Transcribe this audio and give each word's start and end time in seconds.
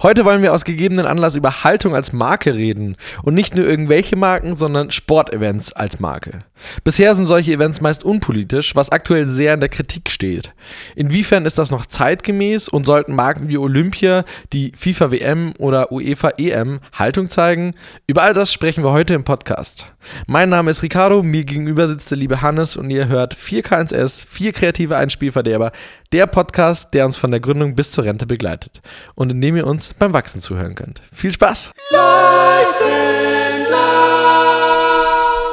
Heute 0.00 0.24
wollen 0.24 0.42
wir 0.42 0.54
aus 0.54 0.64
gegebenen 0.64 1.06
Anlass 1.06 1.34
über 1.34 1.64
Haltung 1.64 1.92
als 1.92 2.12
Marke 2.12 2.54
reden. 2.54 2.94
Und 3.24 3.34
nicht 3.34 3.56
nur 3.56 3.66
irgendwelche 3.66 4.14
Marken, 4.14 4.54
sondern 4.54 4.92
Sportevents 4.92 5.72
als 5.72 5.98
Marke. 5.98 6.44
Bisher 6.84 7.16
sind 7.16 7.26
solche 7.26 7.52
Events 7.52 7.80
meist 7.80 8.04
unpolitisch, 8.04 8.76
was 8.76 8.92
aktuell 8.92 9.26
sehr 9.26 9.54
in 9.54 9.60
der 9.60 9.68
Kritik 9.68 10.10
steht. 10.10 10.54
Inwiefern 10.94 11.46
ist 11.46 11.58
das 11.58 11.72
noch 11.72 11.84
zeitgemäß 11.84 12.68
und 12.68 12.86
sollten 12.86 13.16
Marken 13.16 13.48
wie 13.48 13.58
Olympia, 13.58 14.24
die 14.52 14.72
FIFA 14.76 15.10
WM 15.10 15.54
oder 15.58 15.90
UEFA 15.90 16.30
EM 16.38 16.78
Haltung 16.92 17.28
zeigen? 17.28 17.74
Über 18.06 18.22
all 18.22 18.34
das 18.34 18.52
sprechen 18.52 18.84
wir 18.84 18.92
heute 18.92 19.14
im 19.14 19.24
Podcast. 19.24 19.86
Mein 20.26 20.48
Name 20.48 20.70
ist 20.70 20.82
Ricardo, 20.82 21.22
mir 21.22 21.44
gegenüber 21.44 21.86
sitzt 21.86 22.10
der 22.10 22.18
liebe 22.18 22.42
Hannes 22.42 22.76
und 22.76 22.90
ihr 22.90 23.08
hört 23.08 23.34
4K1S, 23.36 24.26
4 24.28 24.52
kreative 24.52 24.96
Einspielverderber, 24.96 25.72
der 26.12 26.26
Podcast, 26.26 26.94
der 26.94 27.06
uns 27.06 27.16
von 27.16 27.30
der 27.30 27.40
Gründung 27.40 27.74
bis 27.74 27.92
zur 27.92 28.04
Rente 28.04 28.26
begleitet 28.26 28.80
und 29.14 29.32
in 29.32 29.40
dem 29.40 29.56
ihr 29.56 29.66
uns 29.66 29.94
beim 29.94 30.12
Wachsen 30.12 30.40
zuhören 30.40 30.74
könnt. 30.74 31.02
Viel 31.12 31.32
Spaß! 31.32 31.72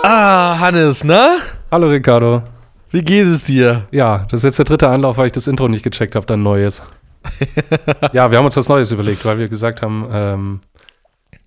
Ah, 0.03 0.59
Hannes, 0.59 1.03
na? 1.03 1.37
Hallo 1.71 1.87
Ricardo. 1.87 2.43
Wie 2.91 3.01
geht 3.01 3.27
es 3.27 3.43
dir? 3.43 3.87
Ja, 3.91 4.25
das 4.29 4.41
ist 4.41 4.43
jetzt 4.43 4.59
der 4.59 4.65
dritte 4.65 4.87
Anlauf, 4.87 5.17
weil 5.17 5.25
ich 5.25 5.31
das 5.31 5.47
Intro 5.47 5.67
nicht 5.67 5.83
gecheckt 5.83 6.15
habe, 6.15 6.25
dann 6.25 6.43
neues. 6.43 6.81
ja, 8.13 8.29
wir 8.29 8.37
haben 8.37 8.45
uns 8.45 8.55
was 8.55 8.69
Neues 8.69 8.91
überlegt, 8.91 9.25
weil 9.25 9.39
wir 9.39 9.47
gesagt 9.47 9.81
haben, 9.81 10.07
ähm, 10.11 10.59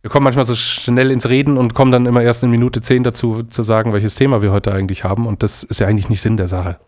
wir 0.03 0.11
kommen 0.11 0.25
manchmal 0.25 0.45
so 0.45 0.55
schnell 0.55 1.11
ins 1.11 1.29
Reden 1.29 1.59
und 1.59 1.75
kommen 1.75 1.91
dann 1.93 2.07
immer 2.07 2.23
erst 2.23 2.43
in 2.45 2.51
Minute 2.51 2.81
10 2.83 3.03
dazu 3.03 3.43
zu 3.43 3.63
sagen, 3.63 3.93
welches 3.93 4.15
Thema 4.15 4.43
wir 4.43 4.53
heute 4.53 4.73
eigentlich 4.73 5.05
haben. 5.05 5.27
Und 5.27 5.43
das 5.43 5.63
ist 5.65 5.81
ja 5.81 5.87
eigentlich 5.87 6.09
nicht 6.09 6.21
Sinn 6.23 6.37
der 6.37 6.47
Sache. 6.49 6.79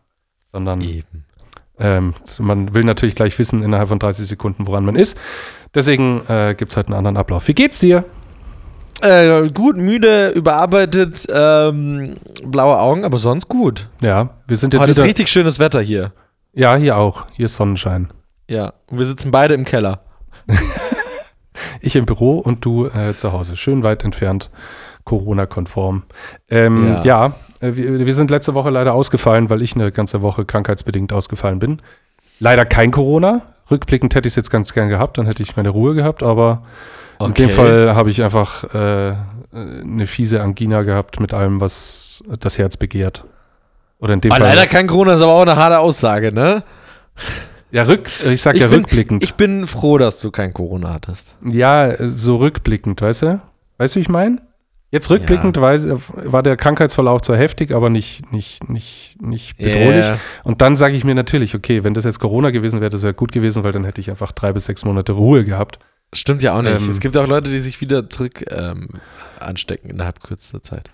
Sondern 0.53 0.81
Eben. 0.81 1.25
ähm, 1.79 2.15
man 2.39 2.75
will 2.75 2.85
natürlich 2.85 3.15
gleich 3.15 3.39
wissen 3.39 3.63
innerhalb 3.63 3.89
von 3.89 3.99
30 3.99 4.27
Sekunden, 4.27 4.67
woran 4.67 4.85
man 4.85 4.97
ist. 4.97 5.19
Deswegen 5.75 6.23
äh, 6.29 6.55
gibt 6.57 6.71
es 6.73 6.77
halt 6.77 6.87
einen 6.87 6.97
anderen 6.97 7.17
Ablauf. 7.17 7.47
Wie 7.49 7.55
geht's 7.55 7.79
dir? 7.81 8.05
Äh, 9.03 9.49
gut, 9.51 9.77
müde, 9.77 10.29
überarbeitet, 10.31 11.27
ähm, 11.33 12.17
blaue 12.45 12.79
Augen, 12.79 13.05
aber 13.05 13.19
sonst 13.19 13.49
gut. 13.49 13.89
Ja, 14.03 14.31
wir 14.47 14.57
sind 14.57 14.75
jetzt 14.75 14.83
Heute 14.83 14.91
ist 14.91 14.97
wieder. 14.99 15.07
richtig 15.07 15.29
schönes 15.29 15.59
Wetter 15.59 15.81
hier. 15.81 16.13
Ja, 16.53 16.77
hier 16.77 16.97
auch. 16.97 17.27
Hier 17.33 17.47
ist 17.47 17.55
Sonnenschein. 17.57 18.09
Ja, 18.49 18.75
und 18.89 18.99
wir 18.99 19.05
sitzen 19.07 19.31
beide 19.31 19.55
im 19.55 19.65
Keller. 19.65 20.01
Ich 21.81 21.97
im 21.97 22.07
Büro 22.07 22.39
und 22.39 22.65
du 22.65 22.87
äh, 22.87 23.17
zu 23.17 23.33
Hause. 23.33 23.57
Schön 23.57 23.83
weit 23.83 24.05
entfernt, 24.05 24.51
Corona-konform. 25.05 26.03
Ähm, 26.51 26.97
Ja. 27.03 27.03
ja, 27.05 27.35
äh, 27.61 27.77
wir, 27.77 28.07
wir 28.07 28.15
sind 28.15 28.31
letzte 28.31 28.55
Woche 28.55 28.71
leider 28.71 28.95
ausgefallen, 28.95 29.51
weil 29.51 29.63
ich 29.63 29.75
eine 29.75 29.93
ganze 29.93 30.23
Woche 30.23 30.45
krankheitsbedingt 30.45 31.13
ausgefallen 31.13 31.59
bin. 31.59 31.81
Leider 32.39 32.65
kein 32.65 32.91
Corona. 32.91 33.43
Rückblickend 33.71 34.15
hätte 34.15 34.27
ich 34.27 34.33
es 34.33 34.37
jetzt 34.37 34.51
ganz 34.51 34.73
gern 34.73 34.89
gehabt, 34.89 35.19
dann 35.19 35.27
hätte 35.27 35.43
ich 35.43 35.57
meine 35.57 35.69
Ruhe 35.69 35.95
gehabt, 35.95 36.23
aber 36.23 36.63
in 37.21 37.35
dem 37.35 37.51
Fall 37.51 37.95
habe 37.95 38.11
ich 38.11 38.23
einfach 38.23 38.65
äh, 38.75 39.15
eine 39.53 40.07
fiese 40.07 40.43
Angina 40.43 40.83
gehabt 40.83 41.21
mit 41.21 41.35
allem, 41.35 41.61
was 41.61 42.25
das 42.41 42.59
Herz 42.59 42.77
begehrt. 42.77 43.25
Oder 44.01 44.15
in 44.15 44.23
dem 44.23 44.33
Aber 44.33 44.41
Fall. 44.47 44.55
leider 44.57 44.67
kein 44.67 44.87
Corona 44.87 45.13
ist 45.15 45.21
aber 45.21 45.35
auch 45.35 45.43
eine 45.43 45.57
harte 45.57 45.79
Aussage, 45.79 46.33
ne? 46.33 46.63
Ja, 47.73 47.85
rück, 47.85 48.11
ich 48.27 48.43
sag 48.43 48.57
ja 48.57 48.69
bin, 48.69 48.81
rückblickend. 48.81 49.23
Ich 49.23 49.35
bin 49.35 49.67
froh, 49.67 49.99
dass 49.99 50.21
du 50.21 50.31
kein 50.31 50.53
Corona 50.53 50.93
hattest. 50.93 51.35
Ja, 51.45 51.95
so 52.09 52.37
rückblickend, 52.37 53.01
weißt 53.01 53.23
du? 53.23 53.43
Weißt 53.79 53.95
du, 53.95 53.99
wie 53.99 54.03
ich 54.03 54.09
meine? 54.09 54.43
Jetzt 54.93 55.09
rückblickend 55.09 55.61
weiß, 55.61 55.87
war 56.15 56.43
der 56.43 56.57
Krankheitsverlauf 56.57 57.23
zwar 57.23 57.37
heftig, 57.37 57.73
aber 57.73 57.91
nicht, 57.91 58.33
nicht, 58.33 58.69
nicht, 58.69 59.23
nicht 59.23 59.57
bedrohlich. 59.57 60.05
Yeah. 60.05 60.19
Und 60.43 60.63
dann 60.63 60.75
sage 60.75 60.97
ich 60.97 61.05
mir 61.05 61.15
natürlich, 61.15 61.55
okay, 61.55 61.85
wenn 61.85 61.95
das 61.95 62.05
jetzt 62.05 62.19
Corona 62.19 62.51
gewesen 62.51 62.81
wäre, 62.81 62.91
das 62.91 63.05
wäre 63.05 63.15
gut 63.15 63.31
gewesen, 63.31 63.63
weil 63.63 63.71
dann 63.71 63.85
hätte 63.85 64.01
ich 64.01 64.11
einfach 64.11 64.33
drei 64.33 64.53
bis 64.53 64.65
sechs 64.65 64.85
Monate 64.85 65.13
Ruhe 65.13 65.45
gehabt. 65.45 65.79
Stimmt 66.13 66.43
ja 66.43 66.59
auch 66.59 66.63
nicht. 66.63 66.81
Ähm, 66.81 66.91
es 66.91 66.99
gibt 66.99 67.17
auch 67.17 67.29
Leute, 67.29 67.51
die 67.51 67.61
sich 67.61 67.81
wieder 67.81 68.11
zurück 68.11 68.45
ähm, 68.51 68.89
anstecken 69.39 69.91
innerhalb 69.91 70.21
kürzester 70.21 70.61
Zeit. 70.61 70.91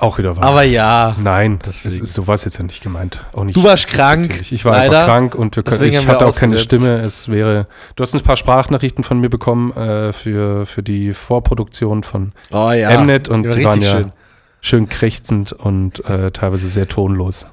Auch 0.00 0.18
wieder 0.18 0.36
wahr. 0.36 0.44
Aber 0.44 0.62
ja, 0.62 1.16
Nein, 1.22 1.58
das 1.62 1.82
Deswegen. 1.82 2.04
ist, 2.04 2.14
so 2.14 2.26
war 2.26 2.34
es 2.34 2.44
jetzt 2.44 2.58
ja 2.58 2.64
nicht 2.64 2.82
gemeint. 2.82 3.24
Auch 3.32 3.44
nicht 3.44 3.56
Du 3.56 3.64
warst 3.64 3.88
krank. 3.88 4.40
Ich 4.50 4.64
war 4.64 4.72
leider. 4.72 4.98
einfach 4.98 5.12
krank 5.12 5.34
und 5.34 5.56
wir 5.56 5.62
können, 5.62 5.78
Deswegen 5.78 6.02
ich 6.02 6.08
hatte 6.08 6.26
auch 6.26 6.36
keine. 6.36 6.58
Stimme. 6.58 7.00
Es 7.00 7.28
wäre. 7.28 7.66
Du 7.96 8.02
hast 8.02 8.14
ein 8.14 8.20
paar 8.20 8.36
Sprachnachrichten 8.36 9.04
von 9.04 9.20
mir 9.20 9.28
bekommen 9.28 9.72
äh, 9.72 10.12
für, 10.12 10.66
für 10.66 10.82
die 10.82 11.12
Vorproduktion 11.12 12.02
von 12.02 12.32
oh 12.52 12.70
ja. 12.70 12.96
Mnet 13.00 13.28
und 13.28 13.42
die 13.42 13.64
waren 13.64 13.82
ja 13.82 13.92
schön. 13.92 14.12
schön 14.60 14.88
krächzend 14.88 15.52
und 15.52 16.04
äh, 16.04 16.30
teilweise 16.30 16.68
sehr 16.68 16.88
tonlos. 16.88 17.46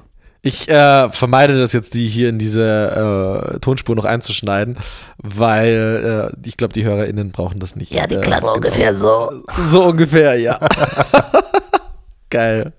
Ich 0.46 0.68
äh, 0.68 1.08
vermeide 1.08 1.58
das 1.58 1.72
jetzt, 1.72 1.94
die 1.94 2.06
hier 2.06 2.28
in 2.28 2.38
diese 2.38 3.54
äh, 3.54 3.58
Tonspur 3.60 3.96
noch 3.96 4.04
einzuschneiden, 4.04 4.76
weil 5.16 6.32
äh, 6.34 6.46
ich 6.46 6.58
glaube, 6.58 6.74
die 6.74 6.84
HörerInnen 6.84 7.32
brauchen 7.32 7.60
das 7.60 7.76
nicht. 7.76 7.94
Ja, 7.94 8.06
die 8.06 8.16
äh, 8.16 8.20
klang 8.20 8.40
genau. 8.40 8.54
ungefähr 8.54 8.94
so. 8.94 9.42
So 9.64 9.84
ungefähr, 9.84 10.38
ja. 10.38 10.60
Geil. 12.34 12.72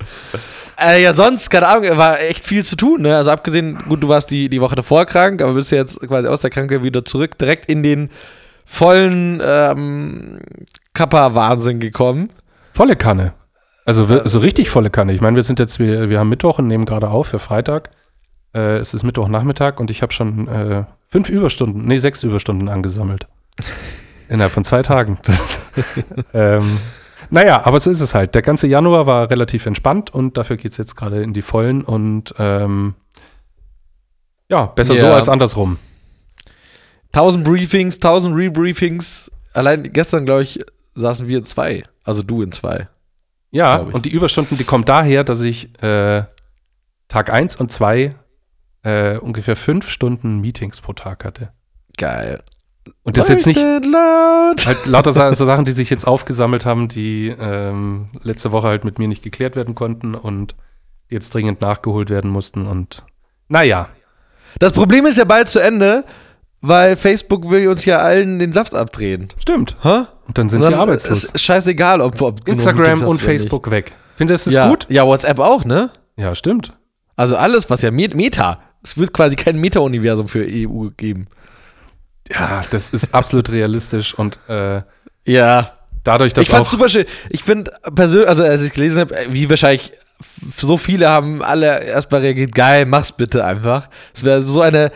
Äh, 0.78 1.02
ja, 1.02 1.14
sonst, 1.14 1.50
keine 1.50 1.70
Ahnung, 1.70 1.98
war 1.98 2.20
echt 2.20 2.44
viel 2.44 2.66
zu 2.66 2.76
tun, 2.76 3.04
ne? 3.04 3.16
Also 3.16 3.32
abgesehen, 3.32 3.78
gut, 3.88 4.04
du 4.04 4.10
warst 4.10 4.30
die, 4.30 4.50
die 4.50 4.60
Woche 4.60 4.76
davor 4.76 5.06
krank, 5.06 5.42
aber 5.42 5.54
bist 5.54 5.72
jetzt 5.72 5.98
quasi 6.02 6.28
aus 6.28 6.42
der 6.42 6.50
Krankheit 6.50 6.84
wieder 6.84 7.06
zurück, 7.06 7.38
direkt 7.38 7.68
in 7.68 7.82
den 7.82 8.10
vollen 8.66 9.42
ähm, 9.42 10.40
Kappa-Wahnsinn 10.94 11.80
gekommen. 11.80 12.32
Volle 12.74 12.98
Kanne. 12.98 13.32
Also 13.86 14.28
so 14.28 14.40
richtig 14.40 14.70
volle 14.70 14.90
Kanne. 14.90 15.14
Ich 15.14 15.22
meine, 15.22 15.38
wir 15.38 15.44
sind 15.44 15.58
jetzt, 15.62 15.80
wir, 15.80 16.10
wir 16.10 16.20
haben 16.20 16.28
Mittwoch 16.28 16.60
und 16.60 16.68
nehmen 16.68 16.84
gerade 16.84 17.08
auf 17.08 17.28
für 17.28 17.40
Freitag. 17.40 17.92
Äh, 18.54 18.76
es 18.80 18.94
ist 18.94 19.04
Mittwochnachmittag 19.04 19.80
und 19.80 19.90
ich 19.90 20.02
habe 20.02 20.12
schon 20.12 20.50
äh, 20.50 20.84
fünf 21.08 21.30
Überstunden, 21.30 21.86
nee, 21.86 22.00
sechs 22.00 22.24
Überstunden 22.24 22.68
angesammelt. 22.68 23.28
Innerhalb 24.28 24.52
von 24.52 24.66
zwei 24.66 24.82
Tagen. 24.82 25.18
Das, 25.24 25.62
ähm, 26.34 26.78
naja, 27.30 27.66
aber 27.66 27.80
so 27.80 27.90
ist 27.92 28.02
es 28.02 28.14
halt. 28.16 28.36
Der 28.36 28.42
ganze 28.42 28.68
Januar 28.68 29.06
war 29.06 29.30
relativ 29.30 29.66
entspannt 29.66 30.14
und 30.14 30.38
dafür 30.38 30.58
geht 30.58 30.72
es 30.72 30.78
jetzt 30.78 30.96
gerade 30.96 31.22
in 31.24 31.34
die 31.34 31.42
Vollen 31.42 31.82
und 31.84 32.34
ähm, 32.38 32.96
ja, 34.50 34.66
besser 34.68 34.96
so 34.96 35.06
Ja. 35.06 35.16
als 35.16 35.30
andersrum. 35.30 35.78
1000 37.14 37.44
Briefings, 37.44 37.96
1000 37.96 38.36
Rebriefings. 38.36 39.32
Allein 39.54 39.84
gestern, 39.84 40.26
glaube 40.26 40.44
ich, 40.44 40.60
saßen 40.96 41.28
wir 41.28 41.38
in 41.40 41.46
zwei. 41.46 41.84
Also 42.04 42.24
du 42.24 42.42
in 42.42 42.52
zwei. 42.52 42.88
Ja, 43.52 43.78
und 43.78 44.06
die 44.06 44.10
Überstunden, 44.12 44.58
die 44.58 44.66
kommen 44.66 44.84
daher, 44.86 45.24
dass 45.24 45.42
ich 45.42 45.82
äh, 45.82 46.24
Tag 47.08 47.32
1 47.32 47.56
und 47.56 47.72
2 47.72 48.14
äh, 48.84 49.18
ungefähr 49.18 49.56
fünf 49.56 49.90
Stunden 49.90 50.42
Meetings 50.42 50.82
pro 50.82 50.92
Tag 50.94 51.24
hatte. 51.24 51.52
Geil. 51.98 52.44
Und 53.04 53.18
das 53.18 53.28
jetzt 53.28 53.46
nicht 53.48 53.60
Leuchtet 53.62 53.86
laut. 53.92 54.66
halt 54.68 54.86
lauter 54.86 55.12
so 55.34 55.46
Sachen, 55.46 55.66
die 55.66 55.72
sich 55.72 55.90
jetzt 55.90 56.06
aufgesammelt 56.06 56.66
haben, 56.66 56.88
die 56.88 57.28
ähm, 57.40 58.10
letzte 58.22 58.52
Woche 58.52 58.68
halt 58.68 58.84
mit 58.86 59.00
mir 59.00 59.08
nicht 59.08 59.24
geklärt 59.24 59.56
werden 59.56 59.76
konnten 59.76 60.16
und 60.16 60.56
jetzt 61.10 61.34
dringend 61.34 61.62
nachgeholt 61.62 62.10
werden 62.10 62.30
mussten. 62.32 62.66
Und 62.66 63.04
naja, 63.48 63.90
Das 64.60 64.72
Problem 64.74 65.06
ist 65.06 65.18
ja 65.18 65.26
bald 65.26 65.50
zu 65.50 65.60
Ende, 65.60 66.04
weil 66.62 66.96
Facebook 66.96 67.50
will 67.50 67.68
uns 67.68 67.86
ja 67.86 68.00
allen 68.00 68.40
den 68.40 68.52
Saft 68.52 68.74
abdrehen. 68.74 69.30
stimmt. 69.40 69.76
Hä? 69.82 70.04
Und 70.28 70.38
dann 70.38 70.50
sind 70.50 70.62
Und 70.62 70.68
wir 70.68 70.72
dann 70.72 70.80
arbeitslos. 70.80 71.26
Ist 71.26 71.40
scheißegal, 71.40 72.02
ob, 72.02 72.20
ob 72.22 72.48
Instagram 72.48 73.04
und 73.04 73.22
Facebook 73.22 73.70
weg. 73.70 73.94
Findest 74.16 74.46
du 74.46 74.50
es 74.50 74.56
Ja. 74.56 74.70
gut? 74.70 74.88
Ja, 74.90 75.06
WhatsApp 75.06 75.40
auch, 75.40 75.66
ne? 75.66 75.92
Ja, 76.18 76.34
stimmt. 76.34 76.74
Also 77.16 77.36
alles, 77.38 77.70
was 77.70 77.82
ja 77.84 77.92
Met 77.92 78.16
Meta. 78.16 78.60
Es 78.84 78.98
wird 78.98 79.14
quasi 79.14 79.36
kein 79.36 79.58
Meta-Universum 79.58 80.28
für 80.28 80.46
EU 80.48 80.90
geben. 80.98 81.28
Ja, 82.30 82.62
das 82.72 82.90
ist 82.90 83.14
absolut 83.14 83.52
realistisch 83.52 84.14
und 84.14 84.40
äh, 84.48 84.82
Ja. 85.26 85.74
dadurch, 86.04 86.34
dass 86.34 86.44
ich 86.44 86.50
fand's 86.50 86.72
super 86.72 86.90
schön. 86.90 87.06
Ich 87.30 87.44
finde 87.44 87.72
persönlich, 87.94 88.28
also 88.28 88.44
als 88.44 88.62
ich 88.62 88.74
gelesen 88.74 89.00
habe, 89.00 89.16
wie 89.30 89.50
wahrscheinlich 89.50 89.94
so 90.58 90.78
viele 90.78 91.10
haben 91.10 91.44
alle 91.44 91.84
erstmal 91.84 92.22
reagiert, 92.22 92.56
geil, 92.56 92.86
mach's 92.86 93.12
bitte 93.12 93.44
einfach. 93.46 93.90
Es 94.14 94.24
wäre 94.24 94.42
so 94.42 94.62
eine, 94.62 94.92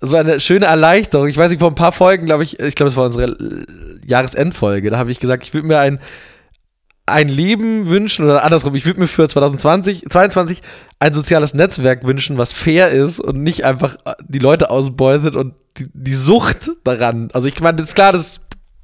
so 0.00 0.16
eine 0.16 0.40
schöne 0.40 0.66
Erleichterung. 0.66 1.28
Ich 1.28 1.36
weiß 1.36 1.50
nicht, 1.50 1.60
vor 1.60 1.70
ein 1.70 1.74
paar 1.76 1.92
Folgen, 1.92 2.26
glaube 2.26 2.42
ich, 2.42 2.58
ich 2.58 2.74
glaube, 2.74 2.88
es 2.88 2.96
war 2.96 3.04
unsere 3.06 3.24
äh, 3.32 3.66
Jahresendfolge, 4.06 4.90
da 4.90 4.98
habe 4.98 5.12
ich 5.12 5.20
gesagt, 5.20 5.44
ich 5.44 5.52
würde 5.54 5.66
mir 5.68 5.78
ein, 5.78 6.00
ein 7.06 7.28
Leben 7.28 7.88
wünschen, 7.88 8.24
oder 8.24 8.42
andersrum, 8.44 8.74
ich 8.74 8.86
würde 8.86 9.00
mir 9.00 9.08
für 9.08 9.28
2020, 9.28 10.06
22 10.08 10.62
ein 10.98 11.12
soziales 11.12 11.52
Netzwerk 11.54 12.04
wünschen, 12.06 12.38
was 12.38 12.52
fair 12.52 12.90
ist 12.90 13.20
und 13.20 13.42
nicht 13.42 13.64
einfach 13.64 13.96
äh, 14.04 14.14
die 14.26 14.38
Leute 14.38 14.70
ausbeutet 14.70 15.36
und 15.36 15.54
die, 15.78 15.88
die 15.92 16.14
Sucht 16.14 16.70
daran. 16.84 17.28
Also 17.32 17.48
ich 17.48 17.60
meine, 17.60 17.78
das 17.78 17.88
ist 17.88 17.94
klar, 17.94 18.12
das 18.12 18.40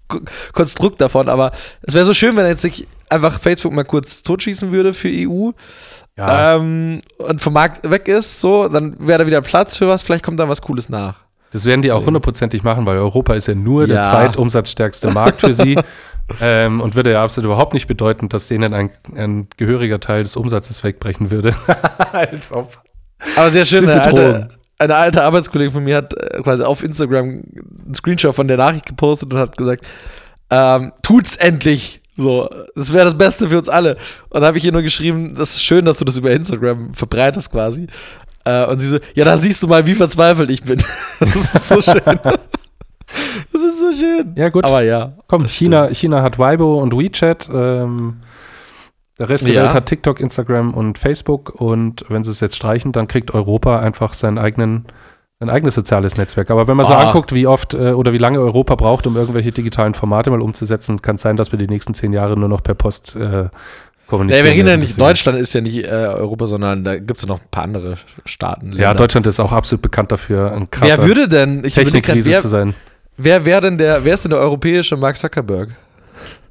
Ko- 0.09 0.21
Konstrukt 0.53 1.01
davon, 1.01 1.29
aber 1.29 1.53
es 1.83 1.95
wäre 1.95 2.05
so 2.05 2.15
schön, 2.15 2.35
wenn 2.37 2.47
jetzt 2.47 2.63
sich 2.63 2.87
einfach 3.11 3.39
Facebook 3.41 3.73
mal 3.73 3.85
kurz 3.85 4.23
totschießen 4.23 4.73
würde 4.73 4.95
für 4.95 5.09
EU 5.11 5.51
ja, 6.17 6.57
ähm, 6.57 7.01
und 7.19 7.41
vom 7.41 7.53
Markt 7.53 7.89
weg 7.89 8.09
ist, 8.09 8.41
so, 8.41 8.69
dann 8.69 8.97
wäre 9.07 9.21
da 9.21 9.27
wieder 9.27 9.41
Platz 9.43 9.77
für 9.77 9.87
was, 9.87 10.03
vielleicht 10.03 10.25
kommt 10.25 10.41
dann 10.41 10.49
was 10.49 10.63
Cooles 10.63 10.89
nach. 10.89 11.21
Das 11.51 11.65
werden 11.65 11.81
die 11.81 11.93
auch 11.93 12.05
hundertprozentig 12.05 12.63
machen, 12.63 12.85
weil 12.85 12.99
Europa 12.99 13.35
ist 13.35 13.49
ja 13.49 13.55
nur 13.55 13.87
der 13.87 13.97
Ja. 13.99 14.03
zweitumsatzstärkste 14.03 15.11
Markt 15.11 15.41
für 15.41 15.55
sie. 15.55 15.79
ähm, 16.43 16.81
und 16.83 16.95
würde 16.95 17.13
ja 17.13 17.23
absolut 17.23 17.47
überhaupt 17.47 17.73
nicht 17.73 17.87
bedeuten, 17.87 18.29
dass 18.29 18.49
denen 18.49 18.75
ein, 18.75 18.91
ein 19.15 19.49
gehöriger 19.57 19.99
Teil 20.01 20.25
des 20.25 20.37
Umsatzes 20.37 20.85
wegbrechen 20.85 21.31
würde. 21.31 21.55
Als 22.13 22.53
ob. 22.53 22.83
Aber 23.37 23.51
sehr 23.51 23.65
schön, 23.65 23.81
Süße 23.81 24.03
eine 24.03 24.49
eine 24.79 24.95
alte 24.95 25.23
Arbeitskollegin 25.23 25.73
von 25.73 25.85
mir 25.85 25.97
hat 25.97 26.15
äh, 26.15 26.41
quasi 26.43 26.63
auf 26.63 26.83
Instagram 26.83 27.25
einen 27.25 27.95
Screenshot 27.95 28.35
von 28.35 28.49
der 28.49 28.57
Nachricht 28.57 28.87
gepostet 28.87 29.33
und 29.33 29.39
hat 29.39 29.57
gesagt, 29.57 29.89
ähm, 30.51 30.93
tut's 31.03 31.37
endlich. 31.37 32.01
So, 32.17 32.49
das 32.75 32.93
wäre 32.93 33.05
das 33.05 33.17
Beste 33.17 33.49
für 33.49 33.59
uns 33.59 33.69
alle. 33.69 33.97
Und 34.31 34.41
da 34.41 34.49
habe 34.49 34.59
ich 34.59 34.65
ihr 34.65 34.73
nur 34.73 34.83
geschrieben, 34.83 35.35
das 35.37 35.55
ist 35.55 35.63
schön, 35.63 35.85
dass 35.85 35.99
du 35.99 36.05
das 36.05 36.17
über 36.17 36.31
Instagram 36.33 36.95
verbreitest 36.95 37.51
quasi. 37.51 37.87
Äh, 38.45 38.67
und 38.67 38.79
sie 38.81 38.89
so, 38.89 38.99
ja, 39.15 39.25
da 39.25 39.37
siehst 39.37 39.63
du 39.63 39.69
mal, 39.69 39.87
wie 39.87 39.95
verzweifelt 39.95 40.51
ich 40.51 40.63
bin. 40.65 40.83
das 41.21 41.55
ist 41.55 41.69
so 41.69 41.81
schön. 41.81 42.03
das 42.05 43.63
ist 43.63 43.81
so 43.81 43.93
schön. 43.93 44.33
Ja, 44.37 44.49
gut. 44.49 44.65
Aber 44.65 44.83
ja. 44.83 45.13
Komm, 45.29 45.47
China, 45.47 45.93
China 45.93 46.23
hat 46.23 46.39
Weibo 46.39 46.81
und 46.81 46.93
WeChat. 46.93 47.49
Ähm, 47.53 48.17
der 49.19 49.29
Rest 49.29 49.47
der 49.47 49.55
Ja. 49.55 49.63
Welt 49.63 49.75
hat 49.75 49.87
TikTok, 49.87 50.21
Instagram 50.21 50.75
und 50.75 50.99
Facebook. 50.99 51.51
Und 51.61 52.05
wenn 52.09 52.25
sie 52.25 52.31
es 52.31 52.41
jetzt 52.41 52.57
streichen, 52.57 52.93
dann 52.93 53.09
kriegt 53.09 53.33
Europa 53.35 53.79
einfach 53.81 54.13
seinen 54.13 54.39
eigenen, 54.39 54.87
sein 55.41 55.51
eigenes 55.51 55.75
soziales 55.75 56.17
Netzwerk. 56.17 56.51
Aber 56.51 56.69
wenn 56.69 56.77
man 56.77 56.87
so 56.87 56.95
Ah. 56.95 57.07
anguckt, 57.07 57.33
wie 57.35 57.47
oft 57.47 57.75
äh, 57.75 57.93
oder 57.93 58.13
wie 58.13 58.19
lange 58.19 58.41
Europa 58.41 58.75
braucht, 58.77 59.07
um 59.07 59.17
irgendwelche 59.17 59.53
digitalen 59.53 59.95
Formate 59.95 60.31
mal 60.31 60.41
umzusetzen, 60.41 61.03
kann 61.03 61.17
es 61.17 61.23
sein, 61.23 61.37
dass 61.37 61.53
wir 61.53 61.59
die 61.59 61.67
nächsten 61.67 61.95
zehn 61.95 62.13
Jahre 62.13 62.37
nur 62.37 62.49
noch 62.49 62.63
per 62.63 62.75
Post 62.75 63.17
äh, 63.17 63.49
kommunizieren. 64.07 64.45
Ja, 64.47 64.51
wir 64.51 64.57
reden 64.57 64.69
ja 64.69 64.77
nicht, 64.77 65.01
Deutschland 65.01 65.39
ist 65.39 65.53
ja 65.53 65.61
nicht 65.61 65.85
äh, 65.85 65.89
Europa, 65.91 66.47
sondern 66.47 66.83
da 66.85 66.97
gibt 66.97 67.17
es 67.19 67.23
ja 67.23 67.29
noch 67.29 67.41
ein 67.41 67.49
paar 67.51 67.65
andere 67.65 67.97
Staaten. 68.25 68.73
Ja, 68.73 68.89
Länder. 68.89 68.95
Deutschland 68.95 69.27
ist 69.27 69.39
auch 69.41 69.53
absolut 69.53 69.83
bekannt 69.83 70.11
dafür, 70.13 70.53
ein 70.53 70.71
krasser 70.71 70.99
Wer 70.99 71.07
würde 71.07 71.29
denn, 71.29 71.65
ich 71.65 71.75
überlege 71.77 71.93
grad, 72.01 72.05
Technikriese 72.05 72.31
wer, 72.31 72.39
zu 72.39 72.49
sein. 72.49 72.75
wer 73.17 73.45
wäre 73.45 73.61
denn 73.61 73.79
der, 73.79 74.05
wer 74.05 74.15
ist 74.15 74.25
denn 74.25 74.31
der 74.31 74.41
europäische 74.41 74.97
Mark 74.97 75.17
Zuckerberg? 75.19 75.71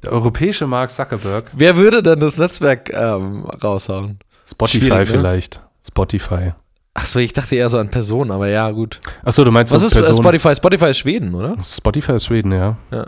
Der 0.02 0.12
europäische 0.12 0.66
Mark 0.66 0.90
Zuckerberg. 0.90 1.46
Wer 1.52 1.76
würde 1.76 2.02
denn 2.02 2.20
das 2.20 2.38
Netzwerk 2.38 2.90
ähm, 2.92 3.46
raushauen? 3.62 4.18
Spotify 4.46 4.88
ne? 4.98 5.06
vielleicht. 5.06 5.62
Spotify. 5.86 6.52
Ach 6.94 7.04
so, 7.04 7.18
ich 7.20 7.32
dachte 7.32 7.54
eher 7.56 7.68
so 7.68 7.78
an 7.78 7.90
Personen, 7.90 8.30
aber 8.30 8.48
ja, 8.48 8.70
gut. 8.70 9.00
Achso, 9.24 9.44
du 9.44 9.50
meinst 9.52 9.72
Was 9.72 9.82
ist 9.82 9.94
äh, 9.94 10.00
Personen- 10.00 10.22
Spotify? 10.22 10.54
Spotify 10.56 10.86
ist 10.86 10.98
Schweden, 10.98 11.34
oder? 11.34 11.56
Spotify 11.62 12.12
ist 12.12 12.24
Schweden, 12.26 12.52
ja. 12.52 12.76
Ja. 12.90 13.06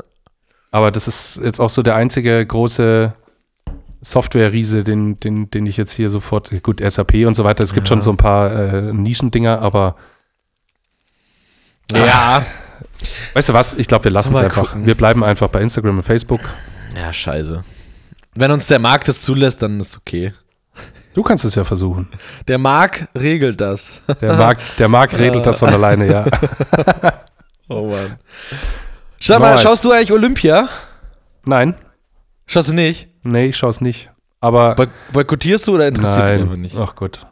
Aber 0.70 0.90
das 0.92 1.08
ist 1.08 1.40
jetzt 1.42 1.60
auch 1.60 1.70
so 1.70 1.82
der 1.82 1.96
einzige 1.96 2.44
große 2.46 3.12
Software-Riese, 4.02 4.84
den, 4.84 5.18
den, 5.20 5.50
den 5.50 5.66
ich 5.66 5.76
jetzt 5.76 5.92
hier 5.92 6.08
sofort, 6.08 6.50
gut, 6.62 6.80
SAP 6.88 7.26
und 7.26 7.34
so 7.34 7.44
weiter, 7.44 7.64
es 7.64 7.74
gibt 7.74 7.88
Ja. 7.88 7.94
schon 7.94 8.02
so 8.02 8.10
ein 8.12 8.16
paar 8.16 8.52
äh, 8.52 8.92
Nischendinger, 8.92 9.60
aber 9.60 9.96
Ja. 11.92 12.44
weißt 13.34 13.48
du 13.48 13.52
was, 13.54 13.72
ich 13.74 13.88
glaube, 13.88 14.04
wir 14.04 14.10
lassen 14.12 14.34
es 14.34 14.40
einfach. 14.40 14.68
gucken. 14.70 14.86
Wir 14.86 14.94
bleiben 14.94 15.24
einfach 15.24 15.48
bei 15.48 15.60
Instagram 15.60 15.98
und 15.98 16.02
Facebook. 16.04 16.40
Ja, 16.96 17.12
scheiße. 17.12 17.62
Wenn 18.34 18.50
uns 18.50 18.66
der 18.66 18.78
Markt 18.78 19.08
das 19.08 19.22
zulässt, 19.22 19.62
dann 19.62 19.80
ist 19.80 19.96
okay. 19.96 20.32
Du 21.14 21.22
kannst 21.22 21.44
es 21.44 21.56
ja 21.56 21.64
versuchen. 21.64 22.08
Der 22.46 22.58
Markt 22.58 23.08
regelt 23.18 23.60
das. 23.60 23.94
Der 24.20 24.34
Marc, 24.36 24.58
der 24.78 24.88
Marc 24.88 25.18
regelt 25.18 25.44
das 25.44 25.58
von 25.58 25.68
alleine, 25.68 26.06
ja. 26.10 26.24
Oh 27.68 27.86
Mann. 27.88 28.18
Sag 29.20 29.38
mal, 29.40 29.52
Nice. 29.52 29.62
schaust 29.62 29.84
du 29.84 29.92
eigentlich 29.92 30.12
Olympia? 30.12 30.68
Nein, 31.44 31.74
Schaust 32.46 32.70
du 32.70 32.74
nicht? 32.74 33.08
nee, 33.22 33.46
ich 33.46 33.56
schaue 33.56 33.70
es 33.70 33.80
nicht. 33.80 34.10
Aber 34.40 34.74
Boy 34.74 34.88
boykottierst 35.12 35.68
du 35.68 35.74
oder 35.74 35.86
interessiert 35.88 36.28
dich 36.28 36.34
einfach 36.36 36.50
nein, 36.52 36.60
nicht? 36.62 36.76
ach 36.76 36.96
gut. 36.96 37.26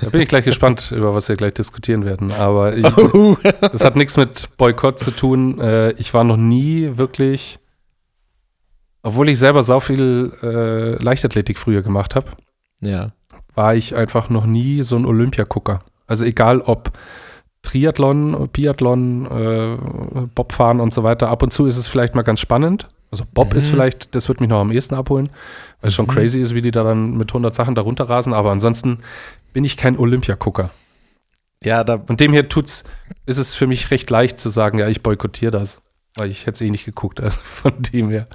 Da 0.00 0.08
bin 0.08 0.20
ich 0.20 0.28
gleich 0.28 0.44
gespannt, 0.44 0.90
über 0.96 1.14
was 1.14 1.28
wir 1.28 1.36
gleich 1.36 1.54
diskutieren 1.54 2.04
werden. 2.04 2.32
Aber 2.32 2.74
ich, 2.76 2.84
Oh. 3.14 3.36
Das 3.60 3.84
hat 3.84 3.94
nichts 3.96 4.16
mit 4.16 4.48
Boykott 4.56 4.98
zu 4.98 5.10
tun. 5.12 5.60
Äh, 5.60 5.90
ich 5.92 6.12
war 6.14 6.24
noch 6.24 6.36
nie 6.36 6.92
wirklich, 6.96 7.58
obwohl 9.06 9.28
ich 9.28 9.38
selber 9.38 9.62
sau 9.62 9.78
viel 9.80 10.32
äh, 10.42 11.02
Leichtathletik 11.02 11.58
früher 11.58 11.82
gemacht 11.82 12.14
habe, 12.16 12.26
ja. 12.80 13.12
war 13.54 13.74
ich 13.74 13.94
einfach 13.94 14.28
noch 14.30 14.46
nie 14.46 14.82
so 14.82 14.96
ein 14.96 15.06
Olympiagucker. 15.06 15.78
Also 16.06 16.24
egal 16.24 16.60
ob 16.60 16.90
Triathlon, 17.62 18.48
Biathlon, 18.52 19.26
äh, 19.26 19.76
Bobfahren 20.34 20.80
und 20.80 20.92
so 20.94 21.02
weiter. 21.02 21.28
Ab 21.28 21.42
und 21.42 21.52
zu 21.52 21.66
ist 21.66 21.76
es 21.76 21.86
vielleicht 21.86 22.14
mal 22.14 22.22
ganz 22.22 22.40
spannend. 22.40 22.88
Also 23.10 23.24
Bob 23.32 23.52
Mhm. 23.52 23.58
ist 23.58 23.68
vielleicht, 23.68 24.14
das 24.14 24.28
wird 24.28 24.40
mich 24.40 24.48
noch 24.50 24.60
am 24.60 24.70
ehesten 24.72 24.94
abholen, 24.94 25.28
weil 25.80 25.88
es 25.88 25.94
schon 25.94 26.06
Mhm. 26.06 26.10
crazy 26.10 26.40
ist, 26.40 26.54
wie 26.54 26.62
die 26.62 26.70
da 26.70 26.82
dann 26.84 27.16
mit 27.16 27.32
100 27.32 27.54
Sachen 27.54 27.74
da 27.74 27.82
runterrasen. 27.82 28.32
Aber 28.34 28.50
ansonsten 28.52 28.98
bin 29.52 29.64
ich 29.64 29.76
kein 29.76 29.96
Olympiagucker. 29.98 30.70
Ja, 31.62 31.82
da. 31.84 31.98
Von 31.98 32.16
dem 32.16 32.32
her 32.32 32.48
tut's, 32.48 32.84
ist 33.24 33.38
es 33.38 33.54
für 33.54 33.66
mich 33.66 33.90
recht 33.90 34.10
leicht 34.10 34.38
zu 34.38 34.48
sagen, 34.48 34.78
ja, 34.78 34.88
ich 34.88 35.02
boykottiere 35.02 35.50
das. 35.52 35.80
Weil 36.16 36.30
ich 36.30 36.42
hätte 36.42 36.54
es 36.54 36.60
eh 36.60 36.70
nicht 36.70 36.84
geguckt, 36.84 37.20
also 37.20 37.40
von 37.44 37.72
dem 37.82 38.10
her. 38.10 38.26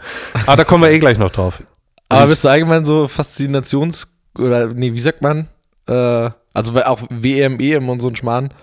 Aber 0.46 0.58
da 0.58 0.64
kommen 0.64 0.84
wir 0.84 0.92
eh 0.92 1.00
gleich 1.00 1.18
noch 1.18 1.32
drauf. 1.32 1.62
Aber 2.10 2.28
bist 2.28 2.44
du 2.44 2.50
allgemein 2.50 2.86
so 2.86 3.06
Faszinations- 3.06 4.08
oder, 4.38 4.68
nee, 4.68 4.94
wie 4.94 5.00
sagt 5.00 5.22
man? 5.22 5.48
Äh, 5.88 6.30
also 6.54 6.82
auch 6.84 7.02
WM, 7.10 7.60
EM 7.60 7.90
und 7.90 8.02
so 8.02 8.10
ein 8.10 8.16
Schmarrn. 8.16 8.54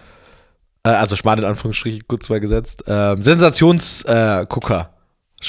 Äh, 0.83 0.91
also 0.91 1.17
Schmarrn 1.17 1.39
in 1.39 1.45
Anführungsstrichen 1.45 2.07
kurz 2.07 2.29
mal 2.29 2.41
gesetzt. 2.41 2.85
Ähm, 2.87 3.23
Sensationsgucker. 3.23 4.41
Äh, 4.43 4.47
Gucker. 4.47 4.91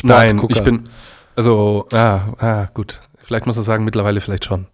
Nein, 0.03 0.41
ich 0.49 0.63
bin, 0.63 0.87
also, 1.35 1.87
ah, 1.93 2.33
ah, 2.39 2.65
gut. 2.73 3.01
Vielleicht 3.23 3.45
muss 3.45 3.57
ich 3.57 3.63
sagen, 3.63 3.83
mittlerweile 3.83 4.21
vielleicht 4.21 4.45
schon. 4.45 4.67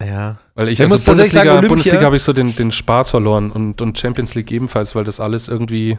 Ja. 0.00 0.38
Weil 0.54 0.68
ich, 0.68 0.80
Ich 0.80 0.90
also 0.90 1.04
Bundesliga, 1.04 1.54
sagen, 1.54 1.68
Bundesliga 1.68 2.02
habe 2.02 2.16
ich 2.16 2.22
so 2.22 2.32
den, 2.32 2.54
den 2.56 2.72
Spaß 2.72 3.10
verloren 3.10 3.50
und, 3.50 3.80
und 3.80 3.98
Champions 3.98 4.34
League 4.34 4.50
ebenfalls, 4.50 4.94
weil 4.94 5.04
das 5.04 5.20
alles 5.20 5.48
irgendwie 5.48 5.98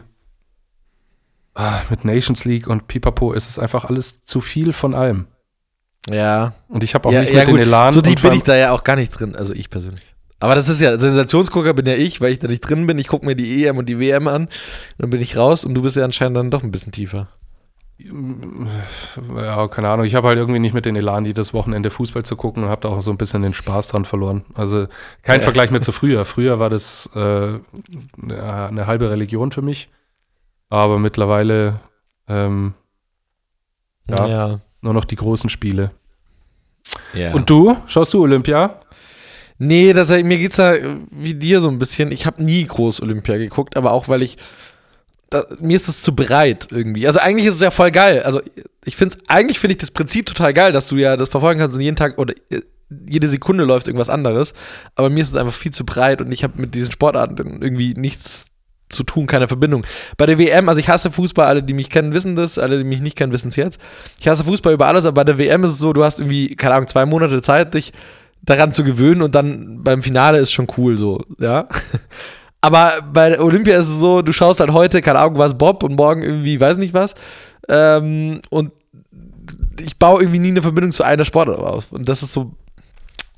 mit 1.90 2.04
Nations 2.04 2.44
League 2.44 2.66
und 2.66 2.88
Pipapo 2.88 3.32
ist 3.32 3.48
es 3.48 3.58
einfach 3.58 3.84
alles 3.84 4.24
zu 4.24 4.40
viel 4.40 4.72
von 4.72 4.94
allem. 4.94 5.26
Ja. 6.10 6.54
Und 6.68 6.84
ich 6.84 6.94
habe 6.94 7.08
auch 7.08 7.12
ja, 7.12 7.20
nicht 7.20 7.32
ja, 7.32 7.40
mit 7.40 7.48
gut. 7.48 7.56
den 7.56 7.66
Elan. 7.66 7.92
So 7.92 8.02
vor 8.02 8.14
bin 8.30 8.32
ich 8.32 8.42
da 8.42 8.56
ja 8.56 8.72
auch 8.72 8.84
gar 8.84 8.96
nicht 8.96 9.10
drin. 9.10 9.34
Also 9.36 9.54
ich 9.54 9.70
persönlich. 9.70 10.14
Aber 10.40 10.54
das 10.54 10.68
ist 10.68 10.80
ja, 10.80 10.98
Sensationsgucker 10.98 11.72
bin 11.72 11.86
ja 11.86 11.94
ich, 11.94 12.20
weil 12.20 12.32
ich 12.32 12.38
da 12.38 12.48
nicht 12.48 12.60
drin 12.60 12.86
bin. 12.86 12.98
Ich 12.98 13.08
gucke 13.08 13.24
mir 13.24 13.34
die 13.34 13.64
EM 13.64 13.78
und 13.78 13.88
die 13.88 13.98
WM 13.98 14.28
an. 14.28 14.48
Dann 14.98 15.10
bin 15.10 15.22
ich 15.22 15.36
raus 15.36 15.64
und 15.64 15.74
du 15.74 15.82
bist 15.82 15.96
ja 15.96 16.04
anscheinend 16.04 16.36
dann 16.36 16.50
doch 16.50 16.62
ein 16.62 16.70
bisschen 16.70 16.92
tiefer. 16.92 17.28
Ja, 19.36 19.68
keine 19.68 19.88
Ahnung. 19.88 20.04
Ich 20.04 20.16
habe 20.16 20.28
halt 20.28 20.36
irgendwie 20.36 20.58
nicht 20.58 20.74
mit 20.74 20.84
den 20.84 20.96
Elan, 20.96 21.24
jedes 21.24 21.54
Wochenende 21.54 21.90
Fußball 21.90 22.24
zu 22.24 22.36
gucken 22.36 22.64
und 22.64 22.68
habe 22.68 22.82
da 22.82 22.88
auch 22.88 23.00
so 23.00 23.10
ein 23.10 23.16
bisschen 23.16 23.42
den 23.42 23.54
Spaß 23.54 23.88
dran 23.88 24.04
verloren. 24.04 24.44
Also 24.54 24.88
kein 25.22 25.40
Ja. 25.40 25.44
Vergleich 25.44 25.70
mehr 25.70 25.80
zu 25.80 25.92
früher. 25.92 26.24
Früher 26.24 26.58
war 26.58 26.68
das 26.68 27.08
äh, 27.14 27.58
eine 28.28 28.86
halbe 28.86 29.10
Religion 29.10 29.52
für 29.52 29.62
mich. 29.62 29.88
Aber 30.70 30.98
mittlerweile 30.98 31.80
ähm, 32.28 32.74
Ja. 34.08 34.26
Ja. 34.26 34.60
nur 34.80 34.94
noch 34.94 35.04
die 35.04 35.16
großen 35.16 35.50
Spiele. 35.50 35.90
ja. 37.14 37.32
Und 37.32 37.48
du? 37.50 37.76
Schaust 37.86 38.12
du 38.14 38.22
Olympia? 38.22 38.80
Nee, 39.58 39.92
das, 39.92 40.10
mir 40.10 40.38
geht's 40.38 40.56
ja 40.56 40.74
wie 41.10 41.34
dir 41.34 41.60
so 41.60 41.68
ein 41.68 41.78
bisschen. 41.78 42.10
Ich 42.12 42.26
habe 42.26 42.42
nie 42.42 42.64
groß 42.66 43.00
Olympia 43.02 43.36
geguckt, 43.36 43.76
aber 43.76 43.92
auch 43.92 44.08
weil 44.08 44.22
ich. 44.22 44.36
Da, 45.30 45.46
mir 45.60 45.76
ist 45.76 45.88
es 45.88 46.02
zu 46.02 46.14
breit 46.14 46.68
irgendwie. 46.70 47.06
Also 47.06 47.20
eigentlich 47.20 47.46
ist 47.46 47.54
es 47.54 47.60
ja 47.60 47.70
voll 47.70 47.90
geil. 47.90 48.22
Also 48.24 48.42
ich 48.84 48.96
finde 48.96 49.16
eigentlich 49.26 49.58
finde 49.58 49.72
ich 49.72 49.78
das 49.78 49.90
Prinzip 49.90 50.26
total 50.26 50.52
geil, 50.52 50.72
dass 50.72 50.88
du 50.88 50.96
ja 50.96 51.16
das 51.16 51.28
verfolgen 51.28 51.60
kannst 51.60 51.74
und 51.76 51.82
jeden 51.82 51.96
Tag 51.96 52.18
oder 52.18 52.34
äh, 52.50 52.60
jede 53.08 53.28
Sekunde 53.28 53.64
läuft 53.64 53.86
irgendwas 53.86 54.10
anderes. 54.10 54.52
Aber 54.96 55.08
mir 55.08 55.22
ist 55.22 55.30
es 55.30 55.36
einfach 55.36 55.54
viel 55.54 55.72
zu 55.72 55.86
breit 55.86 56.20
und 56.20 56.30
ich 56.32 56.44
habe 56.44 56.60
mit 56.60 56.74
diesen 56.74 56.90
Sportarten 56.92 57.62
irgendwie 57.62 57.94
nichts 57.94 58.48
zu 58.88 59.02
tun, 59.02 59.26
keine 59.26 59.48
Verbindung. 59.48 59.84
Bei 60.16 60.26
der 60.26 60.38
WM, 60.38 60.68
also 60.68 60.78
ich 60.78 60.88
hasse 60.88 61.10
Fußball, 61.10 61.46
alle, 61.46 61.62
die 61.62 61.74
mich 61.74 61.90
kennen, 61.90 62.14
wissen 62.14 62.36
das, 62.36 62.58
alle, 62.58 62.78
die 62.78 62.84
mich 62.84 63.00
nicht 63.00 63.16
kennen, 63.16 63.32
wissen 63.32 63.48
es 63.48 63.56
jetzt. 63.56 63.80
Ich 64.20 64.28
hasse 64.28 64.44
Fußball 64.44 64.74
über 64.74 64.86
alles, 64.86 65.04
aber 65.04 65.14
bei 65.14 65.24
der 65.24 65.38
WM 65.38 65.64
ist 65.64 65.72
es 65.72 65.78
so, 65.78 65.92
du 65.92 66.04
hast 66.04 66.20
irgendwie, 66.20 66.54
keine 66.54 66.74
Ahnung, 66.74 66.88
zwei 66.88 67.06
Monate 67.06 67.42
Zeit, 67.42 67.74
dich 67.74 67.92
daran 68.42 68.72
zu 68.72 68.84
gewöhnen 68.84 69.22
und 69.22 69.34
dann 69.34 69.82
beim 69.82 70.02
Finale 70.02 70.38
ist 70.38 70.52
schon 70.52 70.66
cool 70.76 70.96
so, 70.96 71.22
ja. 71.38 71.68
Aber 72.60 72.92
bei 73.12 73.38
Olympia 73.38 73.78
ist 73.78 73.88
es 73.88 73.98
so, 73.98 74.22
du 74.22 74.32
schaust 74.32 74.60
halt 74.60 74.72
heute, 74.72 75.02
keine 75.02 75.18
Ahnung, 75.18 75.36
was 75.36 75.58
Bob 75.58 75.82
und 75.82 75.96
morgen 75.96 76.22
irgendwie, 76.22 76.58
weiß 76.58 76.78
nicht 76.78 76.94
was. 76.94 77.14
Ähm, 77.68 78.40
und 78.48 78.72
ich 79.78 79.98
baue 79.98 80.22
irgendwie 80.22 80.38
nie 80.38 80.48
eine 80.48 80.62
Verbindung 80.62 80.90
zu 80.90 81.02
einer 81.02 81.26
Sportart 81.26 81.58
auf. 81.58 81.92
Und 81.92 82.08
das 82.08 82.22
ist 82.22 82.32
so 82.32 82.52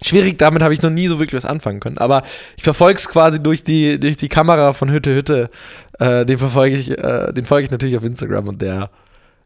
schwierig, 0.05 0.39
damit 0.39 0.63
habe 0.63 0.75
ich 0.75 0.83
noch 0.83 0.91
nie 0.91 1.09
so 1.09 1.19
wirklich 1.19 1.43
was 1.43 1.49
anfangen 1.49 1.81
können. 1.81 1.99
Aber 1.99 2.23
ich 2.57 2.63
verfolge 2.63 2.99
es 2.99 3.09
quasi 3.09 3.43
durch 3.43 3.65
die, 3.65 3.99
durch 3.99 4.17
die 4.17 4.29
Kamera 4.29 4.73
von 4.73 4.91
Hütte 4.91 5.15
Hütte. 5.15 5.51
Äh, 5.99 6.27
den 6.27 6.39
verfolge 6.39 6.77
ich, 6.77 6.91
äh, 6.91 7.33
den 7.33 7.45
folge 7.45 7.65
ich 7.65 7.71
natürlich 7.71 7.97
auf 7.97 8.05
Instagram 8.05 8.49
und 8.49 8.63
der, 8.63 8.91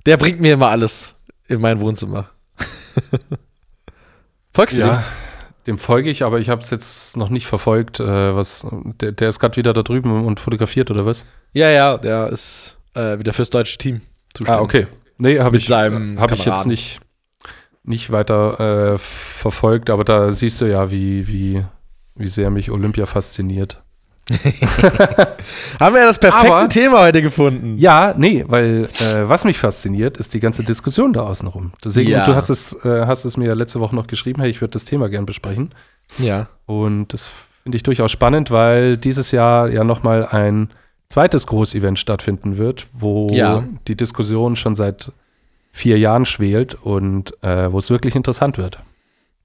der 0.06 0.16
bringt 0.16 0.40
mir 0.40 0.54
immer 0.54 0.68
alles 0.68 1.14
in 1.48 1.60
mein 1.60 1.80
Wohnzimmer. 1.80 2.30
Folgst 4.52 4.78
du 4.78 4.82
Ja, 4.82 5.04
dem 5.66 5.78
folge 5.78 6.10
ich, 6.10 6.24
aber 6.24 6.40
ich 6.40 6.48
habe 6.48 6.62
es 6.62 6.70
jetzt 6.70 7.16
noch 7.16 7.28
nicht 7.28 7.46
verfolgt. 7.46 8.00
Äh, 8.00 8.34
was, 8.34 8.66
der, 9.00 9.12
der 9.12 9.28
ist 9.28 9.38
gerade 9.38 9.56
wieder 9.56 9.72
da 9.72 9.82
drüben 9.82 10.24
und 10.24 10.40
fotografiert, 10.40 10.90
oder 10.90 11.06
was? 11.06 11.20
dem? 11.20 11.28
Ja, 11.52 11.70
ja, 11.70 11.98
der 11.98 12.28
ist 12.28 12.76
äh, 12.94 13.18
wieder 13.18 13.32
fürs 13.32 13.50
deutsche 13.50 13.78
Team 13.78 14.00
zuständig. 14.34 14.60
Ah, 14.60 14.62
okay. 14.62 14.86
Nee, 15.18 15.38
habe 15.38 15.56
ich, 15.58 15.66
seinem 15.66 16.18
hab 16.18 16.32
ich 16.32 16.44
jetzt 16.44 16.66
nicht, 16.66 17.00
nicht 17.90 18.10
weiter 18.10 18.92
äh, 18.94 18.98
verfolgt, 18.98 19.90
aber 19.90 20.04
da 20.04 20.32
siehst 20.32 20.60
du 20.62 20.64
ja, 20.64 20.90
wie, 20.90 21.28
wie, 21.28 21.64
wie 22.14 22.28
sehr 22.28 22.48
mich 22.50 22.70
Olympia 22.70 23.04
fasziniert. 23.04 23.82
Haben 25.80 25.94
wir 25.94 26.00
ja 26.02 26.06
das 26.06 26.18
perfekte 26.18 26.54
Aber- 26.54 26.68
Thema 26.68 27.00
heute 27.00 27.22
gefunden. 27.22 27.78
Ja, 27.78 28.14
nee, 28.16 28.44
weil 28.46 28.88
äh, 29.00 29.28
was 29.28 29.44
mich 29.44 29.58
fasziniert, 29.58 30.16
ist 30.18 30.34
die 30.34 30.40
ganze 30.40 30.62
Diskussion 30.62 31.12
da 31.12 31.22
außenrum. 31.22 31.72
Deswegen, 31.84 32.10
Ja. 32.10 32.24
du 32.24 32.34
hast 32.34 32.48
es, 32.48 32.72
äh, 32.84 33.06
hast 33.06 33.24
es 33.24 33.36
mir 33.36 33.48
ja 33.48 33.54
letzte 33.54 33.80
Woche 33.80 33.94
noch 33.94 34.06
geschrieben, 34.06 34.40
hey, 34.40 34.50
ich 34.50 34.60
würde 34.60 34.72
das 34.72 34.84
Thema 34.84 35.08
gern 35.08 35.26
besprechen. 35.26 35.70
Ja. 36.18 36.48
Und 36.66 37.12
das 37.12 37.30
finde 37.62 37.76
ich 37.76 37.82
durchaus 37.82 38.10
spannend, 38.10 38.50
weil 38.50 38.96
dieses 38.96 39.30
Jahr 39.32 39.68
ja 39.68 39.84
nochmal 39.84 40.26
ein 40.26 40.70
zweites 41.08 41.46
Großevent 41.46 41.98
stattfinden 41.98 42.56
wird, 42.56 42.86
wo 42.92 43.28
Ja. 43.32 43.64
die 43.88 43.96
Diskussion 43.96 44.54
schon 44.56 44.76
seit 44.76 45.12
vier 45.70 45.98
Jahren 45.98 46.24
schwelt 46.24 46.74
und 46.74 47.32
äh, 47.42 47.70
wo 47.72 47.78
es 47.78 47.90
wirklich 47.90 48.16
interessant 48.16 48.58
wird. 48.58 48.80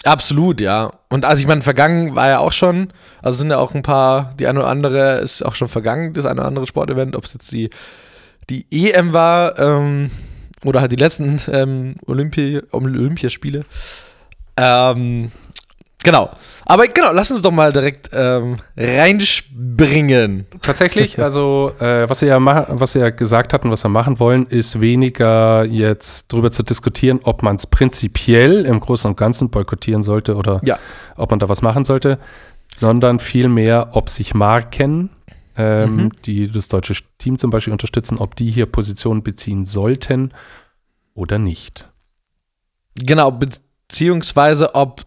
Absolut, 0.03 0.61
ja. 0.61 0.91
Und 1.09 1.25
also 1.25 1.41
ich 1.41 1.47
meine, 1.47 1.61
vergangen 1.61 2.15
war 2.15 2.29
ja 2.29 2.39
auch 2.39 2.51
schon, 2.51 2.93
also 3.23 3.39
sind 3.39 3.49
ja 3.49 3.57
auch 3.57 3.73
ein 3.73 3.81
paar, 3.81 4.35
die 4.39 4.45
eine 4.45 4.59
oder 4.59 4.67
andere 4.67 5.17
ist 5.19 5.43
auch 5.43 5.55
schon 5.55 5.67
vergangen, 5.67 6.13
das 6.13 6.25
eine 6.25 6.41
oder 6.41 6.47
andere 6.47 6.67
Sportevent, 6.67 7.15
ob 7.15 7.23
es 7.23 7.33
jetzt 7.33 7.51
die, 7.51 7.71
die 8.49 8.67
EM 8.71 9.13
war 9.13 9.57
ähm, 9.57 10.11
oder 10.63 10.81
halt 10.81 10.91
die 10.91 10.97
letzten 10.97 11.41
ähm, 11.51 11.95
Olympi 12.05 12.61
Olympiaspiele. 12.71 13.65
Ähm, 14.57 15.31
genau. 16.05 16.29
Aber 16.65 16.87
genau, 16.87 17.11
lass 17.11 17.29
uns 17.31 17.41
doch 17.41 17.51
mal 17.51 17.73
direkt 17.73 18.09
ähm, 18.13 18.57
reinspringen. 18.77 20.45
Tatsächlich, 20.61 21.19
also 21.21 21.71
äh, 21.79 22.09
was, 22.09 22.21
wir 22.21 22.29
ja 22.29 22.39
was 22.79 22.95
wir 22.95 23.01
ja 23.01 23.09
gesagt 23.09 23.53
hatten, 23.53 23.69
was 23.71 23.83
wir 23.83 23.89
machen 23.89 24.19
wollen, 24.19 24.45
ist 24.47 24.79
weniger 24.81 25.65
jetzt 25.65 26.31
darüber 26.31 26.51
zu 26.51 26.63
diskutieren, 26.63 27.19
ob 27.23 27.43
man 27.43 27.57
es 27.57 27.67
prinzipiell 27.67 28.65
im 28.65 28.79
Großen 28.79 29.09
und 29.09 29.17
Ganzen 29.17 29.49
boykottieren 29.49 30.03
sollte 30.03 30.35
oder 30.35 30.61
Ja. 30.63 30.79
ob 31.17 31.31
man 31.31 31.39
da 31.39 31.49
was 31.49 31.61
machen 31.61 31.85
sollte, 31.85 32.19
sondern 32.75 33.19
vielmehr, 33.19 33.89
ob 33.93 34.09
sich 34.09 34.33
Marken, 34.33 35.09
ähm, 35.57 35.95
Mhm. 35.95 36.11
die 36.25 36.51
das 36.51 36.67
deutsche 36.67 36.95
Team 37.17 37.37
zum 37.37 37.49
Beispiel 37.49 37.71
unterstützen, 37.73 38.17
ob 38.17 38.35
die 38.35 38.49
hier 38.49 38.65
Positionen 38.65 39.23
beziehen 39.23 39.65
sollten 39.65 40.33
oder 41.13 41.39
nicht. 41.39 41.87
Genau, 42.97 43.31
beziehungsweise 43.87 44.73
ob 44.75 45.01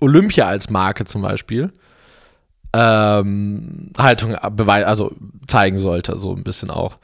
Olympia 0.00 0.46
als 0.46 0.70
Marke 0.70 1.04
zum 1.04 1.22
Beispiel 1.22 1.70
ähm, 2.72 3.90
Haltung 3.98 4.34
also 4.34 5.12
zeigen 5.48 5.78
sollte, 5.78 6.18
so 6.18 6.34
ein 6.34 6.44
bisschen 6.44 6.70
auch. 6.70 6.98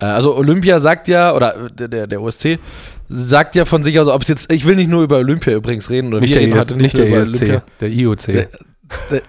Äh, 0.00 0.06
also 0.06 0.36
Olympia 0.36 0.80
sagt 0.80 1.06
ja, 1.08 1.34
oder 1.34 1.68
der, 1.70 1.88
der, 1.88 2.06
der 2.08 2.20
OSC 2.20 2.58
sagt 3.08 3.54
ja 3.54 3.64
von 3.64 3.84
sich 3.84 3.98
aus, 4.00 4.08
ob 4.08 4.22
es 4.22 4.28
jetzt, 4.28 4.52
ich 4.52 4.66
will 4.66 4.74
nicht 4.74 4.90
nur 4.90 5.04
über 5.04 5.18
Olympia 5.18 5.52
übrigens 5.54 5.88
reden, 5.90 6.08
oder 6.08 6.20
Nicht 6.20 6.34
wir 6.34 6.40
der, 6.40 6.48
reden 6.48 6.58
ES, 6.58 6.66
heute 6.66 6.76
nicht 6.76 6.98
der 6.98 7.08
ESC, 7.12 7.62
der 7.80 7.88
IOC. 7.88 8.26
Der- 8.26 8.48
der- 9.10 9.22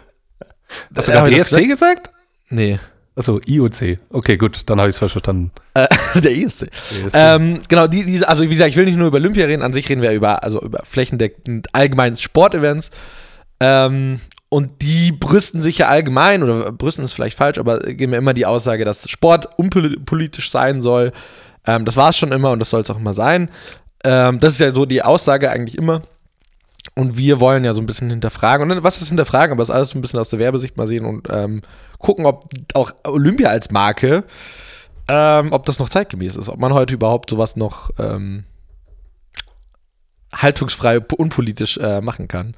Hast 0.96 1.08
du 1.08 1.12
Äh, 1.12 1.16
gerade 1.16 1.38
das 1.38 1.52
ESC 1.52 1.68
gesagt? 1.68 2.12
Nee, 2.50 2.80
Achso, 3.18 3.42
IOC. 3.48 3.98
Okay, 4.12 4.38
gut, 4.38 4.62
dann 4.68 4.80
habe 4.80 4.90
ich 4.90 4.96
es 4.96 5.00
falsch 5.00 5.14
verstanden. 5.14 5.52
äh, 5.74 5.88
der 6.22 6.38
ESC. 6.38 6.68
Ähm, 7.14 7.62
genau, 7.68 7.88
die, 7.88 8.04
diese, 8.04 8.30
also 8.30 8.44
wie 8.44 8.50
gesagt, 8.50 8.70
ich 8.70 8.78
will 8.78 8.86
nicht 8.86 8.98
nur 8.98 9.08
über 9.08 9.18
Olympia 9.18 9.46
reden, 9.46 9.64
an 9.64 9.74
sich 9.74 9.90
reden 9.90 10.04
wir 10.04 10.12
über, 10.12 10.44
also 10.44 10.62
über 10.62 10.84
flächendeckend 10.86 11.68
allgemein 11.74 12.16
Sportevents. 12.18 12.92
Ähm, 13.60 14.20
und 14.50 14.84
die 14.84 15.12
brüsten 15.12 15.62
sich 15.62 15.80
ja 15.80 15.88
allgemein, 15.88 16.44
oder 16.44 16.72
brüsten 16.72 17.04
ist 17.04 17.14
vielleicht 17.14 17.38
falsch, 17.38 17.58
aber 17.58 17.80
geben 17.80 18.12
mir 18.12 18.18
immer 18.18 18.36
die 18.36 18.46
Aussage, 18.46 18.86
dass 18.86 19.10
Sport 19.10 19.50
unpolitisch 19.58 20.52
sein 20.52 20.84
soll. 20.84 21.12
Ähm, 21.66 21.86
das 21.86 21.98
war 21.98 22.10
es 22.10 22.18
schon 22.18 22.32
immer 22.32 22.52
und 22.52 22.60
das 22.60 22.70
soll 22.70 22.82
es 22.82 22.90
auch 22.92 23.00
immer 23.00 23.16
sein. 23.16 23.50
Ähm, 24.04 24.40
das 24.40 24.54
ist 24.54 24.60
ja 24.60 24.74
so 24.74 24.86
die 24.86 25.02
Aussage 25.02 25.50
eigentlich 25.50 25.78
immer. 25.78 26.04
Und 26.98 27.16
wir 27.16 27.40
wollen 27.40 27.64
ja 27.64 27.74
so 27.74 27.82
ein 27.82 27.86
bisschen 27.86 28.10
hinterfragen. 28.10 28.72
Und 28.72 28.84
was 28.84 29.00
ist 29.00 29.10
hinterfragen? 29.10 29.54
Aber 29.54 29.62
das 29.62 29.70
alles 29.70 29.90
so 29.90 29.98
ein 29.98 30.02
bisschen 30.02 30.20
aus 30.20 30.30
der 30.30 30.40
Werbesicht 30.40 30.78
mal 30.78 30.88
sehen 30.88 31.06
und 31.06 31.28
ähm, 31.30 31.62
gucken, 32.00 32.26
ob 32.26 32.50
auch 32.74 32.92
Olympia 33.06 33.50
als 33.50 33.72
Marke, 33.72 34.24
ähm, 35.08 35.54
ob 35.54 35.66
das 35.66 35.80
noch 35.80 35.90
zeitgemäß 35.90 36.36
ist. 36.36 36.50
Ob 36.50 36.60
man 36.60 36.74
heute 36.74 36.96
überhaupt 36.96 37.30
sowas 37.30 37.56
noch 37.56 37.92
ähm, 38.00 38.46
haltungsfrei, 40.34 41.00
unpolitisch 41.00 41.78
äh, 41.78 42.02
machen 42.02 42.28
kann. 42.28 42.56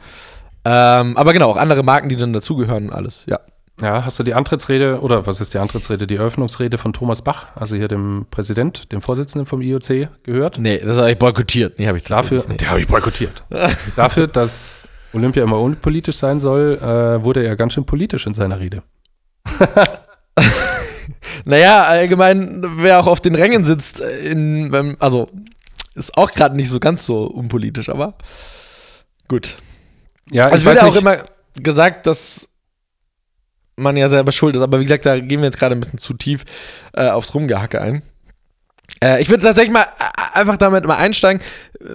Ähm, 0.66 1.18
aber 1.18 1.34
genau, 1.34 1.50
auch 1.50 1.58
andere 1.58 1.84
Marken, 1.84 2.10
die 2.10 2.16
dann 2.16 2.34
dazugehören 2.34 2.90
und 2.90 2.94
alles. 2.94 3.24
Ja. 3.28 3.40
Ja, 3.82 4.04
hast 4.04 4.20
du 4.20 4.24
die 4.24 4.34
Antrittsrede, 4.34 5.00
oder 5.02 5.26
was 5.26 5.40
ist 5.40 5.54
die 5.54 5.58
Antrittsrede, 5.58 6.06
die 6.06 6.16
Eröffnungsrede 6.16 6.78
von 6.78 6.92
Thomas 6.94 7.22
Bach, 7.22 7.48
also 7.56 7.76
hier 7.76 7.88
dem 7.88 8.26
Präsident, 8.30 8.92
dem 8.92 9.02
Vorsitzenden 9.02 9.46
vom 9.46 9.62
IOC, 9.62 10.10
gehört? 10.24 10.58
Nee, 10.60 10.80
das 10.80 10.98
habe 10.98 11.12
ich 11.12 11.18
boykottiert. 11.18 11.80
Nee, 11.80 11.88
habe 11.88 11.98
ich 11.98 12.04
Dafür, 12.04 12.46
nicht. 12.48 12.62
der 12.62 12.72
habe 12.72 12.82
ich 12.82 12.88
boykottiert. 12.88 13.44
Dafür, 13.96 14.28
dass 14.28 14.86
Olympia 15.14 15.44
immer 15.44 15.60
unpolitisch 15.60 16.18
sein 16.18 16.40
soll, 16.40 16.78
äh, 16.82 17.24
wurde 17.24 17.46
er 17.46 17.56
ganz 17.56 17.74
schön 17.74 17.86
politisch 17.86 18.28
in 18.28 18.34
seiner 18.34 18.60
Rede. 18.60 18.84
Naja, 21.46 21.86
allgemein, 21.86 22.64
wer 22.78 23.00
auch 23.00 23.08
auf 23.08 23.20
den 23.22 23.36
Rängen 23.36 23.64
sitzt, 23.64 24.02
äh, 24.02 24.20
in, 24.20 24.96
also 25.00 25.28
ist 25.96 26.16
auch 26.18 26.32
gerade 26.32 26.56
nicht 26.56 26.70
so 26.70 26.80
ganz 26.80 27.06
so 27.06 27.26
unpolitisch, 27.26 27.90
aber 27.90 28.16
gut. 29.28 29.58
Ja, 30.32 30.44
Also 30.44 30.56
ich 30.56 30.62
es 30.62 30.66
wird 30.66 30.76
weiß 30.76 30.82
ja 30.84 30.88
auch 30.90 30.96
immer 30.96 31.18
gesagt, 31.56 32.06
dass 32.06 32.49
man 33.80 33.98
ja 33.98 34.10
selber 34.10 34.32
schuld 34.32 34.56
ist, 34.56 34.62
aber 34.62 34.80
wie 34.80 34.84
gesagt, 34.84 35.06
da 35.06 35.20
gehen 35.20 35.40
wir 35.40 35.46
jetzt 35.46 35.60
gerade 35.60 35.76
ein 35.76 35.80
bisschen 35.80 36.00
zu 36.00 36.14
tief 36.14 36.46
äh, 36.94 37.10
aufs 37.10 37.34
Rumgehacke 37.34 37.82
ein. 37.82 38.02
Äh, 39.04 39.22
ich 39.22 39.30
würde 39.30 39.44
tatsächlich 39.44 39.74
mal 39.74 39.84
äh, 40.00 40.40
einfach 40.40 40.58
damit 40.58 40.86
mal 40.86 40.98
einsteigen. 40.98 41.42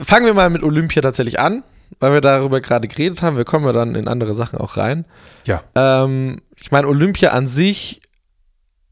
Fangen 0.03 0.27
wir 0.27 0.35
mal 0.35 0.51
mit 0.51 0.63
Olympia 0.63 1.03
tatsächlich 1.03 1.39
an, 1.41 1.63
weil 2.01 2.13
wir 2.13 2.21
darüber 2.21 2.61
gerade 2.61 2.89
geredet 2.89 3.23
haben. 3.23 3.37
Wir 3.37 3.45
kommen 3.45 3.67
ja 3.67 3.73
dann 3.73 3.95
in 3.95 4.09
andere 4.09 4.35
Sachen 4.35 4.59
auch 4.59 4.77
rein. 4.77 5.05
ja, 5.45 5.63
Ähm, 5.75 6.41
ich 6.57 6.71
meine, 6.71 6.87
Olympia 6.89 7.31
an 7.31 7.47
sich 7.47 8.01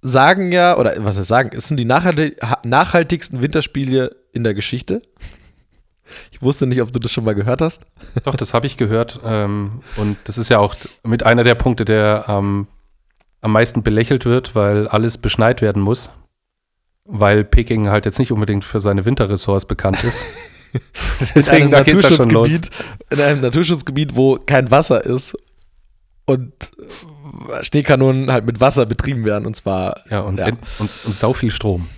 sagen 0.02 0.50
ja, 0.50 0.76
oder 0.76 0.94
was 0.98 1.16
heißt 1.16 1.28
sagen, 1.28 1.50
es 1.56 1.68
sind 1.68 1.76
die 1.76 1.84
nachhaltig, 1.84 2.42
ha- 2.42 2.60
nachhaltigsten 2.64 3.40
Winterspiele 3.42 4.16
in 4.32 4.42
der 4.44 4.52
Geschichte. 4.54 5.00
Ich 6.32 6.42
wusste 6.42 6.66
nicht, 6.66 6.82
ob 6.82 6.92
du 6.92 6.98
das 6.98 7.12
schon 7.12 7.24
mal 7.24 7.34
gehört 7.34 7.60
hast. 7.62 7.82
doch, 8.24 8.34
das 8.34 8.52
habe 8.52 8.66
ich 8.66 8.76
gehört. 8.76 9.20
Ähm, 9.24 9.80
und 9.96 10.16
das 10.24 10.36
ist 10.38 10.48
ja 10.48 10.58
auch 10.58 10.74
mit 11.04 11.22
einer 11.24 11.44
der 11.44 11.54
Punkte, 11.54 11.84
der 11.84 12.24
ähm, 12.28 12.66
am 13.42 13.52
meisten 13.52 13.82
belächelt 13.82 14.24
wird, 14.24 14.54
weil 14.54 14.88
alles 14.88 15.18
beschneit 15.18 15.60
werden 15.60 15.82
muss. 15.82 16.10
Weil 17.04 17.44
Peking 17.44 17.88
halt 17.88 18.06
jetzt 18.06 18.18
nicht 18.18 18.32
unbedingt 18.32 18.64
für 18.64 18.80
seine 18.80 19.04
Winterressorts 19.04 19.66
bekannt 19.66 20.02
ist. 20.04 20.24
Deswegen, 21.34 21.70
da 21.70 21.82
geht's 21.82 22.08
ja 22.08 22.16
schon 22.16 22.30
los. 22.30 22.60
in 23.10 23.20
einem 23.20 23.40
Naturschutzgebiet, 23.42 24.16
wo 24.16 24.36
kein 24.36 24.70
Wasser 24.70 25.04
ist 25.04 25.36
und 26.24 26.52
Schneekanonen 27.62 28.30
halt 28.30 28.46
mit 28.46 28.60
Wasser 28.60 28.86
betrieben 28.86 29.24
werden. 29.24 29.46
Und 29.46 29.56
zwar, 29.56 30.00
Ja, 30.08 30.20
und, 30.20 30.38
Ja. 30.38 30.46
Und, 30.46 30.60
und 30.78 31.14
sau 31.14 31.32
viel 31.32 31.50
Strom. 31.50 31.88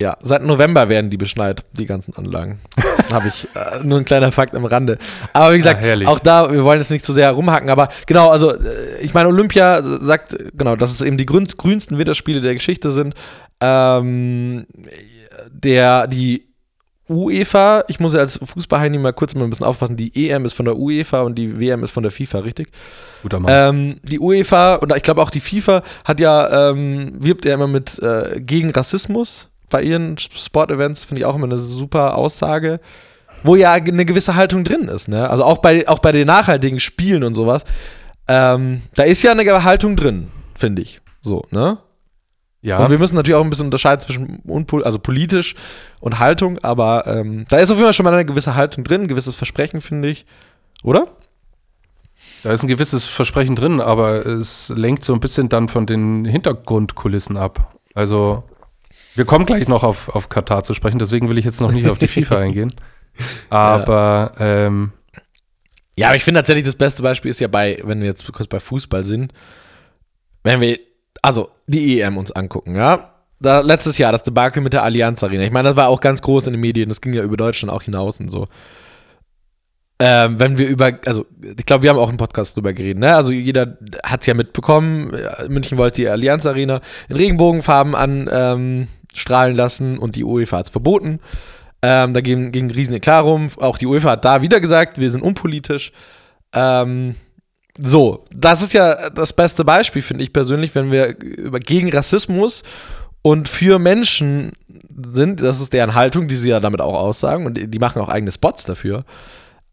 Ja, 0.00 0.16
seit 0.22 0.42
November 0.42 0.88
werden 0.88 1.10
die 1.10 1.16
beschneit, 1.16 1.64
die 1.72 1.86
ganzen 1.86 2.14
Anlagen. 2.16 2.60
Habe 3.12 3.28
ich 3.28 3.48
äh, 3.54 3.84
nur 3.84 3.98
ein 3.98 4.04
kleiner 4.04 4.32
Fakt 4.32 4.54
am 4.54 4.64
Rande. 4.64 4.98
Aber 5.32 5.52
wie 5.52 5.58
gesagt, 5.58 5.84
Ja, 5.84 6.08
auch 6.08 6.18
da, 6.18 6.50
wir 6.52 6.64
wollen 6.64 6.78
jetzt 6.78 6.90
nicht 6.90 7.04
zu 7.04 7.12
sehr 7.12 7.30
rumhacken, 7.30 7.70
aber 7.70 7.88
genau, 8.06 8.30
also 8.30 8.52
äh, 8.52 9.00
ich 9.00 9.14
meine, 9.14 9.28
Olympia 9.28 9.82
sagt, 9.82 10.36
genau, 10.54 10.76
dass 10.76 10.90
es 10.90 11.00
eben 11.00 11.16
die 11.16 11.26
grün, 11.26 11.46
grünsten 11.56 11.98
Winterspiele 11.98 12.40
der 12.40 12.54
Geschichte 12.54 12.90
sind. 12.90 13.14
Ähm, 13.60 14.66
der, 15.50 16.06
die 16.06 16.48
UEFA, 17.08 17.84
ich 17.88 18.00
muss 18.00 18.14
ja 18.14 18.20
als 18.20 18.38
Fußballheini 18.42 18.98
mal 18.98 19.12
kurz 19.12 19.34
mal 19.34 19.44
ein 19.44 19.50
bisschen 19.50 19.66
aufpassen, 19.66 19.96
die 19.96 20.28
EM 20.30 20.44
ist 20.44 20.54
von 20.54 20.64
der 20.64 20.76
UEFA 20.76 21.22
und 21.22 21.36
die 21.36 21.60
WM 21.60 21.82
ist 21.84 21.90
von 21.90 22.02
der 22.02 22.12
FIFA, 22.12 22.38
richtig? 22.40 22.70
Guter 23.22 23.40
Mann. 23.40 23.52
Ähm, 23.52 24.00
die 24.02 24.18
UEFA 24.18 24.76
und 24.76 24.94
ich 24.96 25.02
glaube 25.02 25.20
auch 25.20 25.30
die 25.30 25.40
FIFA 25.40 25.82
hat 26.04 26.20
ja, 26.20 26.70
ähm, 26.70 27.12
wirbt 27.18 27.44
ja 27.44 27.54
immer 27.54 27.66
mit 27.66 27.98
äh, 27.98 28.40
gegen 28.40 28.70
Rassismus 28.70 29.48
bei 29.72 29.82
ihren 29.82 30.16
Sportevents, 30.18 31.04
finde 31.04 31.20
ich 31.20 31.26
auch 31.26 31.34
immer 31.34 31.46
eine 31.46 31.58
super 31.58 32.16
Aussage, 32.16 32.80
wo 33.42 33.56
ja 33.56 33.72
eine 33.72 34.04
gewisse 34.04 34.36
Haltung 34.36 34.62
drin 34.62 34.82
ist, 34.82 35.08
ne? 35.08 35.28
Also 35.28 35.44
auch 35.44 35.58
bei, 35.58 35.88
auch 35.88 35.98
bei 35.98 36.12
den 36.12 36.28
nachhaltigen 36.28 36.78
Spielen 36.78 37.24
und 37.24 37.34
sowas, 37.34 37.64
ähm, 38.28 38.82
da 38.94 39.02
ist 39.02 39.22
ja 39.22 39.32
eine 39.32 39.64
Haltung 39.64 39.96
drin, 39.96 40.30
finde 40.54 40.82
ich. 40.82 41.00
So, 41.22 41.44
ne? 41.50 41.78
ja, 42.60 42.78
Und 42.78 42.90
wir 42.90 42.98
müssen 42.98 43.16
natürlich 43.16 43.34
auch 43.34 43.44
ein 43.44 43.50
bisschen 43.50 43.66
unterscheiden 43.66 44.00
zwischen 44.00 44.36
unpol 44.44 44.84
also 44.84 45.00
politisch 45.00 45.56
und 46.00 46.20
Haltung, 46.20 46.58
aber 46.62 47.06
ähm, 47.08 47.46
da 47.48 47.58
ist 47.58 47.70
auf 47.70 47.76
jeden 47.76 47.86
Fall 47.86 47.94
schon 47.94 48.04
mal 48.04 48.14
eine 48.14 48.24
gewisse 48.24 48.54
Haltung 48.54 48.84
drin, 48.84 49.02
ein 49.02 49.08
gewisses 49.08 49.34
Versprechen, 49.34 49.80
finde 49.80 50.08
ich. 50.08 50.24
Oder? 50.84 51.08
da 52.42 52.52
ist 52.52 52.62
ein 52.62 52.68
gewisses 52.68 53.04
Versprechen 53.04 53.56
drin, 53.56 53.80
aber 53.80 54.26
es 54.26 54.72
lenkt 54.74 55.04
so 55.04 55.12
ein 55.12 55.20
bisschen 55.20 55.48
dann 55.48 55.68
von 55.68 55.86
den 55.86 56.24
Hintergrundkulissen 56.24 57.36
ab. 57.36 57.76
Also, 57.94 58.42
wir 59.14 59.24
kommen 59.24 59.46
gleich 59.46 59.68
noch 59.68 59.84
auf, 59.84 60.08
auf 60.08 60.28
Katar 60.28 60.62
zu 60.62 60.74
sprechen, 60.74 60.98
deswegen 60.98 61.28
will 61.28 61.38
ich 61.38 61.44
jetzt 61.44 61.60
noch 61.60 61.72
nicht 61.72 61.88
auf 61.88 61.98
die 61.98 62.08
FIFA 62.08 62.38
eingehen. 62.38 62.74
Aber 63.50 64.32
ähm, 64.38 64.92
Ja, 65.96 66.08
aber 66.08 66.16
ich 66.16 66.24
finde 66.24 66.38
tatsächlich 66.38 66.64
das 66.64 66.76
beste 66.76 67.02
Beispiel 67.02 67.30
ist 67.30 67.40
ja 67.40 67.48
bei, 67.48 67.80
wenn 67.84 68.00
wir 68.00 68.06
jetzt 68.06 68.30
kurz 68.32 68.46
bei 68.48 68.60
Fußball 68.60 69.04
sind, 69.04 69.32
wenn 70.42 70.60
wir, 70.60 70.78
also 71.20 71.50
die 71.66 72.00
EM 72.00 72.16
uns 72.16 72.32
angucken, 72.32 72.76
ja. 72.76 73.08
Da, 73.38 73.60
letztes 73.60 73.98
Jahr 73.98 74.12
das 74.12 74.22
Debakel 74.22 74.62
mit 74.62 74.72
der 74.72 74.84
Allianz 74.84 75.24
Arena. 75.24 75.42
Ich 75.42 75.50
meine, 75.50 75.70
das 75.70 75.76
war 75.76 75.88
auch 75.88 76.00
ganz 76.00 76.22
groß 76.22 76.46
in 76.46 76.52
den 76.52 76.60
Medien, 76.60 76.88
das 76.88 77.00
ging 77.00 77.12
ja 77.12 77.24
über 77.24 77.36
Deutschland 77.36 77.72
auch 77.72 77.82
hinaus 77.82 78.20
und 78.20 78.30
so. 78.30 78.46
Ähm, 79.98 80.38
wenn 80.40 80.58
wir 80.58 80.68
über, 80.68 80.98
also 81.06 81.26
ich 81.42 81.66
glaube, 81.66 81.82
wir 81.82 81.90
haben 81.90 81.98
auch 81.98 82.10
im 82.10 82.16
Podcast 82.16 82.56
drüber 82.56 82.72
geredet, 82.72 82.98
ne? 82.98 83.14
Also 83.14 83.30
jeder 83.30 83.78
hat 84.02 84.22
es 84.22 84.26
ja 84.26 84.34
mitbekommen, 84.34 85.12
ja, 85.16 85.48
München 85.48 85.78
wollte 85.78 86.02
die 86.02 86.08
Allianz 86.08 86.46
Arena 86.46 86.80
in 87.08 87.16
Regenbogenfarben 87.16 87.94
anstrahlen 87.94 88.80
ähm, 88.80 88.88
lassen 89.54 89.98
und 89.98 90.16
die 90.16 90.24
UEFA 90.24 90.58
hat 90.58 90.66
es 90.66 90.72
verboten. 90.72 91.20
Ähm, 91.82 92.12
da 92.14 92.20
ging, 92.20 92.52
ging 92.52 92.66
ein 92.66 92.70
riesen 92.70 92.94
Eklat 92.94 93.24
rum. 93.24 93.48
Auch 93.56 93.78
die 93.78 93.86
UEFA 93.86 94.10
hat 94.10 94.24
da 94.24 94.42
wieder 94.42 94.60
gesagt, 94.60 94.98
wir 94.98 95.10
sind 95.10 95.22
unpolitisch. 95.22 95.92
Ähm, 96.52 97.14
So, 97.78 98.24
das 98.30 98.60
ist 98.60 98.74
ja 98.74 99.08
das 99.08 99.32
beste 99.32 99.64
Beispiel, 99.64 100.02
finde 100.02 100.24
ich 100.24 100.32
persönlich, 100.34 100.74
wenn 100.74 100.90
wir 100.90 101.16
über 101.22 101.58
gegen 101.58 101.90
Rassismus 101.90 102.62
und 103.22 103.48
für 103.48 103.78
Menschen 103.78 104.52
sind, 105.14 105.40
das 105.40 105.58
ist 105.58 105.72
deren 105.72 105.94
Haltung, 105.94 106.28
die 106.28 106.36
sie 106.36 106.50
ja 106.50 106.60
damit 106.60 106.82
auch 106.82 106.94
aussagen 106.94 107.46
und 107.46 107.54
die 107.56 107.78
machen 107.78 108.02
auch 108.02 108.10
eigene 108.10 108.30
Spots 108.30 108.64
dafür. 108.64 109.04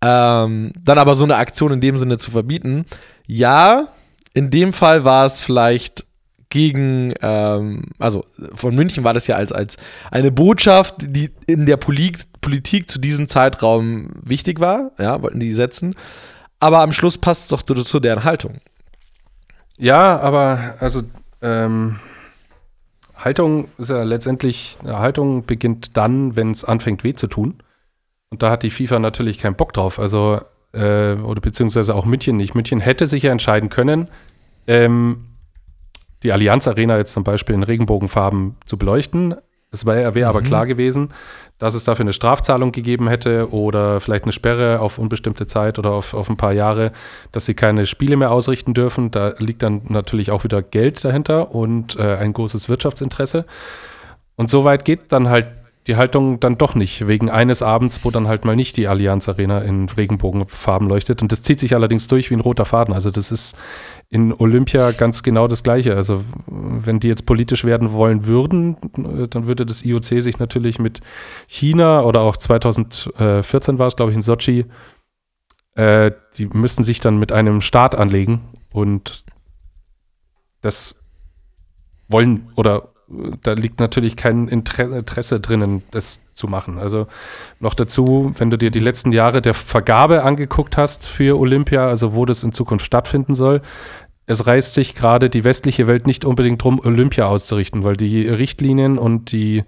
Ähm, 0.02 0.72
dann 0.82 0.98
aber 0.98 1.14
so 1.14 1.26
eine 1.26 1.36
Aktion 1.36 1.74
in 1.74 1.82
dem 1.82 1.98
Sinne 1.98 2.18
zu 2.18 2.32
verbieten, 2.32 2.86
ja, 3.28 3.90
in 4.34 4.50
dem 4.50 4.72
Fall 4.72 5.04
war 5.04 5.26
es 5.26 5.42
vielleicht 5.42 6.06
gegen, 6.50 7.14
ähm, 7.22 7.92
also 8.00 8.26
von 8.56 8.76
München 8.76 9.04
war 9.04 9.14
das 9.14 9.28
ja 9.28 9.36
als, 9.36 9.52
als 9.52 9.78
eine 10.12 10.32
Botschaft, 10.32 10.96
die 11.00 11.32
in 11.48 11.66
der 11.66 11.78
Polit 11.78 12.28
Politik 12.42 12.90
zu 12.90 13.00
diesem 13.00 13.28
Zeitraum 13.28 14.12
wichtig 14.24 14.62
war, 14.62 14.92
ja, 14.98 15.22
wollten 15.22 15.42
die 15.42 15.54
setzen. 15.54 15.94
Aber 16.60 16.80
am 16.80 16.94
Schluss 16.94 17.18
passt 17.18 17.44
es 17.44 17.48
doch 17.50 17.62
zu 17.62 18.00
deren 18.00 18.24
Haltung. 18.24 18.62
Ja, 19.78 20.20
aber 20.20 20.76
also 20.80 21.04
ähm, 21.42 22.00
Haltung 23.16 23.68
ist 23.78 23.90
ja 23.90 24.04
letztendlich, 24.04 24.78
Haltung 24.86 25.46
beginnt 25.46 25.98
dann, 25.98 26.36
wenn 26.36 26.52
es 26.52 26.64
anfängt 26.64 27.04
weh 27.04 27.14
zu 27.14 27.28
tun. 27.28 27.56
Und 28.30 28.44
da 28.44 28.52
hat 28.52 28.64
die 28.64 28.70
FIFA 28.70 29.00
natürlich 29.00 29.40
keinen 29.40 29.56
Bock 29.56 29.74
drauf. 29.74 30.00
Also, 30.00 30.42
äh, 30.74 31.14
oder 31.14 31.42
beziehungsweise 31.42 31.96
auch 31.96 32.06
München 32.06 32.38
nicht. 32.38 32.56
München 32.56 32.80
hätte 32.80 33.08
sich 33.08 33.24
ja 33.24 33.32
entscheiden 33.32 33.70
können, 33.70 34.08
ähm, 34.68 35.26
die 36.24 36.32
Allianz 36.32 36.68
Arena 36.68 36.98
jetzt 36.98 37.14
zum 37.14 37.24
Beispiel 37.24 37.56
in 37.56 37.64
Regenbogenfarben 37.64 38.56
zu 38.66 38.78
beleuchten. 38.78 39.36
Es 39.72 39.86
wäre 39.86 40.16
wär 40.16 40.30
aber 40.30 40.42
mhm. 40.42 40.46
klar 40.46 40.66
gewesen, 40.66 41.10
dass 41.60 41.76
es 41.76 41.84
dafür 41.84 42.04
eine 42.04 42.14
Strafzahlung 42.14 42.72
gegeben 42.72 43.08
hätte 43.08 43.52
oder 43.54 44.00
vielleicht 44.00 44.24
eine 44.24 44.32
Sperre 44.32 44.80
auf 44.80 44.98
unbestimmte 44.98 45.46
Zeit 45.46 45.78
oder 45.78 45.92
auf, 45.92 46.14
auf 46.14 46.30
ein 46.30 46.38
paar 46.38 46.54
Jahre, 46.54 46.92
dass 47.32 47.46
sie 47.46 47.54
keine 47.54 47.86
Spiele 47.86 48.16
mehr 48.16 48.32
ausrichten 48.32 48.74
dürfen. 48.74 49.12
Da 49.12 49.36
liegt 49.38 49.62
dann 49.62 49.82
natürlich 49.90 50.32
auch 50.32 50.44
wieder 50.44 50.62
Geld 50.62 51.04
dahinter 51.04 51.54
und 51.54 51.98
äh, 51.98 52.16
ein 52.16 52.34
großes 52.34 52.70
Wirtschaftsinteresse. 52.70 53.46
Und 54.36 54.50
so 54.50 54.64
weit 54.64 54.86
geht 54.86 55.12
dann 55.12 55.30
halt 55.30 55.48
die 55.88 55.96
Haltung 55.96 56.40
dann 56.40 56.58
doch 56.58 56.76
nicht, 56.76 57.08
wegen 57.08 57.30
eines 57.30 57.62
Abends, 57.62 58.04
wo 58.04 58.12
dann 58.12 58.28
halt 58.28 58.46
mal 58.46 58.56
nicht 58.56 58.78
die 58.78 58.88
Allianz 58.88 59.28
Arena 59.28 59.60
in 59.60 59.90
Regenbogenfarben 59.90 60.88
leuchtet. 60.88 61.22
Und 61.22 61.32
das 61.32 61.42
zieht 61.42 61.60
sich 61.60 61.74
allerdings 61.74 62.08
durch 62.08 62.30
wie 62.30 62.36
ein 62.36 62.42
roter 62.42 62.66
Faden. 62.66 62.94
Also 62.94 63.10
das 63.10 63.32
ist 63.32 63.58
in 64.10 64.34
Olympia 64.34 64.92
ganz 64.92 65.22
genau 65.22 65.48
das 65.48 65.62
Gleiche. 65.62 65.96
Also 65.96 66.24
wenn 66.48 67.00
die 67.00 67.08
jetzt 67.08 67.26
politisch 67.26 67.64
werden 67.64 67.92
wollen 67.92 68.26
würden, 68.26 68.78
dann 69.30 69.46
würde 69.46 69.66
das 69.66 69.86
IOC 69.86 70.06
sich 70.06 70.40
natürlich 70.40 70.80
mit 70.80 71.02
China 71.48 72.02
oder 72.02 72.22
auch 72.22 72.36
2014 72.36 73.78
war 73.78 73.88
es, 73.88 73.96
glaube 73.96 74.12
ich, 74.12 74.16
in 74.16 74.24
Sochi, 74.24 74.66
äh, 75.76 76.12
die 76.38 76.48
müssten 76.48 76.84
sich 76.84 77.00
dann 77.00 77.20
mit 77.20 77.32
einem 77.32 77.62
Staat 77.62 77.96
anlegen 77.96 78.42
und 78.72 79.24
das 80.62 80.96
wollen 82.08 82.52
oder 82.56 82.89
da 83.44 83.54
liegt 83.54 83.80
natürlich 83.80 84.16
kein 84.16 84.48
Interesse 84.48 85.40
drinnen, 85.40 85.84
das 85.92 86.22
zu 86.34 86.48
machen. 86.48 86.78
Also 86.78 87.08
noch 87.60 87.74
dazu, 87.74 88.34
wenn 88.38 88.50
du 88.50 88.58
dir 88.58 88.72
die 88.72 88.80
letzten 88.80 89.12
Jahre 89.12 89.42
der 89.42 89.54
Vergabe 89.54 90.24
angeguckt 90.24 90.78
hast 90.78 91.08
für 91.08 91.38
Olympia, 91.40 91.88
also 91.88 92.14
wo 92.14 92.26
das 92.26 92.44
in 92.44 92.52
Zukunft 92.52 92.86
stattfinden 92.86 93.36
soll, 93.36 93.62
es 94.26 94.46
reißt 94.46 94.76
sich 94.76 94.94
gerade 94.94 95.30
die 95.30 95.44
westliche 95.44 95.88
Welt 95.88 96.06
nicht 96.06 96.24
unbedingt 96.24 96.64
drum, 96.64 96.80
Olympia 96.80 97.26
auszurichten, 97.26 97.84
weil 97.84 97.96
die 97.96 98.28
Richtlinien 98.28 99.00
und 99.00 99.32
die, 99.32 99.64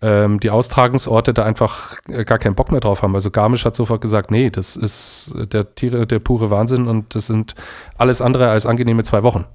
ähm, 0.00 0.38
die 0.38 0.50
Austragungsorte 0.50 1.34
da 1.34 1.42
einfach 1.42 1.96
äh, 2.08 2.24
gar 2.24 2.38
keinen 2.38 2.54
Bock 2.54 2.70
mehr 2.70 2.80
drauf 2.80 3.02
haben. 3.02 3.16
Also 3.16 3.32
Garmisch 3.32 3.64
hat 3.64 3.74
sofort 3.74 4.00
gesagt, 4.00 4.30
nee, 4.30 4.50
das 4.50 4.76
ist 4.76 5.34
der, 5.52 5.64
der 5.64 6.18
pure 6.20 6.48
Wahnsinn 6.50 6.86
und 6.86 7.16
das 7.16 7.26
sind 7.26 7.56
alles 7.96 8.20
andere 8.20 8.50
als 8.50 8.66
angenehme 8.66 9.02
zwei 9.02 9.24
Wochen. 9.24 9.46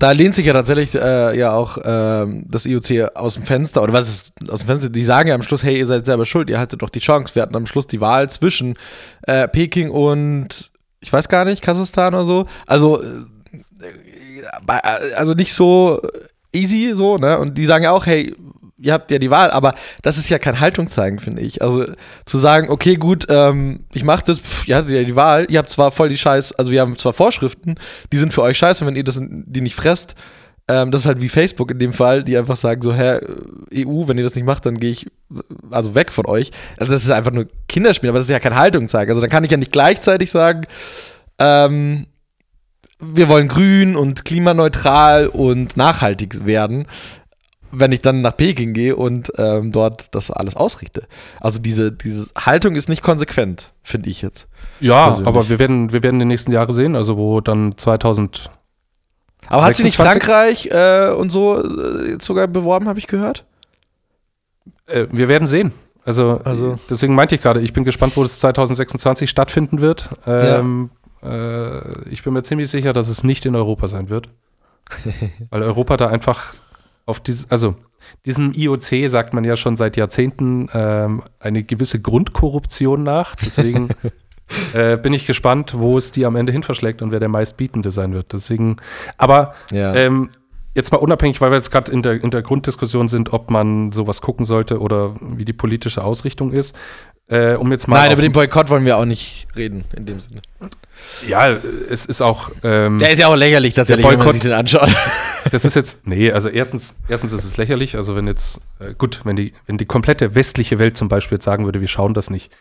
Da 0.00 0.12
lehnt 0.12 0.34
sich 0.34 0.46
ja 0.46 0.54
tatsächlich 0.54 0.94
äh, 0.94 1.38
ja 1.38 1.52
auch 1.52 1.76
ähm, 1.84 2.46
das 2.48 2.64
IOC 2.64 3.14
aus 3.14 3.34
dem 3.34 3.42
Fenster, 3.42 3.82
oder 3.82 3.92
was 3.92 4.08
ist 4.08 4.32
aus 4.50 4.60
dem 4.60 4.66
Fenster? 4.66 4.88
Die 4.88 5.04
sagen 5.04 5.28
ja 5.28 5.34
am 5.34 5.42
Schluss, 5.42 5.62
hey, 5.62 5.78
ihr 5.78 5.86
seid 5.86 6.06
selber 6.06 6.24
schuld, 6.24 6.48
ihr 6.48 6.58
hattet 6.58 6.80
doch 6.80 6.88
die 6.88 7.00
Chance. 7.00 7.34
Wir 7.34 7.42
hatten 7.42 7.54
am 7.54 7.66
Schluss 7.66 7.86
die 7.86 8.00
Wahl 8.00 8.30
zwischen 8.30 8.78
äh, 9.26 9.46
Peking 9.46 9.90
und, 9.90 10.70
ich 11.00 11.12
weiß 11.12 11.28
gar 11.28 11.44
nicht, 11.44 11.60
Kasachstan 11.60 12.14
oder 12.14 12.24
so. 12.24 12.46
Also, 12.66 13.02
äh, 13.02 13.26
also 15.14 15.34
nicht 15.34 15.52
so 15.52 16.00
easy 16.50 16.92
so, 16.94 17.18
ne? 17.18 17.38
Und 17.38 17.58
die 17.58 17.66
sagen 17.66 17.84
ja 17.84 17.92
auch, 17.92 18.06
hey, 18.06 18.34
ihr 18.80 18.92
habt 18.92 19.10
ja 19.10 19.18
die 19.18 19.30
Wahl, 19.30 19.50
aber 19.50 19.74
das 20.02 20.18
ist 20.18 20.28
ja 20.28 20.38
kein 20.38 20.60
Haltung 20.60 20.88
zeigen, 20.88 21.18
finde 21.18 21.42
ich. 21.42 21.62
Also 21.62 21.84
zu 22.24 22.38
sagen, 22.38 22.70
okay, 22.70 22.96
gut, 22.96 23.26
ähm, 23.28 23.80
ich 23.92 24.04
mache 24.04 24.24
das, 24.26 24.40
pff, 24.40 24.66
ihr 24.66 24.76
hattet 24.76 24.90
ja 24.90 25.04
die 25.04 25.16
Wahl, 25.16 25.46
ihr 25.50 25.58
habt 25.58 25.70
zwar 25.70 25.92
voll 25.92 26.08
die 26.08 26.18
Scheiß, 26.18 26.52
also 26.52 26.70
wir 26.70 26.80
haben 26.80 26.96
zwar 26.96 27.12
Vorschriften, 27.12 27.76
die 28.12 28.16
sind 28.16 28.32
für 28.32 28.42
euch 28.42 28.58
scheiße, 28.58 28.84
wenn 28.86 28.96
ihr 28.96 29.04
das, 29.04 29.20
die 29.20 29.60
nicht 29.60 29.74
fresst. 29.74 30.14
Ähm, 30.68 30.90
das 30.90 31.02
ist 31.02 31.06
halt 31.06 31.20
wie 31.20 31.28
Facebook 31.28 31.70
in 31.70 31.78
dem 31.78 31.92
Fall, 31.92 32.22
die 32.22 32.36
einfach 32.36 32.56
sagen 32.56 32.80
so, 32.82 32.92
Herr 32.92 33.20
EU, 33.74 34.06
wenn 34.06 34.18
ihr 34.18 34.24
das 34.24 34.34
nicht 34.34 34.44
macht, 34.44 34.66
dann 34.66 34.78
gehe 34.78 34.90
ich 34.90 35.06
also 35.70 35.94
weg 35.94 36.12
von 36.12 36.26
euch. 36.26 36.50
Also 36.76 36.92
das 36.92 37.02
ist 37.02 37.10
einfach 37.10 37.32
nur 37.32 37.46
Kinderspiel, 37.68 38.10
aber 38.10 38.18
das 38.18 38.28
ist 38.28 38.32
ja 38.32 38.40
keine 38.40 38.56
Haltung 38.56 38.88
zeigen. 38.88 39.10
Also 39.10 39.20
dann 39.20 39.30
kann 39.30 39.44
ich 39.44 39.50
ja 39.50 39.56
nicht 39.56 39.72
gleichzeitig 39.72 40.30
sagen, 40.30 40.66
ähm, 41.38 42.06
wir 43.00 43.28
wollen 43.28 43.48
grün 43.48 43.96
und 43.96 44.24
klimaneutral 44.24 45.26
und 45.26 45.76
nachhaltig 45.76 46.44
werden 46.44 46.86
wenn 47.72 47.92
ich 47.92 48.00
dann 48.00 48.20
nach 48.20 48.36
Peking 48.36 48.72
gehe 48.72 48.96
und 48.96 49.32
ähm, 49.36 49.72
dort 49.72 50.14
das 50.14 50.30
alles 50.30 50.56
ausrichte. 50.56 51.06
Also 51.40 51.58
diese, 51.58 51.92
diese 51.92 52.26
Haltung 52.36 52.74
ist 52.74 52.88
nicht 52.88 53.02
konsequent, 53.02 53.72
finde 53.82 54.10
ich 54.10 54.22
jetzt. 54.22 54.48
Ja, 54.80 55.04
persönlich. 55.04 55.28
aber 55.28 55.48
wir 55.48 55.58
werden, 55.58 55.92
wir 55.92 56.02
werden 56.02 56.18
die 56.18 56.24
nächsten 56.24 56.52
Jahre 56.52 56.72
sehen, 56.72 56.96
also 56.96 57.16
wo 57.16 57.40
dann 57.40 57.76
2000. 57.76 58.50
Aber 59.48 59.64
hat 59.64 59.74
sich 59.74 59.84
nicht 59.84 59.96
Frankreich 59.96 60.66
äh, 60.66 61.10
und 61.10 61.30
so 61.30 61.62
äh, 61.62 62.18
sogar 62.20 62.46
beworben, 62.46 62.88
habe 62.88 62.98
ich 62.98 63.06
gehört? 63.06 63.44
Äh, 64.86 65.06
wir 65.10 65.28
werden 65.28 65.46
sehen. 65.46 65.72
Also, 66.04 66.40
also, 66.44 66.78
deswegen 66.88 67.14
meinte 67.14 67.34
ich 67.34 67.42
gerade, 67.42 67.60
ich 67.60 67.72
bin 67.72 67.84
gespannt, 67.84 68.16
wo 68.16 68.22
das 68.22 68.38
2026 68.38 69.28
stattfinden 69.28 69.80
wird. 69.80 70.08
Ähm, 70.26 70.90
ja. 71.22 71.78
Äh, 71.78 72.08
ich 72.10 72.22
bin 72.22 72.32
mir 72.32 72.42
ziemlich 72.42 72.70
sicher, 72.70 72.92
dass 72.92 73.08
es 73.08 73.22
nicht 73.22 73.44
in 73.44 73.54
Europa 73.54 73.86
sein 73.86 74.08
wird. 74.08 74.28
weil 75.50 75.62
Europa 75.62 75.96
da 75.96 76.08
einfach 76.08 76.54
auf 77.06 77.20
dieses, 77.20 77.50
also 77.50 77.74
diesem 78.26 78.52
IOC 78.52 79.08
sagt 79.08 79.34
man 79.34 79.44
ja 79.44 79.56
schon 79.56 79.76
seit 79.76 79.96
Jahrzehnten 79.96 80.68
ähm, 80.72 81.22
eine 81.38 81.62
gewisse 81.62 82.00
Grundkorruption 82.00 83.02
nach. 83.02 83.34
Deswegen 83.36 83.88
äh, 84.72 84.96
bin 84.96 85.12
ich 85.12 85.26
gespannt, 85.26 85.74
wo 85.76 85.98
es 85.98 86.12
die 86.12 86.26
am 86.26 86.36
Ende 86.36 86.52
hin 86.52 86.62
verschlägt 86.62 87.02
und 87.02 87.12
wer 87.12 87.20
der 87.20 87.28
meistbietende 87.28 87.90
sein 87.90 88.12
wird. 88.12 88.32
Deswegen, 88.32 88.76
aber 89.16 89.54
ja. 89.70 89.94
ähm, 89.94 90.30
jetzt 90.74 90.92
mal 90.92 90.98
unabhängig, 90.98 91.40
weil 91.40 91.50
wir 91.50 91.56
jetzt 91.56 91.70
gerade 91.70 91.90
in 91.92 92.02
der, 92.02 92.22
in 92.22 92.30
der 92.30 92.42
Grunddiskussion 92.42 93.08
sind, 93.08 93.32
ob 93.32 93.50
man 93.50 93.92
sowas 93.92 94.20
gucken 94.20 94.44
sollte 94.44 94.80
oder 94.80 95.14
wie 95.20 95.44
die 95.44 95.52
politische 95.52 96.04
Ausrichtung 96.04 96.52
ist. 96.52 96.76
Äh, 97.30 97.54
um 97.54 97.70
jetzt 97.70 97.86
mal 97.86 98.00
Nein, 98.00 98.12
über 98.12 98.22
den 98.22 98.32
Boykott 98.32 98.70
wollen 98.70 98.84
wir 98.84 98.96
auch 98.96 99.04
nicht 99.04 99.46
reden, 99.56 99.84
in 99.96 100.04
dem 100.04 100.18
Sinne. 100.18 100.42
Ja, 101.28 101.56
es 101.88 102.04
ist 102.04 102.20
auch. 102.20 102.50
Ähm, 102.64 102.98
der 102.98 103.12
ist 103.12 103.18
ja 103.18 103.28
auch 103.28 103.36
lächerlich 103.36 103.72
tatsächlich, 103.72 104.04
Boykott, 104.04 104.18
wenn 104.18 104.26
man 104.26 104.34
sich 104.34 104.42
den 104.42 104.52
anschaut. 104.52 104.90
Das 105.50 105.64
ist 105.64 105.74
jetzt, 105.74 106.06
nee, 106.06 106.30
also 106.30 106.48
erstens, 106.48 106.96
erstens 107.08 107.32
ist 107.32 107.44
es 107.44 107.56
lächerlich. 107.56 107.96
Also 107.96 108.14
wenn 108.14 108.26
jetzt, 108.26 108.60
äh, 108.78 108.92
gut, 108.94 109.22
wenn 109.24 109.36
die, 109.36 109.52
wenn 109.66 109.78
die 109.78 109.86
komplette 109.86 110.34
westliche 110.34 110.78
Welt 110.78 110.96
zum 110.96 111.08
Beispiel 111.08 111.36
jetzt 111.36 111.44
sagen 111.44 111.64
würde, 111.64 111.80
wir 111.80 111.88
schauen 111.88 112.14
das 112.14 112.30
nicht, 112.30 112.52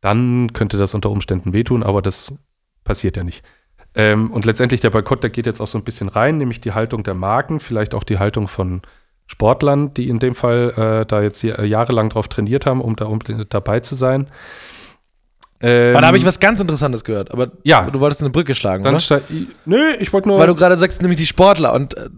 dann 0.00 0.52
könnte 0.52 0.78
das 0.78 0.94
unter 0.94 1.10
Umständen 1.10 1.52
wehtun, 1.52 1.82
aber 1.82 2.00
das 2.00 2.32
passiert 2.84 3.16
ja 3.16 3.24
nicht. 3.24 3.42
Ähm, 3.94 4.30
und 4.30 4.44
letztendlich 4.44 4.80
der 4.80 4.90
Boykott, 4.90 5.22
der 5.22 5.30
geht 5.30 5.46
jetzt 5.46 5.60
auch 5.60 5.66
so 5.66 5.76
ein 5.76 5.84
bisschen 5.84 6.08
rein, 6.08 6.38
nämlich 6.38 6.60
die 6.60 6.72
Haltung 6.72 7.02
der 7.02 7.14
Marken, 7.14 7.60
vielleicht 7.60 7.94
auch 7.94 8.04
die 8.04 8.18
Haltung 8.18 8.46
von 8.46 8.82
Sportlern, 9.28 9.94
die 9.94 10.08
in 10.08 10.18
dem 10.18 10.34
Fall 10.34 10.72
äh, 11.02 11.06
da 11.06 11.22
jetzt 11.22 11.42
jahrelang 11.42 12.08
drauf 12.08 12.26
trainiert 12.28 12.66
haben, 12.66 12.80
um 12.80 12.96
da 12.96 13.04
unbedingt 13.04 13.54
dabei 13.54 13.78
zu 13.80 13.94
sein. 13.94 14.26
Ähm, 15.60 15.90
aber 15.90 16.02
da 16.02 16.06
habe 16.08 16.18
ich 16.18 16.24
was 16.24 16.40
ganz 16.40 16.60
Interessantes 16.60 17.04
gehört. 17.04 17.32
Aber 17.32 17.50
ja, 17.64 17.88
du 17.90 18.00
wolltest 18.00 18.22
eine 18.22 18.30
Brücke 18.30 18.54
schlagen, 18.54 18.84
dann 18.84 18.94
oder? 18.94 19.20
Nö, 19.64 19.92
ich 19.98 20.12
wollte 20.12 20.28
nur. 20.28 20.38
Weil 20.38 20.46
du 20.46 20.54
gerade 20.54 20.76
sagst, 20.76 21.02
nämlich 21.02 21.18
die 21.18 21.26
Sportler. 21.26 21.72
Und 21.74 21.96
äh, 21.96 22.08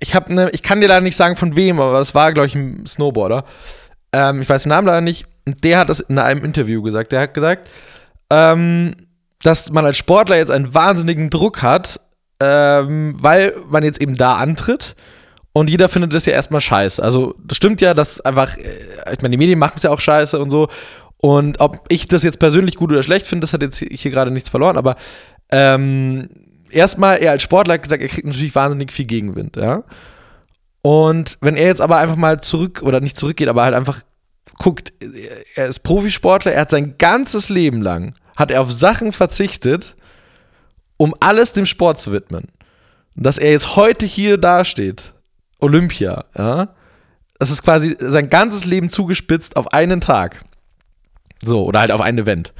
ich 0.00 0.14
habe 0.14 0.34
ne, 0.34 0.50
ich 0.52 0.62
kann 0.62 0.80
dir 0.80 0.88
leider 0.88 1.00
nicht 1.00 1.16
sagen, 1.16 1.36
von 1.36 1.56
wem, 1.56 1.80
aber 1.80 1.98
das 1.98 2.14
war, 2.14 2.32
glaube 2.32 2.46
ich, 2.46 2.54
ein 2.54 2.84
Snowboarder. 2.86 3.44
Ähm, 4.12 4.42
ich 4.42 4.48
weiß 4.48 4.64
den 4.64 4.70
Namen 4.70 4.86
leider 4.86 5.00
nicht. 5.00 5.26
Und 5.46 5.64
der 5.64 5.78
hat 5.78 5.88
das 5.88 6.00
in 6.00 6.18
einem 6.18 6.44
Interview 6.44 6.82
gesagt. 6.82 7.12
Der 7.12 7.22
hat 7.22 7.34
gesagt, 7.34 7.70
ähm, 8.30 8.94
dass 9.42 9.70
man 9.72 9.86
als 9.86 9.96
Sportler 9.96 10.36
jetzt 10.36 10.50
einen 10.50 10.74
wahnsinnigen 10.74 11.30
Druck 11.30 11.62
hat, 11.62 12.00
ähm, 12.40 13.14
weil 13.18 13.54
man 13.68 13.84
jetzt 13.84 14.00
eben 14.00 14.16
da 14.16 14.36
antritt. 14.36 14.96
Und 15.52 15.68
jeder 15.68 15.88
findet 15.88 16.14
das 16.14 16.26
ja 16.26 16.32
erstmal 16.32 16.60
scheiße. 16.60 17.02
Also, 17.02 17.34
das 17.44 17.56
stimmt 17.58 17.80
ja, 17.80 17.94
dass 17.94 18.20
einfach, 18.20 18.56
äh, 18.56 19.12
ich 19.12 19.20
meine, 19.20 19.32
die 19.32 19.38
Medien 19.38 19.58
machen 19.58 19.74
es 19.76 19.82
ja 19.82 19.90
auch 19.90 20.00
scheiße 20.00 20.38
und 20.38 20.50
so. 20.50 20.68
Und 21.18 21.60
ob 21.60 21.84
ich 21.88 22.08
das 22.08 22.22
jetzt 22.22 22.38
persönlich 22.38 22.74
gut 22.76 22.90
oder 22.90 23.02
schlecht 23.02 23.26
finde, 23.26 23.42
das 23.42 23.52
hat 23.52 23.62
jetzt 23.62 23.78
hier 23.78 24.10
gerade 24.10 24.30
nichts 24.30 24.48
verloren, 24.48 24.76
aber 24.76 24.96
ähm, 25.50 26.28
erstmal, 26.70 27.18
er 27.18 27.30
als 27.30 27.44
Sportler 27.44 27.74
hat 27.74 27.82
gesagt, 27.82 28.02
er 28.02 28.08
kriegt 28.08 28.26
natürlich 28.26 28.54
wahnsinnig 28.54 28.92
viel 28.92 29.06
Gegenwind, 29.06 29.56
ja. 29.56 29.84
Und 30.80 31.38
wenn 31.40 31.56
er 31.56 31.66
jetzt 31.66 31.80
aber 31.80 31.98
einfach 31.98 32.16
mal 32.16 32.40
zurück, 32.40 32.82
oder 32.82 33.00
nicht 33.00 33.16
zurückgeht, 33.16 33.46
aber 33.46 33.62
halt 33.62 33.74
einfach 33.74 34.00
guckt, 34.58 34.92
er 35.54 35.66
ist 35.66 35.80
Profisportler, 35.80 36.52
er 36.52 36.62
hat 36.62 36.70
sein 36.70 36.96
ganzes 36.98 37.48
Leben 37.48 37.82
lang, 37.82 38.14
hat 38.34 38.50
er 38.50 38.60
auf 38.60 38.72
Sachen 38.72 39.12
verzichtet, 39.12 39.94
um 40.96 41.14
alles 41.20 41.52
dem 41.52 41.66
Sport 41.66 42.00
zu 42.00 42.10
widmen. 42.10 42.48
Und 43.16 43.26
dass 43.26 43.38
er 43.38 43.52
jetzt 43.52 43.76
heute 43.76 44.06
hier 44.06 44.38
dasteht, 44.38 45.12
Olympia, 45.62 46.24
ja, 46.36 46.74
das 47.38 47.50
ist 47.50 47.62
quasi 47.62 47.96
sein 47.98 48.28
ganzes 48.28 48.64
Leben 48.64 48.90
zugespitzt 48.90 49.56
auf 49.56 49.72
einen 49.72 50.00
Tag. 50.00 50.44
So, 51.44 51.64
oder 51.64 51.80
halt 51.80 51.90
auf 51.90 52.00
ein 52.00 52.18
Event. 52.18 52.52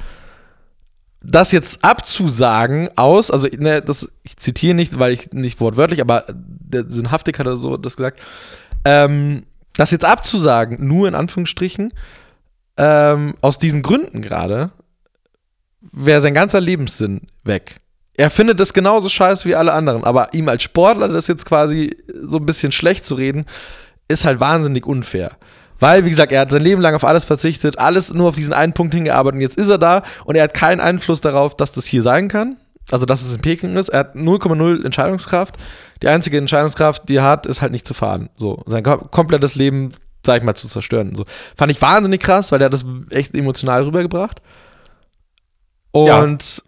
Das 1.21 1.53
jetzt 1.53 1.85
abzusagen 1.85 2.89
aus, 2.97 3.31
also 3.31 3.47
ne, 3.47 3.81
das, 3.81 4.09
ich 4.23 4.35
zitiere 4.35 4.73
nicht, 4.73 4.99
weil 4.99 5.13
ich 5.13 5.31
nicht 5.31 5.61
wortwörtlich, 5.61 6.01
aber 6.01 6.25
der 6.29 6.89
Sinnhaftig 6.89 7.39
hat 7.39 7.47
er 7.47 7.55
so 7.55 7.77
das 7.77 7.95
gesagt, 7.95 8.19
ähm, 8.83 9.45
das 9.75 9.91
jetzt 9.91 10.05
abzusagen, 10.05 10.85
nur 10.85 11.07
in 11.07 11.15
Anführungsstrichen, 11.15 11.93
ähm, 12.75 13.35
aus 13.39 13.57
diesen 13.57 13.83
Gründen 13.83 14.21
gerade, 14.21 14.71
wäre 15.91 16.21
sein 16.21 16.33
ganzer 16.33 16.59
Lebenssinn 16.59 17.21
weg. 17.43 17.79
Er 18.15 18.29
findet 18.29 18.59
das 18.59 18.73
genauso 18.73 19.09
scheiße 19.09 19.45
wie 19.45 19.55
alle 19.55 19.73
anderen, 19.73 20.03
aber 20.03 20.33
ihm 20.33 20.47
als 20.47 20.63
Sportler 20.63 21.07
das 21.07 21.27
jetzt 21.27 21.45
quasi 21.45 21.97
so 22.21 22.37
ein 22.37 22.45
bisschen 22.45 22.71
schlecht 22.71 23.05
zu 23.05 23.15
reden, 23.15 23.45
ist 24.07 24.25
halt 24.25 24.39
wahnsinnig 24.39 24.85
unfair. 24.85 25.37
Weil, 25.79 26.05
wie 26.05 26.11
gesagt, 26.11 26.31
er 26.31 26.41
hat 26.41 26.51
sein 26.51 26.61
Leben 26.61 26.81
lang 26.81 26.95
auf 26.95 27.03
alles 27.03 27.25
verzichtet, 27.25 27.79
alles 27.79 28.13
nur 28.13 28.29
auf 28.29 28.35
diesen 28.35 28.53
einen 28.53 28.73
Punkt 28.73 28.93
hingearbeitet 28.93 29.35
und 29.35 29.41
jetzt 29.41 29.57
ist 29.57 29.69
er 29.69 29.79
da 29.79 30.03
und 30.25 30.35
er 30.35 30.43
hat 30.43 30.53
keinen 30.53 30.79
Einfluss 30.79 31.21
darauf, 31.21 31.57
dass 31.57 31.71
das 31.71 31.85
hier 31.85 32.01
sein 32.01 32.27
kann. 32.27 32.57
Also, 32.91 33.05
dass 33.05 33.21
es 33.21 33.33
in 33.33 33.41
Peking 33.41 33.75
ist. 33.77 33.89
Er 33.89 33.99
hat 33.99 34.15
0,0 34.15 34.83
Entscheidungskraft. 34.83 35.55
Die 36.01 36.07
einzige 36.07 36.37
Entscheidungskraft, 36.37 37.07
die 37.07 37.15
er 37.15 37.23
hat, 37.23 37.45
ist 37.45 37.61
halt 37.61 37.71
nicht 37.71 37.87
zu 37.87 37.93
fahren. 37.93 38.29
So, 38.35 38.61
sein 38.65 38.83
komplettes 38.83 39.55
Leben, 39.55 39.93
sag 40.25 40.37
ich 40.37 40.43
mal, 40.43 40.53
zu 40.53 40.67
zerstören. 40.67 41.15
So. 41.15 41.25
Fand 41.55 41.71
ich 41.71 41.81
wahnsinnig 41.81 42.21
krass, 42.21 42.51
weil 42.51 42.61
er 42.61 42.69
das 42.69 42.85
echt 43.09 43.33
emotional 43.33 43.83
rübergebracht. 43.83 44.41
Und 45.91 46.57
ja. 46.57 46.63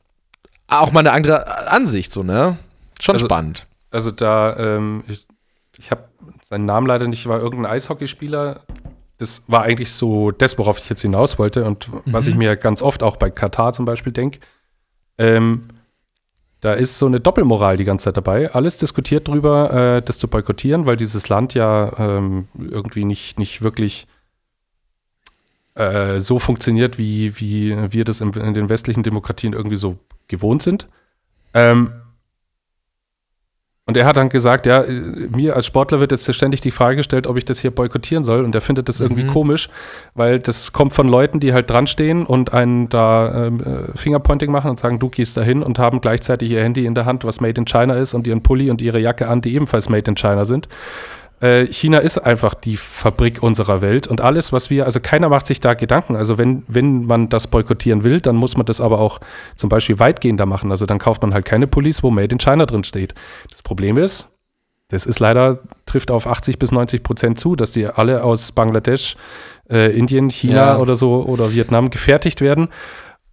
Auch 0.67 0.91
mal 0.91 1.01
eine 1.01 1.12
andere 1.12 1.69
Ansicht, 1.69 2.12
so, 2.12 2.21
ne? 2.21 2.58
Schon 2.99 3.15
also, 3.15 3.25
spannend. 3.25 3.67
Also 3.91 4.12
da, 4.12 4.56
ähm, 4.58 5.04
ich, 5.08 5.25
ich 5.78 5.91
habe 5.91 6.06
seinen 6.43 6.65
Namen 6.65 6.88
leider 6.88 7.08
nicht, 7.08 7.28
war 7.28 7.39
irgendein 7.39 7.71
Eishockeyspieler. 7.71 8.62
Das 9.17 9.43
war 9.47 9.63
eigentlich 9.63 9.93
so 9.93 10.32
das, 10.32 10.58
worauf 10.58 10.80
ich 10.80 10.89
jetzt 10.89 11.01
hinaus 11.01 11.39
wollte 11.39 11.65
und 11.65 11.91
mhm. 11.91 12.01
was 12.06 12.28
ich 12.28 12.36
mir 12.36 12.56
ganz 12.56 12.82
oft 12.82 13.04
auch 13.04 13.17
bei 13.17 13.30
Katar 13.30 13.73
zum 13.73 13.86
Beispiel 13.86 14.12
denke. 14.12 14.39
Ähm, 15.17 15.69
da 16.62 16.73
ist 16.73 16.97
so 16.97 17.06
eine 17.06 17.19
Doppelmoral 17.19 17.78
die 17.78 17.84
ganze 17.84 18.06
Zeit 18.06 18.17
dabei. 18.17 18.51
Alles 18.51 18.78
diskutiert 18.78 19.28
darüber, 19.28 19.71
äh, 19.97 20.01
das 20.01 20.17
zu 20.17 20.28
boykottieren, 20.28 20.86
weil 20.86 20.97
dieses 20.97 21.30
Land 21.30 21.54
ja 21.54 21.93
ähm, 21.97 22.47
irgendwie 22.58 23.06
nicht, 23.06 23.38
nicht 23.38 23.62
wirklich 23.62 24.08
äh, 25.75 26.19
so 26.19 26.39
funktioniert, 26.39 26.97
wie, 26.97 27.39
wie 27.39 27.91
wir 27.91 28.04
das 28.06 28.21
in, 28.21 28.34
in, 28.34 28.54
den 28.54 28.69
westlichen 28.69 29.04
Demokratien 29.04 29.54
irgendwie 29.54 29.78
so 29.78 29.97
gewohnt 30.27 30.61
sind. 30.61 30.88
Ähm, 31.53 31.91
und 33.88 33.97
er 33.97 34.07
hat 34.07 34.17
dann 34.17 34.29
gesagt, 34.29 34.65
ja, 34.65 34.83
mir 35.29 35.55
als 35.55 35.67
Sportler 35.67 35.99
wird 35.99 36.11
jetzt 36.11 36.33
ständig 36.33 36.59
die 36.59 36.71
Frage 36.71 36.97
gestellt, 36.97 37.27
ob 37.27 37.38
ich 37.38 37.45
das 37.45 37.59
hier 37.59 37.69
boykottieren 37.69 38.23
soll. 38.23 38.43
Und 38.43 38.55
er 38.55 38.61
findet 38.61 38.89
das 38.89 38.99
irgendwie 38.99 39.25
mhm. 39.25 39.27
komisch, 39.27 39.69
weil 40.15 40.39
das 40.39 40.73
kommt 40.73 40.93
von 40.93 41.07
Leuten, 41.07 41.39
die 41.39 41.53
halt 41.53 41.69
dran 41.69 41.85
stehen 41.85 42.25
und 42.25 42.51
einen 42.51 42.89
da 42.89 43.45
ähm, 43.45 43.61
äh, 43.61 43.95
Fingerpointing 43.95 44.51
machen 44.51 44.71
und 44.71 44.79
sagen, 44.79 44.97
du 44.97 45.09
gehst 45.09 45.38
da 45.38 45.43
hin 45.43 45.61
und 45.61 45.77
haben 45.77 46.01
gleichzeitig 46.01 46.49
ihr 46.49 46.63
Handy 46.63 46.88
in 46.88 46.95
der 46.95 47.05
Hand, 47.05 47.25
was 47.25 47.41
Made 47.41 47.61
in 47.61 47.65
China 47.65 47.93
ist 47.93 48.15
und 48.15 48.25
ihren 48.25 48.41
Pulli 48.41 48.71
und 48.71 48.81
ihre 48.81 48.97
Jacke 48.97 49.27
an, 49.27 49.41
die 49.41 49.53
ebenfalls 49.53 49.88
Made 49.88 50.09
in 50.09 50.17
China 50.17 50.45
sind. 50.45 50.67
Äh, 51.41 51.65
China 51.67 51.97
ist 51.99 52.17
einfach 52.17 52.53
die 52.53 52.77
Fabrik 52.77 53.43
unserer 53.43 53.81
Welt 53.81 54.07
und 54.07 54.21
alles, 54.21 54.53
was 54.53 54.69
wir, 54.69 54.85
also 54.85 54.99
keiner 55.01 55.29
macht 55.29 55.47
sich 55.47 55.59
da 55.59 55.73
Gedanken. 55.73 56.15
Also 56.15 56.37
wenn, 56.37 56.63
wenn 56.67 57.05
man 57.05 57.29
das 57.29 57.47
boykottieren 57.47 58.03
will, 58.03 58.21
dann 58.21 58.35
muss 58.35 58.55
man 58.55 58.65
das 58.65 58.79
aber 58.79 58.99
auch 58.99 59.19
zum 59.55 59.69
Beispiel 59.69 59.99
weitgehender 59.99 60.45
machen. 60.45 60.71
Also 60.71 60.85
dann 60.85 60.99
kauft 60.99 61.21
man 61.21 61.33
halt 61.33 61.45
keine 61.45 61.67
Police, 61.67 62.03
wo 62.03 62.11
Made 62.11 62.33
in 62.33 62.39
China 62.39 62.65
drin 62.65 62.83
steht. 62.83 63.13
Das 63.49 63.61
Problem 63.61 63.97
ist, 63.97 64.29
das 64.89 65.05
ist 65.05 65.19
leider, 65.19 65.59
trifft 65.85 66.11
auf 66.11 66.27
80 66.27 66.59
bis 66.59 66.71
90 66.71 67.01
Prozent 67.03 67.39
zu, 67.39 67.55
dass 67.55 67.71
die 67.71 67.87
alle 67.87 68.23
aus 68.23 68.51
Bangladesch, 68.51 69.17
äh, 69.69 69.97
Indien, 69.97 70.29
China 70.29 70.55
ja. 70.55 70.77
oder 70.77 70.95
so 70.95 71.25
oder 71.25 71.51
Vietnam 71.51 71.89
gefertigt 71.89 72.39
werden. 72.39 72.69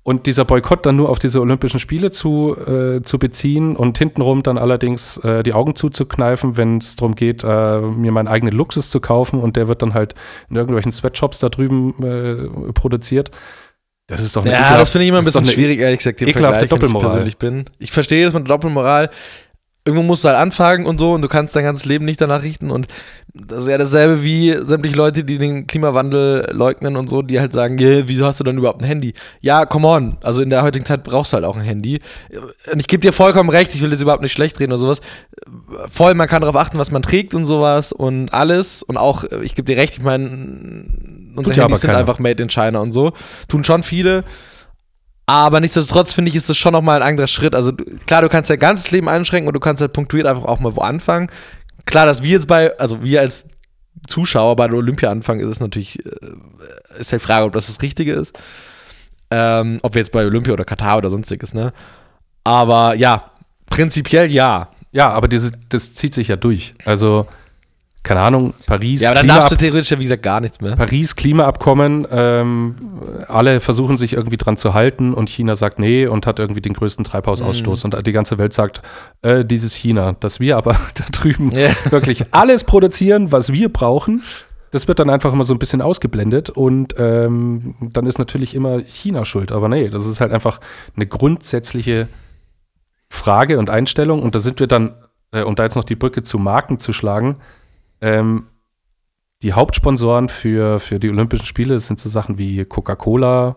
Und 0.05 0.27
dieser 0.27 0.45
Boykott 0.45 0.85
dann 0.85 0.97
nur 0.97 1.11
auf 1.11 1.21
diese 1.21 1.41
Olympischen 1.41 1.79
Spiele 1.79 2.11
zu, 2.11 2.57
äh, 2.57 3.03
zu 3.03 3.21
beziehen 3.21 3.77
und 3.77 3.97
hintenrum 3.99 4.43
dann 4.43 4.59
allerdings 4.59 5.19
äh, 5.19 5.45
die 5.45 5.53
Augen 5.53 5.77
zuzukneifen, 5.77 6.57
wenn 6.57 6.79
es 6.79 6.97
darum 6.97 7.15
geht, 7.15 7.45
äh, 7.45 7.81
mir 7.81 8.11
meinen 8.11 8.27
eigenen 8.27 8.53
Luxus 8.55 8.91
zu 8.91 9.01
kaufen 9.01 9.39
und 9.41 9.57
der 9.57 9.69
wird 9.69 9.81
dann 9.81 9.95
halt 9.95 10.15
in 10.51 10.57
irgendwelchen 10.57 10.91
Sweatshops 10.91 11.39
da 11.39 11.51
drüben 11.51 11.95
äh, 12.03 12.73
produziert. 12.73 13.31
Das 14.09 14.21
ist 14.21 14.35
doch 14.35 14.45
eine 14.45 14.53
Ja, 14.53 14.77
das 14.77 14.91
finde 14.91 15.05
ich 15.05 15.09
immer 15.11 15.19
ein 15.19 15.25
bisschen 15.25 15.47
schwierig, 15.47 15.79
ehrlich 15.79 15.99
gesagt, 15.99 16.21
den 16.21 16.29
ekelhafte 16.29 16.67
Vergleich, 16.67 16.81
Doppelmoral. 16.81 17.07
ich 17.07 17.13
persönlich 17.13 17.39
bin. 17.39 17.65
Ich 17.79 17.93
verstehe 17.93 18.25
das 18.25 18.35
mit 18.35 18.49
der 18.49 18.57
Doppelmoral 18.57 19.09
irgendwo 19.85 20.05
musst 20.05 20.25
du 20.25 20.29
halt 20.29 20.39
anfangen 20.39 20.87
und 20.87 21.01
so 21.01 21.13
und 21.13 21.23
du 21.23 21.29
kannst 21.29 21.57
dein 21.57 21.65
ganzes 21.65 21.87
Leben 21.87 22.05
nicht 22.05 22.21
danach 22.21 22.43
richten 22.43 22.71
und 22.71 22.87
das 23.35 23.65
ist 23.65 23.69
ja 23.69 23.79
dasselbe 23.79 24.23
wie 24.23 24.55
sämtliche 24.63 24.97
Leute, 24.97 25.25
die 25.25 25.39
den 25.39 25.67
Klimawandel 25.67 26.51
leugnen 26.53 26.97
und 26.97 27.09
so, 27.09 27.23
die 27.23 27.41
halt 27.41 27.53
sagen, 27.53 27.79
yeah, 27.81 28.03
wieso 28.07 28.27
hast 28.27 28.39
du 28.39 28.45
dann 28.45 28.59
überhaupt 28.59 28.83
ein 28.83 28.87
Handy? 28.87 29.15
Ja, 29.41 29.65
come 29.65 29.89
on, 29.89 30.19
also 30.21 30.43
in 30.43 30.51
der 30.51 30.63
heutigen 30.63 30.85
Zeit 30.85 31.03
brauchst 31.03 31.33
du 31.33 31.37
halt 31.37 31.45
auch 31.45 31.57
ein 31.57 31.63
Handy. 31.63 32.01
Und 32.71 32.79
ich 32.79 32.87
gebe 32.87 33.01
dir 33.01 33.13
vollkommen 33.13 33.49
recht, 33.49 33.75
ich 33.75 33.81
will 33.81 33.91
das 33.91 34.01
überhaupt 34.01 34.23
nicht 34.23 34.33
schlecht 34.33 34.61
reden 34.61 34.73
oder 34.73 34.81
sowas, 34.81 35.01
voll, 35.91 36.15
man 36.15 36.29
kann 36.29 36.43
darauf 36.43 36.57
achten, 36.57 36.79
was 36.79 36.91
man 36.91 37.03
trägt 37.03 37.35
und 37.35 37.47
sowas 37.47 37.93
und 37.93 38.33
alles. 38.33 38.83
Und 38.83 38.99
auch, 38.99 39.25
ich 39.43 39.55
gebe 39.55 39.65
dir 39.65 39.81
recht, 39.81 39.97
ich 39.97 40.03
meine, 40.03 40.87
unsere 41.35 41.61
Handys 41.61 41.81
sind 41.81 41.91
einfach 41.91 42.19
made 42.19 42.43
in 42.43 42.51
China 42.51 42.81
und 42.81 42.93
so, 42.93 43.13
tun 43.49 43.65
schon 43.65 43.83
viele, 43.83 44.25
aber 45.27 45.61
nichtsdestotrotz 45.61 46.13
finde 46.13 46.31
ich, 46.31 46.37
ist 46.37 46.51
das 46.51 46.57
schon 46.57 46.73
nochmal 46.73 47.01
ein 47.01 47.09
anderer 47.09 47.27
Schritt. 47.27 47.55
Also 47.55 47.73
klar, 48.07 48.23
du 48.23 48.29
kannst 48.29 48.51
dein 48.51 48.59
ganzes 48.59 48.91
Leben 48.91 49.09
einschränken 49.09 49.49
und 49.49 49.55
du 49.55 49.61
kannst 49.61 49.81
halt 49.81 49.93
punktuiert 49.93 50.27
einfach 50.27 50.45
auch 50.45 50.61
mal 50.61 50.75
wo 50.77 50.81
anfangen. 50.81 51.31
Klar, 51.87 52.07
dass 52.07 52.23
wir 52.23 52.31
jetzt 52.31 52.49
bei, 52.49 52.77
also 52.79 53.03
wir 53.03 53.21
als 53.21 53.47
Zuschauer 54.07 54.57
bei 54.57 54.69
der 54.69 54.77
Olympia 54.77 55.11
anfangen, 55.11 55.41
ist 55.41 55.49
es 55.49 55.61
natürlich, 55.61 56.05
äh, 56.05 56.99
ist 56.99 57.13
ja 57.13 57.19
die 57.19 57.25
Frage, 57.25 57.47
ob 57.47 57.53
das 57.53 57.67
das 57.67 57.83
Richtige 57.83 58.15
ist. 58.15 58.37
Ähm, 59.31 59.79
ob 59.83 59.95
wir 59.95 60.01
jetzt 60.01 60.13
bei 60.13 60.25
Olympia 60.27 60.53
oder 60.53 60.65
Katar 60.65 60.99
oder 60.99 61.11
sonstiges, 61.11 61.55
ne? 61.55 61.73
Aber 62.45 62.95
ja, 62.95 63.31
prinzipiell 63.67 64.31
ja. 64.31 64.69
Ja, 64.91 65.11
aber 65.11 65.29
diese, 65.29 65.53
das 65.71 65.95
zieht 65.95 66.13
sich 66.13 66.29
ja 66.29 66.37
durch. 66.37 66.75
Also 66.85 67.27
keine 68.03 68.21
Ahnung, 68.21 68.55
Paris. 68.67 69.01
Ja, 69.01 69.11
aber 69.11 69.21
dann 69.21 69.29
darfst 69.29 69.53
du 69.53 69.57
theoretisch 69.57 69.91
ja, 69.93 69.99
wie 69.99 70.03
gesagt, 70.05 70.25
gar 70.25 70.41
nichts 70.41 70.61
mehr. 70.61 70.75
Paris, 70.75 71.15
Klimaabkommen, 71.15 72.07
ähm, 72.11 72.75
alle 73.29 73.61
versuchen 73.61 73.97
sich 73.97 74.15
irgendwie 74.15 74.37
dran 74.37 74.57
zu 74.57 74.75
halten 74.75 75.15
und 75.15 75.31
China 75.31 75.55
sagt 75.55 75.79
nee 75.79 76.07
und 76.07 76.27
hat 76.27 76.41
irgendwie 76.41 76.61
den 76.61 76.73
größten 76.73 77.05
Treibhausausstoß 77.05 77.85
mhm. 77.85 77.93
und 77.93 78.07
die 78.07 78.13
ganze 78.13 78.39
Welt 78.39 78.55
sagt, 78.55 78.83
äh, 79.23 79.45
dieses 79.45 79.75
China, 79.75 80.17
dass 80.19 80.41
wir 80.41 80.57
aber 80.57 80.73
da 80.95 81.05
drüben 81.13 81.53
yeah. 81.55 81.75
wirklich 81.91 82.27
alles 82.33 82.65
produzieren, 82.65 83.31
was 83.31 83.53
wir 83.53 83.69
brauchen. 83.69 84.23
Das 84.73 84.89
wird 84.89 84.99
dann 84.99 85.11
einfach 85.11 85.33
immer 85.33 85.45
so 85.45 85.55
ein 85.55 85.59
bisschen 85.59 85.83
ausgeblendet 85.83 86.51
und 86.51 86.95
ähm, 86.99 87.75
dann 87.81 88.07
ist 88.07 88.19
natürlich 88.19 88.55
immer 88.55 88.81
China 88.81 89.25
schuld. 89.25 89.53
Aber 89.53 89.69
nee, 89.69 89.91
das 89.91 90.07
ist 90.07 90.21
halt 90.21 90.33
einfach 90.33 90.61
eine 90.97 91.07
grundsätzliche 91.07 92.09
Frage 93.11 93.59
und 93.59 93.71
Einstellung 93.71 94.23
und 94.23 94.35
da 94.35 94.41
sind 94.41 94.59
wir 94.59 94.67
dann, 94.67 94.95
äh, 95.31 95.43
um 95.43 95.55
da 95.55 95.63
jetzt 95.63 95.77
noch 95.77 95.85
die 95.85 95.95
Brücke 95.95 96.23
zu 96.23 96.39
Marken 96.39 96.79
zu 96.79 96.93
schlagen, 96.93 97.37
ähm, 98.03 98.49
die 99.43 99.55
Hauptsponsoren 99.55 100.29
für, 100.29 100.79
für 100.79 101.01
die 101.01 101.09
Olympischen 101.09 101.47
Spiele 101.47 101.81
sind 101.81 101.99
so 101.99 102.09
Sachen 102.09 102.37
wie 102.39 102.65
Coca-Cola, 102.65 103.57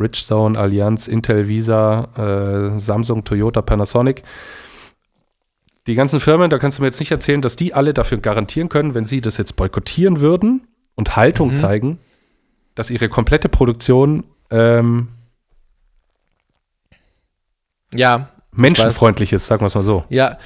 Ridgestone, 0.00 0.58
Allianz, 0.58 1.06
Intel, 1.08 1.48
Visa, 1.48 2.74
äh, 2.74 2.80
Samsung, 2.80 3.24
Toyota, 3.24 3.62
Panasonic. 3.62 4.22
Die 5.86 5.94
ganzen 5.94 6.18
Firmen, 6.18 6.50
da 6.50 6.58
kannst 6.58 6.78
du 6.78 6.82
mir 6.82 6.88
jetzt 6.88 6.98
nicht 6.98 7.12
erzählen, 7.12 7.42
dass 7.42 7.54
die 7.54 7.74
alle 7.74 7.94
dafür 7.94 8.18
garantieren 8.18 8.68
können, 8.68 8.94
wenn 8.94 9.06
sie 9.06 9.20
das 9.20 9.36
jetzt 9.36 9.54
boykottieren 9.56 10.20
würden 10.20 10.66
und 10.96 11.16
Haltung 11.16 11.50
mhm. 11.50 11.56
zeigen, 11.56 11.98
dass 12.74 12.90
ihre 12.90 13.08
komplette 13.08 13.48
Produktion 13.48 14.24
ähm, 14.50 15.08
ja, 17.94 18.28
menschenfreundlich 18.52 19.32
ist, 19.32 19.46
sagen 19.46 19.62
wir 19.62 19.66
es 19.66 19.74
mal 19.74 19.82
so. 19.82 20.04
Ja, 20.08 20.38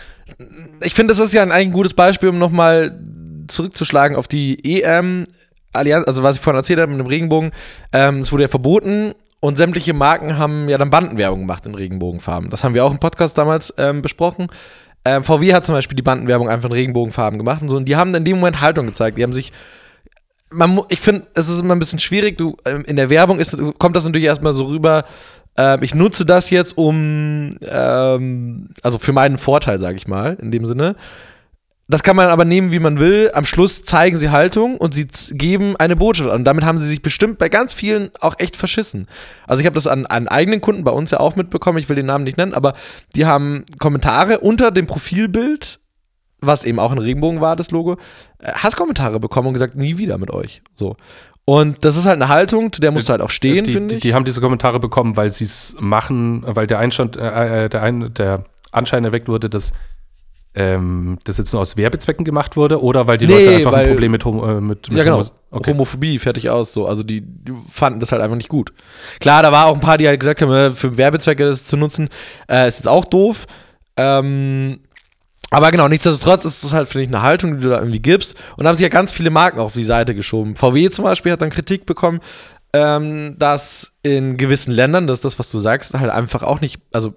ich 0.83 0.95
finde, 0.95 1.12
das 1.12 1.19
ist 1.19 1.33
ja 1.33 1.43
ein, 1.43 1.53
ein 1.53 1.73
gutes 1.73 1.95
Beispiel, 1.95 2.29
um 2.29 2.38
nochmal 2.38 2.99
zurückzuschlagen 3.49 4.16
auf 4.16 4.29
die 4.29 4.83
EM. 4.83 5.25
Allianz, 5.73 6.07
also 6.07 6.23
was 6.23 6.37
ich 6.37 6.43
vorhin 6.43 6.59
erzählt 6.59 6.81
habe 6.81 6.90
mit 6.90 7.01
dem 7.01 7.07
Regenbogen, 7.07 7.53
ähm, 7.93 8.21
es 8.21 8.33
wurde 8.33 8.45
ja 8.45 8.49
verboten 8.49 9.14
und 9.40 9.57
sämtliche 9.57 9.95
Marken 9.95 10.37
haben 10.37 10.69
ja 10.69 10.79
dann 10.79 10.90
Bandenwerbung 10.90 11.40
gemacht 11.40 11.64
in 11.66 11.75
Regenbogenfarben. 11.75 12.51
Das 12.51 12.62
haben 12.62 12.75
wir 12.75 12.85
auch 12.85 12.93
im 12.93 12.99
Podcast 12.99 13.38
damals 13.38 13.73
ähm, 13.79 14.03
besprochen. 14.03 14.49
Ähm, 15.05 15.25
VW 15.25 15.55
hat 15.55 15.64
zum 15.64 15.75
Beispiel 15.75 15.97
die 15.97 16.03
Bandenwerbung 16.03 16.49
einfach 16.49 16.69
in 16.69 16.75
Regenbogenfarben 16.75 17.38
gemacht 17.38 17.62
und 17.62 17.69
so. 17.71 17.77
Und 17.77 17.87
die 17.87 17.97
haben 17.97 18.14
in 18.14 18.25
dem 18.25 18.38
Moment 18.38 18.61
Haltung 18.61 18.87
gezeigt. 18.87 19.16
Die 19.16 19.23
haben 19.23 19.33
sich. 19.33 19.53
Man, 20.53 20.81
ich 20.88 21.01
finde, 21.01 21.29
es 21.35 21.49
ist 21.49 21.61
immer 21.61 21.75
ein 21.75 21.79
bisschen 21.79 22.01
schwierig. 22.01 22.37
Du, 22.37 22.57
ähm, 22.66 22.85
in 22.85 22.97
der 22.97 23.09
Werbung 23.09 23.38
ist, 23.38 23.57
kommt 23.79 23.97
das 23.97 24.05
natürlich 24.05 24.27
erstmal 24.27 24.53
so 24.53 24.64
rüber, 24.64 25.05
ähm, 25.61 25.83
ich 25.83 25.94
nutze 25.94 26.25
das 26.25 26.49
jetzt, 26.49 26.79
um, 26.79 27.59
ähm, 27.61 28.70
also 28.83 28.99
für 28.99 29.12
meinen 29.12 29.37
Vorteil, 29.37 29.79
sage 29.79 29.99
ich 29.99 30.09
mal, 30.09 30.38
in 30.40 30.51
dem 30.51 30.64
Sinne. 30.64 30.96
das 31.87 32.03
kann 32.03 32.16
man 32.16 32.29
aber 32.29 32.44
nehmen, 32.46 32.70
wie 32.73 32.79
man 32.79 32.99
will. 32.99 33.31
Am 33.35 33.44
Schluss 33.44 33.83
zeigen 33.83 34.16
sie 34.16 34.31
Haltung 34.31 34.79
und 34.79 34.94
sie 34.94 35.09
geben 35.33 35.77
eine 35.77 35.96
Botschaft. 35.96 36.31
Und 36.31 36.44
damit 36.44 36.64
haben 36.64 36.79
sie 36.79 36.87
sich 36.87 37.03
bestimmt 37.03 37.37
bei 37.37 37.49
ganz 37.51 37.75
vielen 37.75 38.11
auch 38.20 38.37
echt 38.38 38.57
verschissen. 38.57 39.07
Also 39.46 39.61
ich 39.61 39.66
habe 39.66 39.75
das 39.75 39.87
an, 39.87 40.07
an 40.07 40.29
eigenen 40.29 40.62
Kunden 40.62 40.85
bei 40.85 40.92
uns 40.92 41.11
ja 41.11 41.20
auch 41.20 41.37
mitbekommen. 41.37 41.79
Ich 41.79 41.88
will 41.88 41.96
den 41.96 42.07
Namen 42.07 42.25
nicht 42.25 42.38
nennen, 42.38 42.55
aber 42.55 42.75
die 43.16 43.27
haben 43.27 43.66
Kommentare 43.79 44.38
unter 44.38 44.70
dem 44.70 44.87
Profilbild, 44.87 45.81
was 46.40 46.64
eben 46.64 46.79
auch 46.79 46.92
ein 46.92 46.99
Regenbogen 46.99 47.40
war, 47.40 47.57
das 47.57 47.70
Logo, 47.70 47.99
äh, 48.38 48.53
Hasskommentare 48.53 49.20
bekommen 49.20 49.49
und 49.49 49.55
gesagt, 49.55 49.75
nie 49.75 49.99
wieder 49.99 50.16
mit 50.16 50.31
euch. 50.31 50.62
So. 50.75 50.96
Und 51.44 51.85
das 51.85 51.96
ist 51.96 52.07
halt 52.07 52.16
eine 52.16 52.29
Haltung, 52.29 52.72
zu 52.72 52.81
der 52.81 52.92
musst 52.92 53.09
du 53.09 53.12
halt 53.12 53.22
auch 53.22 53.31
stehen, 53.31 53.64
finde 53.64 53.94
ich. 53.94 54.00
Die, 54.00 54.09
die, 54.09 54.14
haben 54.14 54.24
diese 54.24 54.40
Kommentare 54.40 54.79
bekommen, 54.79 55.16
weil 55.16 55.31
sie 55.33 55.44
es 55.44 55.76
machen, 55.81 56.44
weil 56.46 56.66
der 56.66 56.79
Einstand, 56.79 57.16
äh, 57.16 57.64
äh, 57.64 57.68
der, 57.68 57.83
ein, 57.83 58.14
der 58.14 58.44
Anschein 58.70 59.05
erweckt 59.05 59.29
wurde, 59.29 59.50
dass 59.50 59.72
ähm, 60.55 61.18
das 61.24 61.38
jetzt 61.38 61.53
nur 61.53 61.62
aus 61.62 61.76
Werbezwecken 61.76 62.24
gemacht 62.24 62.57
wurde 62.57 62.83
oder 62.83 63.07
weil 63.07 63.18
die 63.18 63.26
nee, 63.26 63.33
Leute 63.33 63.57
einfach 63.57 63.72
weil, 63.72 63.87
ein 63.87 63.92
Problem 63.92 64.12
mit, 64.12 64.26
äh, 64.26 64.29
mit, 64.29 64.88
mit 64.88 64.98
ja, 64.98 65.05
genau. 65.05 65.22
Okay. 65.53 65.70
Homophobie, 65.70 66.18
fertig 66.18 66.50
aus, 66.50 66.72
so. 66.72 66.87
Also 66.87 67.03
die, 67.03 67.20
die, 67.22 67.53
fanden 67.70 68.00
das 68.00 68.12
halt 68.12 68.22
einfach 68.22 68.37
nicht 68.37 68.48
gut. 68.48 68.72
Klar, 69.20 69.42
da 69.42 69.53
war 69.53 69.66
auch 69.66 69.74
ein 69.74 69.81
paar, 69.81 69.98
die 69.98 70.07
halt 70.07 70.20
gesagt 70.20 70.42
haben, 70.42 70.53
äh, 70.53 70.70
für 70.70 70.96
Werbezwecke 70.96 71.44
das 71.44 71.64
zu 71.64 71.76
nutzen, 71.76 72.09
äh, 72.48 72.68
ist 72.68 72.79
jetzt 72.79 72.88
auch 72.88 73.05
doof. 73.05 73.46
Ähm, 73.96 74.81
aber 75.51 75.71
genau, 75.73 75.89
nichtsdestotrotz 75.89 76.45
ist 76.45 76.63
das 76.65 76.73
halt, 76.73 76.89
finde 76.89 77.05
ich, 77.05 77.09
eine 77.09 77.23
Haltung, 77.23 77.57
die 77.57 77.65
du 77.65 77.71
da 77.71 77.79
irgendwie 77.79 78.01
gibst. 78.01 78.37
Und 78.57 78.65
da 78.65 78.69
haben 78.69 78.77
sich 78.77 78.85
ja 78.85 78.89
ganz 78.89 79.13
viele 79.13 79.31
Marken 79.31 79.59
auf 79.59 79.73
die 79.73 79.85
Seite 79.85 80.15
geschoben. 80.15 80.57
VW 80.57 80.91
zum 80.91 81.05
Beispiel 81.05 81.33
hat 81.33 81.43
dann 81.43 81.51
Kritik 81.51 81.87
bekommen, 81.87 82.21
ähm, 82.73 83.35
dass 83.39 83.93
in 84.03 84.37
gewissen 84.37 84.73
Ländern, 84.73 85.09
das 85.09 85.19
ist 85.19 85.25
das, 85.25 85.39
was 85.41 85.51
du 85.51 85.59
sagst, 85.59 85.93
halt 85.95 86.11
einfach 86.11 86.43
auch 86.43 86.61
nicht, 86.61 86.81
also 86.93 87.15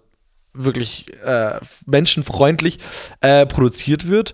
wirklich 0.54 1.06
äh, 1.24 1.60
menschenfreundlich 1.86 2.80
äh, 3.22 3.46
produziert 3.46 4.08
wird. 4.08 4.34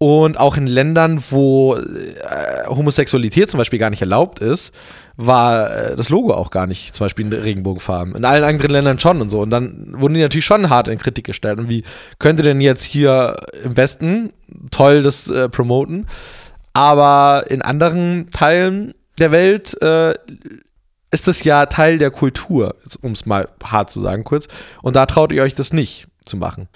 Und 0.00 0.38
auch 0.38 0.56
in 0.56 0.68
Ländern, 0.68 1.22
wo 1.30 1.74
äh, 1.74 2.66
Homosexualität 2.68 3.50
zum 3.50 3.58
Beispiel 3.58 3.80
gar 3.80 3.90
nicht 3.90 4.00
erlaubt 4.00 4.38
ist, 4.38 4.72
war 5.16 5.70
äh, 5.70 5.96
das 5.96 6.08
Logo 6.08 6.32
auch 6.32 6.50
gar 6.50 6.68
nicht 6.68 6.94
zum 6.94 7.04
Beispiel 7.04 7.26
in 7.26 7.32
Regenbogenfarben. 7.32 8.14
In 8.14 8.24
allen 8.24 8.44
anderen 8.44 8.70
Ländern 8.70 9.00
schon 9.00 9.20
und 9.20 9.30
so. 9.30 9.40
Und 9.40 9.50
dann 9.50 9.94
wurden 9.96 10.14
die 10.14 10.20
natürlich 10.20 10.44
schon 10.44 10.70
hart 10.70 10.86
in 10.86 10.98
Kritik 10.98 11.26
gestellt. 11.26 11.58
Und 11.58 11.68
wie 11.68 11.82
könnte 12.20 12.44
denn 12.44 12.60
jetzt 12.60 12.84
hier 12.84 13.36
im 13.64 13.76
Westen 13.76 14.32
toll 14.70 15.02
das 15.02 15.28
äh, 15.28 15.48
promoten? 15.48 16.06
Aber 16.74 17.46
in 17.48 17.60
anderen 17.60 18.30
Teilen 18.30 18.94
der 19.18 19.32
Welt 19.32 19.82
äh, 19.82 20.14
ist 21.10 21.26
das 21.26 21.42
ja 21.42 21.66
Teil 21.66 21.98
der 21.98 22.12
Kultur, 22.12 22.76
um 23.02 23.12
es 23.12 23.26
mal 23.26 23.48
hart 23.64 23.90
zu 23.90 24.00
sagen 24.00 24.22
kurz. 24.22 24.46
Und 24.80 24.94
da 24.94 25.06
traut 25.06 25.32
ihr 25.32 25.42
euch 25.42 25.56
das 25.56 25.72
nicht 25.72 26.06
zu 26.24 26.36
machen. 26.36 26.68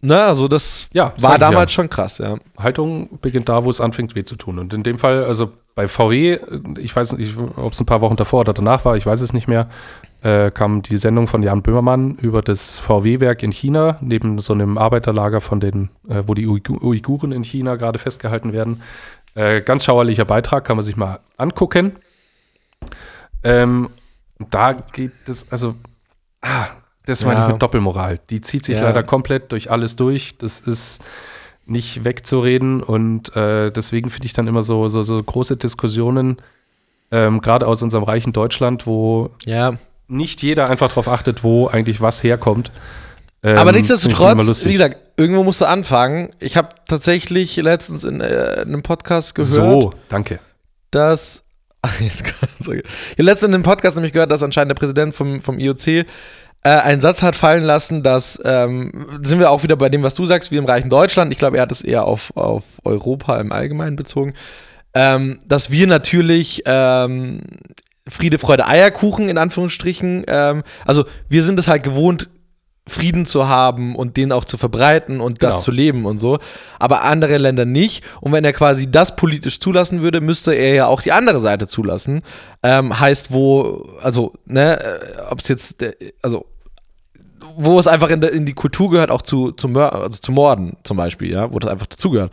Ne, 0.00 0.20
also 0.20 0.48
das 0.48 0.88
ja, 0.92 1.12
war 1.20 1.38
damals 1.38 1.70
ja. 1.70 1.74
schon 1.76 1.88
krass, 1.88 2.18
ja. 2.18 2.36
Haltung 2.58 3.20
beginnt 3.20 3.48
da, 3.48 3.64
wo 3.64 3.70
es 3.70 3.80
anfängt, 3.80 4.16
weh 4.16 4.24
zu 4.24 4.36
tun. 4.36 4.58
Und 4.58 4.74
in 4.74 4.82
dem 4.82 4.98
Fall, 4.98 5.24
also 5.24 5.52
bei 5.76 5.86
VW, 5.86 6.38
ich 6.78 6.94
weiß 6.94 7.16
nicht, 7.16 7.36
ob 7.38 7.72
es 7.72 7.80
ein 7.80 7.86
paar 7.86 8.00
Wochen 8.00 8.16
davor 8.16 8.40
oder 8.40 8.52
danach 8.52 8.84
war, 8.84 8.96
ich 8.96 9.06
weiß 9.06 9.20
es 9.20 9.32
nicht 9.32 9.46
mehr, 9.46 9.68
äh, 10.22 10.50
kam 10.50 10.82
die 10.82 10.98
Sendung 10.98 11.28
von 11.28 11.44
Jan 11.44 11.62
Böhmermann 11.62 12.16
über 12.16 12.42
das 12.42 12.80
VW-Werk 12.80 13.44
in 13.44 13.52
China, 13.52 13.98
neben 14.00 14.40
so 14.40 14.52
einem 14.52 14.78
Arbeiterlager 14.78 15.40
von 15.40 15.60
den, 15.60 15.90
äh, 16.08 16.24
wo 16.26 16.34
die 16.34 16.48
Uiguren 16.48 17.30
in 17.30 17.44
China 17.44 17.76
gerade 17.76 18.00
festgehalten 18.00 18.52
werden. 18.52 18.82
Äh, 19.36 19.60
ganz 19.60 19.84
schauerlicher 19.84 20.24
Beitrag, 20.24 20.64
kann 20.64 20.76
man 20.76 20.84
sich 20.84 20.96
mal 20.96 21.20
angucken. 21.36 21.96
Ähm, 23.44 23.90
da 24.50 24.72
geht 24.72 25.28
es, 25.28 25.52
also, 25.52 25.76
ah, 26.42 26.66
das 27.08 27.24
meine 27.24 27.40
ja. 27.40 27.46
ich 27.46 27.52
mit 27.52 27.62
Doppelmoral. 27.62 28.20
Die 28.30 28.40
zieht 28.40 28.64
sich 28.64 28.76
ja. 28.76 28.84
leider 28.84 29.02
komplett 29.02 29.52
durch 29.52 29.70
alles 29.70 29.96
durch. 29.96 30.36
Das 30.38 30.60
ist 30.60 31.02
nicht 31.66 32.04
wegzureden 32.04 32.82
und 32.82 33.34
äh, 33.36 33.70
deswegen 33.70 34.08
finde 34.08 34.26
ich 34.26 34.32
dann 34.32 34.46
immer 34.46 34.62
so, 34.62 34.88
so, 34.88 35.02
so 35.02 35.22
große 35.22 35.58
Diskussionen, 35.58 36.38
ähm, 37.10 37.40
gerade 37.40 37.66
aus 37.66 37.82
unserem 37.82 38.04
reichen 38.04 38.32
Deutschland, 38.32 38.86
wo 38.86 39.30
ja. 39.44 39.74
nicht 40.06 40.42
jeder 40.42 40.70
einfach 40.70 40.88
darauf 40.88 41.08
achtet, 41.08 41.44
wo 41.44 41.66
eigentlich 41.66 42.00
was 42.00 42.22
herkommt. 42.22 42.72
Ähm, 43.42 43.58
Aber 43.58 43.72
nichtsdestotrotz, 43.72 44.64
wie 44.64 44.72
gesagt, 44.72 44.96
irgendwo 45.18 45.44
musst 45.44 45.60
du 45.60 45.66
anfangen. 45.66 46.30
Ich 46.40 46.56
habe 46.56 46.70
tatsächlich 46.86 47.56
letztens 47.56 48.04
in, 48.04 48.20
äh, 48.20 48.62
in 48.62 48.68
einem 48.68 48.82
Podcast 48.82 49.34
gehört. 49.34 49.52
So, 49.52 49.92
danke. 50.08 50.40
Dass 50.90 51.44
Jetzt 52.00 52.22
ich 52.60 52.66
habe 52.66 52.82
letztens 53.18 53.48
in 53.48 53.54
einem 53.54 53.62
Podcast 53.62 53.96
nämlich 53.96 54.12
gehört, 54.12 54.32
dass 54.32 54.42
anscheinend 54.42 54.70
der 54.70 54.74
Präsident 54.74 55.14
vom, 55.14 55.40
vom 55.40 55.58
IOC 55.60 56.06
äh, 56.68 56.80
einen 56.82 57.00
Satz 57.00 57.22
hat 57.22 57.34
fallen 57.34 57.64
lassen, 57.64 58.02
dass, 58.02 58.38
ähm, 58.44 59.06
sind 59.22 59.38
wir 59.38 59.50
auch 59.50 59.62
wieder 59.62 59.76
bei 59.76 59.88
dem, 59.88 60.02
was 60.02 60.14
du 60.14 60.26
sagst, 60.26 60.50
wie 60.50 60.56
im 60.56 60.66
reichen 60.66 60.90
Deutschland, 60.90 61.32
ich 61.32 61.38
glaube, 61.38 61.56
er 61.56 61.62
hat 61.62 61.72
es 61.72 61.80
eher 61.80 62.04
auf, 62.04 62.36
auf 62.36 62.64
Europa 62.84 63.40
im 63.40 63.52
Allgemeinen 63.52 63.96
bezogen, 63.96 64.34
ähm, 64.92 65.40
dass 65.46 65.70
wir 65.70 65.86
natürlich 65.86 66.62
ähm, 66.66 67.40
Friede, 68.06 68.38
Freude, 68.38 68.66
Eierkuchen 68.66 69.30
in 69.30 69.38
Anführungsstrichen, 69.38 70.24
ähm, 70.28 70.62
also 70.84 71.04
wir 71.30 71.42
sind 71.42 71.58
es 71.58 71.68
halt 71.68 71.84
gewohnt, 71.84 72.28
Frieden 72.86 73.26
zu 73.26 73.48
haben 73.48 73.94
und 73.94 74.16
den 74.16 74.32
auch 74.32 74.44
zu 74.44 74.56
verbreiten 74.56 75.20
und 75.20 75.42
das 75.42 75.54
genau. 75.54 75.64
zu 75.64 75.70
leben 75.70 76.06
und 76.06 76.18
so. 76.18 76.38
Aber 76.78 77.02
andere 77.04 77.38
Länder 77.38 77.64
nicht. 77.64 78.02
Und 78.20 78.32
wenn 78.32 78.44
er 78.44 78.52
quasi 78.52 78.90
das 78.90 79.14
politisch 79.14 79.60
zulassen 79.60 80.02
würde, 80.02 80.20
müsste 80.20 80.54
er 80.54 80.74
ja 80.74 80.86
auch 80.86 81.02
die 81.02 81.12
andere 81.12 81.40
Seite 81.40 81.68
zulassen. 81.68 82.22
Ähm, 82.62 82.98
heißt, 82.98 83.30
wo, 83.30 83.90
also, 84.02 84.32
ne, 84.46 84.80
äh, 84.80 85.20
ob 85.30 85.40
es 85.40 85.48
jetzt, 85.48 85.84
also, 86.22 86.46
wo 87.60 87.78
es 87.80 87.88
einfach 87.88 88.08
in, 88.10 88.22
in, 88.22 88.46
die 88.46 88.54
Kultur 88.54 88.88
gehört, 88.90 89.10
auch 89.10 89.22
zu, 89.22 89.50
zu, 89.50 89.68
also 89.68 90.16
zu 90.18 90.30
Morden 90.30 90.76
zum 90.84 90.96
Beispiel, 90.96 91.32
ja, 91.32 91.52
wo 91.52 91.58
das 91.58 91.70
einfach 91.70 91.86
dazugehört. 91.86 92.32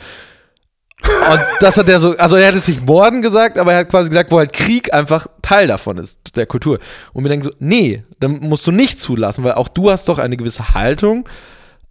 Und 1.03 1.41
das 1.59 1.77
hat 1.77 1.89
er 1.89 1.99
so, 1.99 2.15
also 2.15 2.35
er 2.35 2.47
hat 2.47 2.55
es 2.55 2.67
nicht 2.67 2.85
Morden 2.85 3.23
gesagt, 3.23 3.57
aber 3.57 3.73
er 3.73 3.79
hat 3.79 3.89
quasi 3.89 4.09
gesagt, 4.09 4.31
wo 4.31 4.37
halt 4.37 4.53
Krieg 4.53 4.93
einfach 4.93 5.27
Teil 5.41 5.67
davon 5.67 5.97
ist, 5.97 6.35
der 6.35 6.45
Kultur. 6.45 6.79
Und 7.13 7.23
wir 7.23 7.29
denken 7.29 7.45
so, 7.45 7.51
nee, 7.59 8.03
dann 8.19 8.39
musst 8.39 8.67
du 8.67 8.71
nicht 8.71 8.99
zulassen, 8.99 9.43
weil 9.43 9.53
auch 9.53 9.67
du 9.67 9.89
hast 9.89 10.07
doch 10.09 10.19
eine 10.19 10.37
gewisse 10.37 10.75
Haltung. 10.75 11.27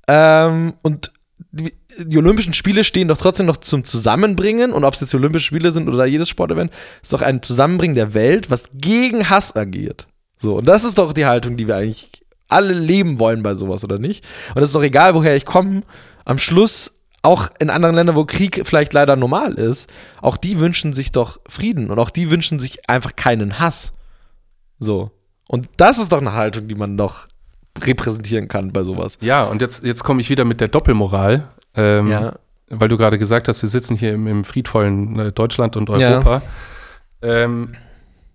Ähm, 0.07 0.75
und 0.83 1.13
die, 1.51 1.75
die, 1.99 2.19
Olympischen 2.19 2.55
Spiele 2.55 2.85
stehen 2.85 3.09
doch 3.09 3.19
trotzdem 3.19 3.47
noch 3.47 3.57
zum 3.57 3.83
Zusammenbringen. 3.83 4.73
Und 4.73 4.85
ob 4.85 4.95
es 4.95 5.01
jetzt 5.01 5.15
Olympische 5.15 5.47
Spiele 5.47 5.73
sind 5.73 5.89
oder 5.89 6.07
jedes 6.07 6.29
Sportevent, 6.29 6.73
ist 7.03 7.13
doch 7.13 7.23
ein 7.23 7.43
Zusammenbringen 7.43 7.97
der 7.97 8.15
Welt, 8.15 8.51
was 8.51 8.71
gegen 8.75 9.29
Hass 9.29 9.55
agiert. 9.57 10.07
So, 10.39 10.59
und 10.59 10.67
das 10.67 10.85
ist 10.85 10.99
doch 10.99 11.13
die 11.13 11.27
Haltung, 11.27 11.57
die 11.57 11.67
wir 11.67 11.77
eigentlich 11.77 12.24
alle 12.49 12.73
leben 12.73 13.19
wollen 13.19 13.43
bei 13.43 13.55
sowas, 13.55 13.85
oder 13.85 13.99
nicht? 13.99 14.25
Und 14.55 14.63
es 14.63 14.71
ist 14.71 14.75
doch 14.75 14.83
egal, 14.83 15.15
woher 15.15 15.37
ich 15.37 15.45
komme. 15.45 15.83
Am 16.25 16.39
Schluss 16.39 16.93
auch 17.23 17.49
in 17.59 17.71
anderen 17.71 17.95
Ländern, 17.95 18.17
wo 18.17 18.25
Krieg 18.27 18.63
vielleicht 18.65 18.93
leider 18.93 19.17
normal 19.17 19.55
ist, 19.55 19.89
auch 20.21 20.37
die 20.37 20.61
wünschen 20.61 20.93
sich 20.93 21.11
doch 21.11 21.41
Frieden 21.49 21.91
und 21.91 21.99
auch 21.99 22.11
die 22.11 22.31
wünschen 22.31 22.59
sich 22.59 22.89
einfach 22.89 23.17
keinen 23.17 23.59
Hass. 23.59 23.95
So. 24.79 25.11
Und 25.49 25.69
das 25.79 25.99
ist 25.99 26.13
doch 26.13 26.21
eine 26.21 26.35
Haltung, 26.35 26.69
die 26.69 26.75
man 26.75 26.97
doch 26.99 27.27
repräsentieren 27.83 28.49
kann 28.49 28.73
bei 28.73 28.85
sowas. 28.85 29.19
Ja, 29.21 29.45
und 29.45 29.63
jetzt, 29.63 29.85
jetzt 29.85 30.05
komme 30.05 30.21
ich 30.21 30.31
wieder 30.31 30.45
mit 30.45 30.61
der 30.61 30.69
Doppelmoral. 30.69 31.49
Ähm, 31.75 32.07
ja. 32.09 32.35
Weil 32.69 32.89
du 32.89 32.97
gerade 32.97 33.19
gesagt 33.19 33.49
hast, 33.49 33.63
wir 33.63 33.69
sitzen 33.69 33.97
hier 33.97 34.15
im, 34.15 34.27
im 34.27 34.45
friedvollen 34.45 35.19
äh, 35.19 35.33
Deutschland 35.33 35.77
und 35.77 35.91
Europa. 35.91 36.43
Ja. 37.23 37.29
Ähm, 37.45 37.75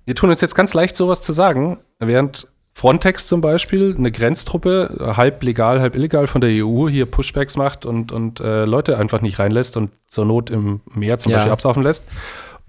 wir 0.05 0.15
tun 0.15 0.29
uns 0.29 0.41
jetzt 0.41 0.55
ganz 0.55 0.73
leicht, 0.73 0.95
sowas 0.95 1.21
zu 1.21 1.31
sagen, 1.31 1.79
während 1.99 2.47
Frontex 2.79 3.27
zum 3.27 3.41
Beispiel, 3.41 3.93
eine 3.97 4.09
Grenztruppe, 4.09 5.13
halb 5.17 5.43
legal, 5.43 5.81
halb 5.81 5.97
illegal 5.97 6.27
von 6.27 6.39
der 6.39 6.65
EU, 6.65 6.87
hier 6.87 7.05
Pushbacks 7.05 7.57
macht 7.57 7.85
und, 7.85 8.13
und 8.13 8.39
äh, 8.39 8.63
Leute 8.63 8.97
einfach 8.97 9.19
nicht 9.19 9.37
reinlässt 9.37 9.75
und 9.75 9.91
zur 10.07 10.23
Not 10.23 10.49
im 10.49 10.79
Meer 10.95 11.19
zum 11.19 11.31
ja. 11.31 11.39
Beispiel 11.39 11.51
absaufen 11.51 11.83
lässt. 11.83 12.05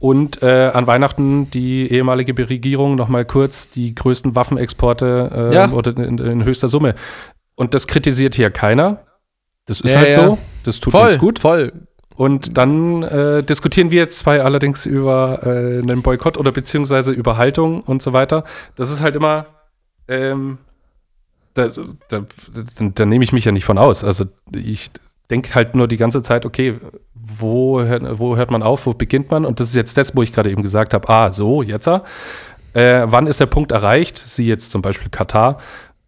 Und 0.00 0.42
äh, 0.42 0.72
an 0.74 0.88
Weihnachten 0.88 1.48
die 1.52 1.92
ehemalige 1.92 2.36
Regierung 2.48 2.96
nochmal 2.96 3.24
kurz 3.24 3.70
die 3.70 3.94
größten 3.94 4.34
Waffenexporte 4.34 5.48
äh, 5.52 5.54
ja. 5.54 5.66
in, 5.66 6.18
in, 6.18 6.44
höchster 6.44 6.66
Summe. 6.66 6.96
Und 7.54 7.74
das 7.74 7.86
kritisiert 7.86 8.34
hier 8.34 8.50
keiner. 8.50 9.04
Das 9.66 9.80
ist 9.80 9.92
ja, 9.92 10.00
halt 10.00 10.12
so. 10.12 10.38
Das 10.64 10.80
tut 10.80 10.90
voll, 10.90 11.06
uns 11.06 11.18
gut. 11.18 11.38
Voll. 11.38 11.72
Und 12.16 12.58
dann 12.58 13.04
äh, 13.04 13.44
diskutieren 13.44 13.92
wir 13.92 14.00
jetzt 14.00 14.18
zwei 14.18 14.42
allerdings 14.42 14.86
über 14.86 15.46
äh, 15.46 15.78
einen 15.78 16.02
Boykott 16.02 16.36
oder 16.36 16.50
beziehungsweise 16.50 17.12
über 17.12 17.36
Haltung 17.36 17.82
und 17.82 18.02
so 18.02 18.12
weiter. 18.12 18.42
Das 18.74 18.90
ist 18.90 19.02
halt 19.02 19.14
immer 19.14 19.46
ähm, 20.10 20.58
da, 21.54 21.68
da, 21.68 21.84
da, 22.08 22.24
da 22.94 23.06
nehme 23.06 23.24
ich 23.24 23.32
mich 23.32 23.44
ja 23.44 23.52
nicht 23.52 23.64
von 23.64 23.78
aus. 23.78 24.04
Also 24.04 24.26
ich 24.54 24.90
denke 25.30 25.54
halt 25.54 25.74
nur 25.74 25.88
die 25.88 25.96
ganze 25.96 26.22
Zeit, 26.22 26.44
okay, 26.44 26.78
wo, 27.14 27.78
wo 27.78 28.36
hört 28.36 28.50
man 28.50 28.62
auf, 28.62 28.86
wo 28.86 28.92
beginnt 28.92 29.30
man? 29.30 29.44
Und 29.44 29.60
das 29.60 29.68
ist 29.68 29.76
jetzt 29.76 29.96
das, 29.96 30.16
wo 30.16 30.22
ich 30.22 30.32
gerade 30.32 30.50
eben 30.50 30.62
gesagt 30.62 30.92
habe, 30.94 31.08
ah, 31.08 31.30
so, 31.30 31.62
jetzt. 31.62 31.86
Äh, 31.86 32.00
wann 33.06 33.26
ist 33.26 33.40
der 33.40 33.46
Punkt 33.46 33.72
erreicht, 33.72 34.18
sie 34.18 34.46
jetzt 34.46 34.70
zum 34.70 34.82
Beispiel 34.82 35.10
Katar, 35.10 35.58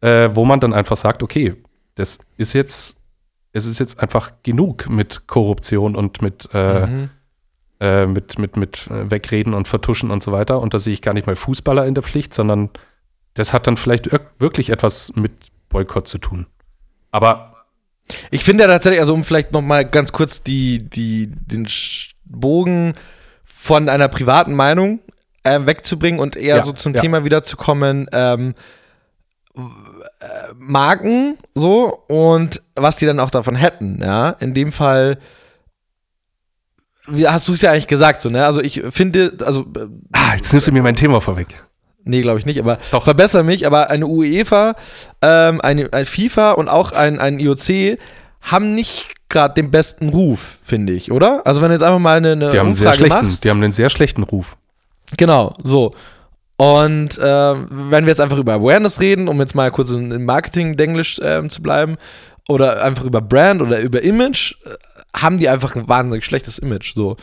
äh, 0.01 0.31
wo 0.33 0.45
man 0.45 0.61
dann 0.61 0.73
einfach 0.73 0.97
sagt, 0.97 1.23
okay, 1.23 1.55
das 1.95 2.19
ist 2.37 2.53
jetzt, 2.53 3.01
es 3.53 3.67
ist 3.67 3.79
jetzt 3.79 4.01
einfach 4.01 4.33
genug 4.43 4.89
mit 4.89 5.27
Korruption 5.27 5.97
und 5.97 6.23
mit, 6.23 6.49
äh, 6.53 6.87
mhm. 6.87 7.11
äh, 7.81 8.07
mit, 8.07 8.39
mit, 8.39 8.57
mit 8.57 8.89
Wegreden 8.91 9.55
und 9.55 9.69
Vertuschen 9.69 10.11
und 10.11 10.23
so 10.23 10.33
weiter. 10.33 10.61
Und 10.61 10.75
da 10.75 10.79
sehe 10.79 10.95
ich 10.95 11.03
gar 11.03 11.15
nicht 11.15 11.27
mal 11.27 11.37
Fußballer 11.37 11.87
in 11.87 11.95
der 11.95 12.03
Pflicht, 12.03 12.33
sondern 12.33 12.71
das 13.35 13.53
hat 13.53 13.67
dann 13.67 13.77
vielleicht 13.77 14.11
wirklich 14.39 14.71
etwas 14.71 15.13
mit 15.15 15.33
Boykott 15.69 16.07
zu 16.09 16.19
tun. 16.19 16.47
Aber 17.11 17.67
Ich 18.31 18.45
finde 18.45 18.65
ja 18.65 18.69
tatsächlich, 18.71 19.01
also 19.01 19.15
um 19.15 19.25
vielleicht 19.25 19.53
noch 19.53 19.63
mal 19.63 19.85
ganz 19.85 20.13
kurz 20.13 20.43
die, 20.43 20.79
die, 20.89 21.29
den 21.31 21.69
Bogen 22.25 22.93
von 23.45 23.89
einer 23.89 24.09
privaten 24.09 24.55
Meinung 24.55 25.01
äh, 25.45 25.61
wegzubringen 25.65 26.21
und 26.21 26.37
eher 26.37 26.57
Ja, 26.57 26.63
so 26.63 26.73
zum 26.73 26.95
ja. 26.95 27.01
Thema 27.01 27.25
wiederzukommen, 27.25 28.09
ähm, 28.13 28.55
äh, 29.55 29.61
Marken 30.57 31.39
so 31.55 32.05
und 32.09 32.63
was 32.75 32.97
die 32.97 33.07
dann 33.07 33.21
auch 33.21 33.31
davon 33.31 33.55
hätten, 33.55 34.01
ja. 34.03 34.31
In 34.31 34.55
dem 34.55 34.73
Fall 34.73 35.19
wie 37.09 37.27
hast 37.27 37.49
du 37.49 37.55
es 37.55 37.63
ja 37.63 37.73
eigentlich 37.73 37.89
gesagt, 37.89 38.23
so, 38.23 38.29
ne? 38.31 38.47
Also 38.47 38.61
ich 38.61 38.83
finde, 38.91 39.37
also 39.45 39.63
äh, 39.77 39.87
Ah, 40.13 40.35
jetzt 40.37 40.53
nimmst 40.53 40.69
du 40.69 40.73
mir 40.73 40.83
mein 40.83 40.95
Thema 40.97 41.21
vorweg. 41.21 41.49
Nee, 42.05 42.23
glaube 42.23 42.39
ich 42.39 42.47
nicht, 42.47 42.59
aber 42.61 42.79
Doch. 42.91 43.05
verbessere 43.05 43.45
mich, 43.45 43.67
aber 43.67 43.91
eine 43.91 44.07
UEFA, 44.07 44.75
ähm, 45.23 45.61
eine, 45.61 45.93
ein 45.93 46.05
FIFA 46.05 46.53
und 46.53 46.69
auch 46.69 46.93
ein, 46.93 47.19
ein 47.21 47.39
IOC 47.39 47.99
haben 48.41 48.75
nicht 48.75 49.15
gerade 49.29 49.55
den 49.55 49.71
besten 49.71 50.09
Ruf, 50.09 50.59
finde 50.65 50.93
ich, 50.93 51.13
oder? 51.13 51.43
Also 51.47 51.63
wenn 51.63 51.69
du 51.69 51.75
jetzt 51.75 51.83
einfach 51.85 52.01
mal 52.01 52.17
eine, 52.17 52.33
eine 52.33 52.51
Die 52.51 52.59
haben, 52.59 52.67
einen 52.67 52.75
sehr 52.75 52.89
Umfrage 52.89 52.97
schlechten, 53.07 53.25
machst. 53.27 53.45
die 53.45 53.51
haben 53.51 53.63
einen 53.63 53.73
sehr 53.73 53.89
schlechten 53.89 54.23
Ruf. 54.25 54.57
Genau, 55.17 55.55
so. 55.63 55.93
Und 56.57 57.19
ähm, 57.23 57.69
wenn 57.71 58.05
wir 58.05 58.11
jetzt 58.11 58.21
einfach 58.21 58.39
über 58.39 58.55
Awareness 58.55 59.01
reden, 59.01 59.29
um 59.29 59.39
jetzt 59.41 59.55
mal 59.55 59.71
kurz 59.71 59.91
in- 59.93 60.11
im 60.13 60.25
Marketing-Denglisch 60.25 61.19
ähm, 61.23 61.51
zu 61.51 61.63
bleiben, 61.63 61.97
oder 62.49 62.83
einfach 62.83 63.05
über 63.05 63.21
Brand 63.21 63.63
oder 63.63 63.81
über 63.81 64.03
Image, 64.03 64.55
äh, 64.65 64.71
haben 65.17 65.39
die 65.39 65.49
einfach 65.49 65.75
ein 65.77 65.89
wahnsinnig 65.89 66.25
schlechtes 66.25 66.59
Image. 66.59 66.95
So. 66.95 67.17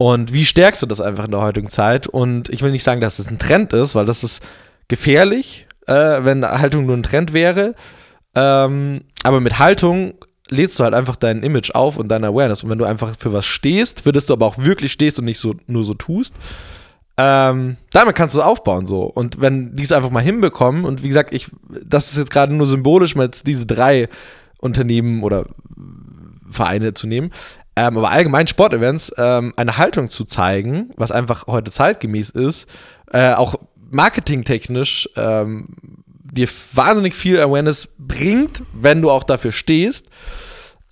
Und 0.00 0.32
wie 0.32 0.46
stärkst 0.46 0.80
du 0.80 0.86
das 0.86 1.02
einfach 1.02 1.26
in 1.26 1.30
der 1.30 1.42
heutigen 1.42 1.68
Zeit? 1.68 2.06
Und 2.06 2.48
ich 2.48 2.62
will 2.62 2.70
nicht 2.70 2.84
sagen, 2.84 3.02
dass 3.02 3.18
es 3.18 3.28
ein 3.28 3.38
Trend 3.38 3.74
ist, 3.74 3.94
weil 3.94 4.06
das 4.06 4.24
ist 4.24 4.42
gefährlich, 4.88 5.66
äh, 5.86 6.24
wenn 6.24 6.42
Haltung 6.42 6.86
nur 6.86 6.96
ein 6.96 7.02
Trend 7.02 7.34
wäre. 7.34 7.74
Ähm, 8.34 9.02
aber 9.24 9.42
mit 9.42 9.58
Haltung 9.58 10.14
lädst 10.48 10.78
du 10.78 10.84
halt 10.84 10.94
einfach 10.94 11.16
dein 11.16 11.42
Image 11.42 11.72
auf 11.72 11.98
und 11.98 12.08
deine 12.08 12.28
Awareness. 12.28 12.62
Und 12.62 12.70
wenn 12.70 12.78
du 12.78 12.86
einfach 12.86 13.14
für 13.18 13.34
was 13.34 13.44
stehst, 13.44 14.00
für 14.00 14.12
das 14.12 14.24
du 14.24 14.32
aber 14.32 14.46
auch 14.46 14.56
wirklich 14.56 14.90
stehst 14.90 15.18
und 15.18 15.26
nicht 15.26 15.38
so 15.38 15.54
nur 15.66 15.84
so 15.84 15.92
tust, 15.92 16.32
ähm, 17.18 17.76
damit 17.92 18.14
kannst 18.14 18.34
du 18.34 18.40
aufbauen 18.40 18.86
so. 18.86 19.02
Und 19.02 19.42
wenn 19.42 19.76
die 19.76 19.82
es 19.82 19.92
einfach 19.92 20.08
mal 20.08 20.22
hinbekommen, 20.22 20.86
und 20.86 21.02
wie 21.02 21.08
gesagt, 21.08 21.34
ich, 21.34 21.50
das 21.84 22.10
ist 22.10 22.16
jetzt 22.16 22.30
gerade 22.30 22.54
nur 22.54 22.66
symbolisch, 22.66 23.16
mal 23.16 23.24
jetzt 23.24 23.46
diese 23.46 23.66
drei 23.66 24.08
Unternehmen 24.60 25.24
oder 25.24 25.44
Vereine 26.48 26.94
zu 26.94 27.06
nehmen, 27.06 27.32
ähm, 27.80 27.96
aber 27.96 28.10
allgemein 28.10 28.46
Sportevents 28.46 29.10
ähm, 29.16 29.54
eine 29.56 29.78
Haltung 29.78 30.10
zu 30.10 30.26
zeigen, 30.26 30.90
was 30.96 31.10
einfach 31.10 31.46
heute 31.46 31.70
zeitgemäß 31.70 32.28
ist, 32.28 32.68
äh, 33.10 33.32
auch 33.32 33.54
marketingtechnisch 33.90 35.08
ähm, 35.16 35.68
dir 36.06 36.46
wahnsinnig 36.74 37.14
viel 37.14 37.40
Awareness 37.40 37.88
bringt, 37.96 38.62
wenn 38.74 39.00
du 39.00 39.10
auch 39.10 39.24
dafür 39.24 39.50
stehst, 39.50 40.10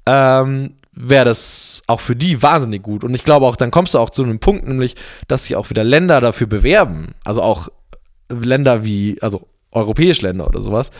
ähm, 0.06 0.76
wäre 0.92 1.26
das 1.26 1.82
auch 1.88 2.00
für 2.00 2.16
die 2.16 2.42
wahnsinnig 2.42 2.82
gut. 2.82 3.04
Und 3.04 3.14
ich 3.14 3.22
glaube 3.22 3.44
auch, 3.44 3.56
dann 3.56 3.70
kommst 3.70 3.92
du 3.92 3.98
auch 3.98 4.08
zu 4.08 4.24
einem 4.24 4.38
Punkt, 4.38 4.66
nämlich, 4.66 4.96
dass 5.28 5.44
sich 5.44 5.56
auch 5.56 5.68
wieder 5.68 5.84
Länder 5.84 6.22
dafür 6.22 6.46
bewerben. 6.46 7.14
Also 7.22 7.42
auch 7.42 7.68
Länder 8.30 8.82
wie, 8.82 9.18
also 9.20 9.46
europäische 9.72 10.26
Länder 10.26 10.46
oder 10.46 10.62
sowas. 10.62 10.90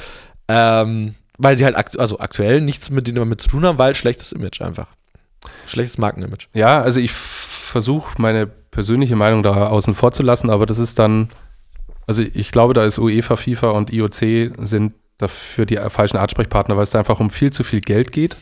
Ähm, 0.49 1.15
weil 1.39 1.57
sie 1.57 1.65
halt 1.65 1.77
aktu 1.77 1.99
also 1.99 2.19
aktuell 2.19 2.61
nichts 2.61 2.91
mit 2.91 3.07
denen 3.07 3.17
damit 3.17 3.41
zu 3.41 3.49
tun 3.49 3.65
haben, 3.65 3.79
weil 3.79 3.95
schlechtes 3.95 4.33
Image 4.33 4.61
einfach. 4.61 4.89
Schlechtes 5.67 5.99
Markenimage. 5.99 6.49
Ja, 6.55 6.81
also 6.81 7.01
ich 7.01 7.13
versuche 7.13 8.21
meine 8.21 8.47
persönliche 8.47 9.17
Meinung 9.17 9.43
da 9.43 9.69
außen 9.69 9.95
vor 9.95 10.13
zu 10.13 10.23
lassen, 10.23 10.51
aber 10.51 10.67
das 10.67 10.79
ist 10.79 10.99
dann, 10.99 11.31
also 12.07 12.23
ich 12.23 12.51
glaube, 12.53 12.75
da 12.75 12.85
ist 12.85 12.99
UEFA, 12.99 13.37
FIFA 13.37 13.71
und 13.71 13.93
IOC 13.93 14.57
sind 14.59 14.95
dafür 15.19 15.67
die 15.67 15.77
falschen 15.89 16.17
Ansprechpartner, 16.17 16.77
weil 16.77 16.85
es 16.85 16.91
da 16.91 16.99
einfach 16.99 17.21
um 17.21 17.31
viel 17.31 17.53
zu 17.53 17.65
viel 17.65 17.81
Geld 17.81 18.13
geht. 18.13 18.37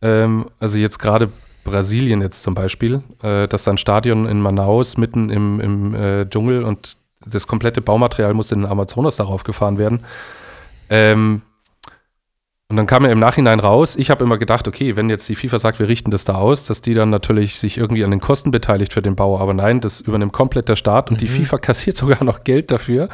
Ähm, 0.00 0.46
also 0.58 0.78
jetzt 0.78 0.98
gerade 0.98 1.30
Brasilien 1.64 2.22
jetzt 2.22 2.42
zum 2.42 2.54
Beispiel, 2.54 3.02
äh, 3.22 3.46
dass 3.46 3.64
da 3.64 3.72
ein 3.72 3.78
Stadion 3.78 4.26
in 4.26 4.40
Manaus 4.40 4.96
mitten 4.96 5.30
im, 5.30 5.60
im 5.60 5.94
äh, 5.94 6.28
Dschungel 6.28 6.64
und 6.64 6.96
das 7.26 7.46
komplette 7.46 7.80
Baumaterial 7.80 8.32
muss 8.32 8.52
in 8.52 8.60
den 8.60 8.70
Amazonas 8.70 9.16
darauf 9.16 9.44
gefahren 9.44 9.76
werden. 9.76 10.00
Ähm, 10.88 11.42
und 12.70 12.76
dann 12.76 12.84
kam 12.86 13.02
ja 13.06 13.10
im 13.10 13.18
Nachhinein 13.18 13.60
raus, 13.60 13.96
ich 13.96 14.10
habe 14.10 14.22
immer 14.22 14.36
gedacht, 14.36 14.68
okay, 14.68 14.94
wenn 14.94 15.08
jetzt 15.08 15.26
die 15.26 15.34
FIFA 15.34 15.58
sagt, 15.58 15.78
wir 15.78 15.88
richten 15.88 16.10
das 16.10 16.26
da 16.26 16.34
aus, 16.34 16.64
dass 16.64 16.82
die 16.82 16.92
dann 16.92 17.08
natürlich 17.08 17.58
sich 17.58 17.78
irgendwie 17.78 18.04
an 18.04 18.10
den 18.10 18.20
Kosten 18.20 18.50
beteiligt 18.50 18.92
für 18.92 19.00
den 19.00 19.16
Bau. 19.16 19.38
Aber 19.38 19.54
nein, 19.54 19.80
das 19.80 20.02
übernimmt 20.02 20.34
komplett 20.34 20.68
der 20.68 20.76
Staat 20.76 21.10
und 21.10 21.22
die 21.22 21.28
FIFA 21.28 21.56
kassiert 21.62 21.96
sogar 21.96 22.22
noch 22.24 22.44
Geld 22.44 22.70
dafür, 22.70 23.08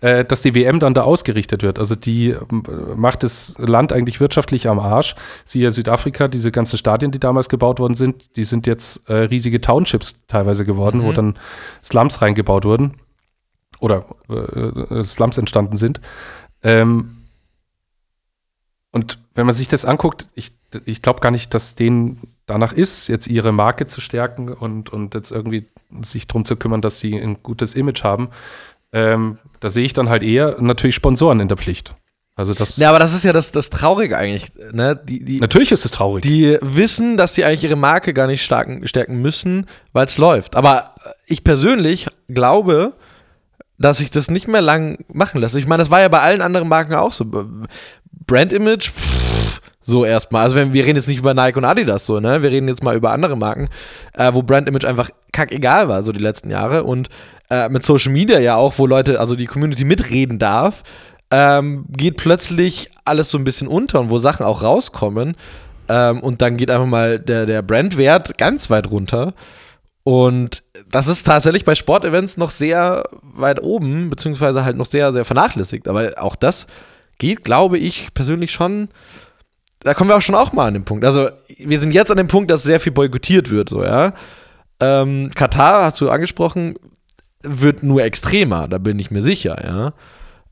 äh, 0.00 0.24
dass 0.24 0.42
die 0.42 0.56
WM 0.56 0.80
dann 0.80 0.92
da 0.92 1.02
ausgerichtet 1.02 1.62
wird. 1.62 1.78
Also 1.78 1.94
die 1.94 2.30
äh, 2.30 2.38
macht 2.96 3.22
das 3.22 3.54
Land 3.58 3.92
eigentlich 3.92 4.18
wirtschaftlich 4.18 4.68
am 4.68 4.80
Arsch. 4.80 5.14
Siehe 5.44 5.70
Südafrika, 5.70 6.26
diese 6.26 6.50
ganzen 6.50 6.76
Stadien, 6.76 7.12
die 7.12 7.20
damals 7.20 7.48
gebaut 7.48 7.78
worden 7.78 7.94
sind, 7.94 8.36
die 8.36 8.42
sind 8.42 8.66
jetzt 8.66 9.08
äh, 9.08 9.14
riesige 9.14 9.60
Townships 9.60 10.26
teilweise 10.26 10.64
geworden, 10.64 11.04
wo 11.04 11.12
dann 11.12 11.38
Slums 11.80 12.22
reingebaut 12.22 12.64
wurden 12.64 12.94
oder 13.78 14.04
äh, 14.28 15.04
Slums 15.04 15.38
entstanden 15.38 15.76
sind. 15.76 16.00
Ähm, 16.64 17.15
und 18.96 19.18
wenn 19.34 19.44
man 19.44 19.54
sich 19.54 19.68
das 19.68 19.84
anguckt, 19.84 20.26
ich, 20.34 20.52
ich 20.86 21.02
glaube 21.02 21.20
gar 21.20 21.30
nicht, 21.30 21.52
dass 21.52 21.74
denen 21.74 22.18
danach 22.46 22.72
ist, 22.72 23.08
jetzt 23.08 23.26
ihre 23.26 23.52
Marke 23.52 23.86
zu 23.86 24.00
stärken 24.00 24.48
und, 24.48 24.88
und 24.88 25.12
jetzt 25.12 25.32
irgendwie 25.32 25.66
sich 26.00 26.26
darum 26.26 26.46
zu 26.46 26.56
kümmern, 26.56 26.80
dass 26.80 26.98
sie 26.98 27.14
ein 27.14 27.42
gutes 27.42 27.74
Image 27.74 28.04
haben. 28.04 28.30
Ähm, 28.94 29.36
da 29.60 29.68
sehe 29.68 29.84
ich 29.84 29.92
dann 29.92 30.08
halt 30.08 30.22
eher 30.22 30.62
natürlich 30.62 30.94
Sponsoren 30.94 31.40
in 31.40 31.48
der 31.48 31.58
Pflicht. 31.58 31.94
Also 32.36 32.54
das 32.54 32.78
Ja, 32.78 32.88
aber 32.88 32.98
das 32.98 33.12
ist 33.12 33.22
ja 33.22 33.34
das, 33.34 33.52
das 33.52 33.68
Traurige 33.68 34.16
eigentlich, 34.16 34.50
ne? 34.72 34.98
Die, 35.04 35.22
die, 35.22 35.40
natürlich 35.40 35.72
ist 35.72 35.84
es 35.84 35.90
traurig. 35.90 36.22
die 36.22 36.56
wissen, 36.62 37.18
dass 37.18 37.34
sie 37.34 37.44
eigentlich 37.44 37.64
ihre 37.64 37.76
Marke 37.76 38.14
gar 38.14 38.26
nicht 38.26 38.42
starken, 38.42 38.88
stärken 38.88 39.20
müssen, 39.20 39.66
weil 39.92 40.06
es 40.06 40.16
läuft. 40.16 40.56
Aber 40.56 40.94
ich 41.26 41.44
persönlich 41.44 42.06
glaube, 42.30 42.94
dass 43.78 43.98
sich 43.98 44.10
das 44.10 44.30
nicht 44.30 44.48
mehr 44.48 44.62
lang 44.62 45.04
machen 45.12 45.40
lässt. 45.40 45.56
Ich 45.56 45.66
meine, 45.66 45.82
das 45.82 45.90
war 45.90 46.00
ja 46.00 46.08
bei 46.08 46.20
allen 46.20 46.40
anderen 46.40 46.68
Marken 46.68 46.94
auch 46.94 47.12
so. 47.12 47.26
Brand 48.26 48.52
Image, 48.52 48.90
pff, 48.90 49.60
so 49.82 50.04
erstmal. 50.04 50.42
Also 50.42 50.56
wenn, 50.56 50.72
wir 50.72 50.84
reden 50.84 50.96
jetzt 50.96 51.08
nicht 51.08 51.18
über 51.18 51.34
Nike 51.34 51.58
und 51.58 51.64
Adidas 51.64 52.06
so, 52.06 52.18
ne? 52.18 52.42
Wir 52.42 52.50
reden 52.50 52.68
jetzt 52.68 52.82
mal 52.82 52.96
über 52.96 53.12
andere 53.12 53.36
Marken, 53.36 53.68
äh, 54.14 54.34
wo 54.34 54.42
Brand 54.42 54.68
Image 54.68 54.84
einfach 54.84 55.10
kackegal 55.32 55.88
war, 55.88 56.02
so 56.02 56.12
die 56.12 56.20
letzten 56.20 56.50
Jahre. 56.50 56.84
Und 56.84 57.08
äh, 57.50 57.68
mit 57.68 57.84
Social 57.84 58.12
Media 58.12 58.38
ja 58.40 58.56
auch, 58.56 58.78
wo 58.78 58.86
Leute, 58.86 59.20
also 59.20 59.36
die 59.36 59.46
Community 59.46 59.84
mitreden 59.84 60.38
darf, 60.38 60.82
ähm, 61.30 61.84
geht 61.88 62.16
plötzlich 62.16 62.90
alles 63.04 63.30
so 63.30 63.38
ein 63.38 63.44
bisschen 63.44 63.68
unter 63.68 64.00
und 64.00 64.10
wo 64.10 64.18
Sachen 64.18 64.44
auch 64.44 64.62
rauskommen. 64.62 65.36
Ähm, 65.88 66.20
und 66.20 66.42
dann 66.42 66.56
geht 66.56 66.70
einfach 66.70 66.86
mal 66.86 67.20
der, 67.20 67.46
der 67.46 67.62
Brandwert 67.62 68.38
ganz 68.38 68.70
weit 68.70 68.90
runter. 68.90 69.34
Und 70.06 70.62
das 70.88 71.08
ist 71.08 71.26
tatsächlich 71.26 71.64
bei 71.64 71.74
Sportevents 71.74 72.36
noch 72.36 72.50
sehr 72.50 73.08
weit 73.22 73.60
oben, 73.60 74.08
beziehungsweise 74.08 74.64
halt 74.64 74.76
noch 74.76 74.86
sehr, 74.86 75.12
sehr 75.12 75.24
vernachlässigt. 75.24 75.88
Aber 75.88 76.12
auch 76.18 76.36
das 76.36 76.68
geht, 77.18 77.42
glaube 77.42 77.76
ich, 77.76 78.14
persönlich 78.14 78.52
schon. 78.52 78.86
Da 79.80 79.94
kommen 79.94 80.08
wir 80.08 80.16
auch 80.16 80.22
schon 80.22 80.36
auch 80.36 80.52
mal 80.52 80.68
an 80.68 80.74
den 80.74 80.84
Punkt. 80.84 81.04
Also, 81.04 81.30
wir 81.58 81.80
sind 81.80 81.90
jetzt 81.90 82.12
an 82.12 82.18
dem 82.18 82.28
Punkt, 82.28 82.52
dass 82.52 82.62
sehr 82.62 82.78
viel 82.78 82.92
boykottiert 82.92 83.50
wird, 83.50 83.68
so, 83.68 83.82
ja. 83.82 84.12
Ähm, 84.78 85.32
Katar, 85.34 85.82
hast 85.82 86.00
du 86.00 86.08
angesprochen, 86.08 86.76
wird 87.42 87.82
nur 87.82 88.04
extremer, 88.04 88.68
da 88.68 88.78
bin 88.78 89.00
ich 89.00 89.10
mir 89.10 89.22
sicher, 89.22 89.60
ja. 89.66 89.92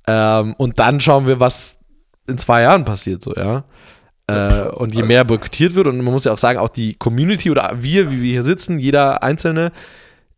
Ähm, 0.09 0.55
und 0.55 0.81
dann 0.81 0.99
schauen 0.99 1.29
wir, 1.29 1.39
was 1.39 1.79
in 2.27 2.39
zwei 2.39 2.63
Jahren 2.63 2.85
passiert, 2.85 3.23
so, 3.23 3.33
ja. 3.37 3.63
Äh, 4.27 4.69
und 4.69 4.95
je 4.95 5.03
mehr 5.03 5.25
boykottiert 5.25 5.75
wird, 5.75 5.87
und 5.87 6.01
man 6.01 6.13
muss 6.13 6.25
ja 6.25 6.33
auch 6.33 6.39
sagen, 6.39 6.59
auch 6.59 6.71
die 6.71 6.95
Community 6.95 7.51
oder 7.51 7.73
wir, 7.81 8.11
wie 8.11 8.23
wir 8.23 8.33
hier 8.33 8.43
sitzen, 8.43 8.79
jeder 8.79 9.23
Einzelne, 9.23 9.71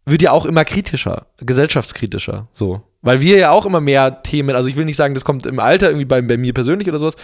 wird 0.04 0.22
ja 0.22 0.30
auch 0.32 0.46
immer 0.46 0.64
kritischer, 0.64 1.26
gesellschaftskritischer, 1.38 2.48
so. 2.52 2.82
Weil 3.02 3.20
wir 3.20 3.38
ja 3.38 3.50
auch 3.50 3.66
immer 3.66 3.80
mehr 3.80 4.22
Themen, 4.22 4.56
also 4.56 4.68
ich 4.68 4.76
will 4.76 4.84
nicht 4.84 4.96
sagen, 4.96 5.14
das 5.14 5.24
kommt 5.24 5.46
im 5.46 5.60
Alter 5.60 5.88
irgendwie 5.88 6.04
bei, 6.04 6.22
bei 6.22 6.36
mir 6.36 6.52
persönlich 6.52 6.88
oder 6.88 6.98
sowas, 6.98 7.14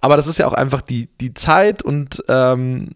aber 0.00 0.16
das 0.16 0.26
ist 0.28 0.38
ja 0.38 0.46
auch 0.46 0.52
einfach 0.52 0.80
die, 0.80 1.08
die 1.20 1.34
Zeit 1.34 1.82
und 1.82 2.22
ähm, 2.28 2.90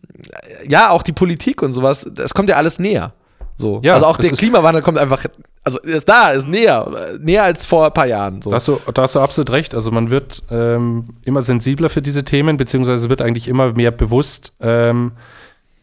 ja, 0.68 0.90
auch 0.90 1.02
die 1.02 1.12
Politik 1.12 1.62
und 1.62 1.72
sowas, 1.72 2.08
das 2.12 2.34
kommt 2.34 2.48
ja 2.48 2.56
alles 2.56 2.78
näher. 2.78 3.14
So. 3.56 3.80
Ja, 3.82 3.94
also 3.94 4.06
auch 4.06 4.18
der 4.18 4.32
Klimawandel 4.32 4.82
kommt 4.82 4.98
einfach, 4.98 5.24
also 5.66 5.80
ist 5.80 6.08
da, 6.08 6.30
ist 6.30 6.46
näher, 6.46 7.12
äh, 7.14 7.18
näher 7.18 7.42
als 7.42 7.66
vor 7.66 7.86
ein 7.86 7.92
paar 7.92 8.06
Jahren. 8.06 8.40
So. 8.40 8.50
Da 8.50 8.56
hast, 8.56 8.68
du, 8.68 8.80
da 8.94 9.02
hast 9.02 9.16
du 9.16 9.20
absolut 9.20 9.50
recht. 9.50 9.74
Also 9.74 9.90
man 9.90 10.10
wird 10.10 10.44
ähm, 10.48 11.08
immer 11.22 11.42
sensibler 11.42 11.88
für 11.88 12.02
diese 12.02 12.24
Themen, 12.24 12.56
beziehungsweise 12.56 13.10
wird 13.10 13.20
eigentlich 13.20 13.48
immer 13.48 13.72
mehr 13.72 13.90
bewusst, 13.90 14.52
ähm, 14.60 15.12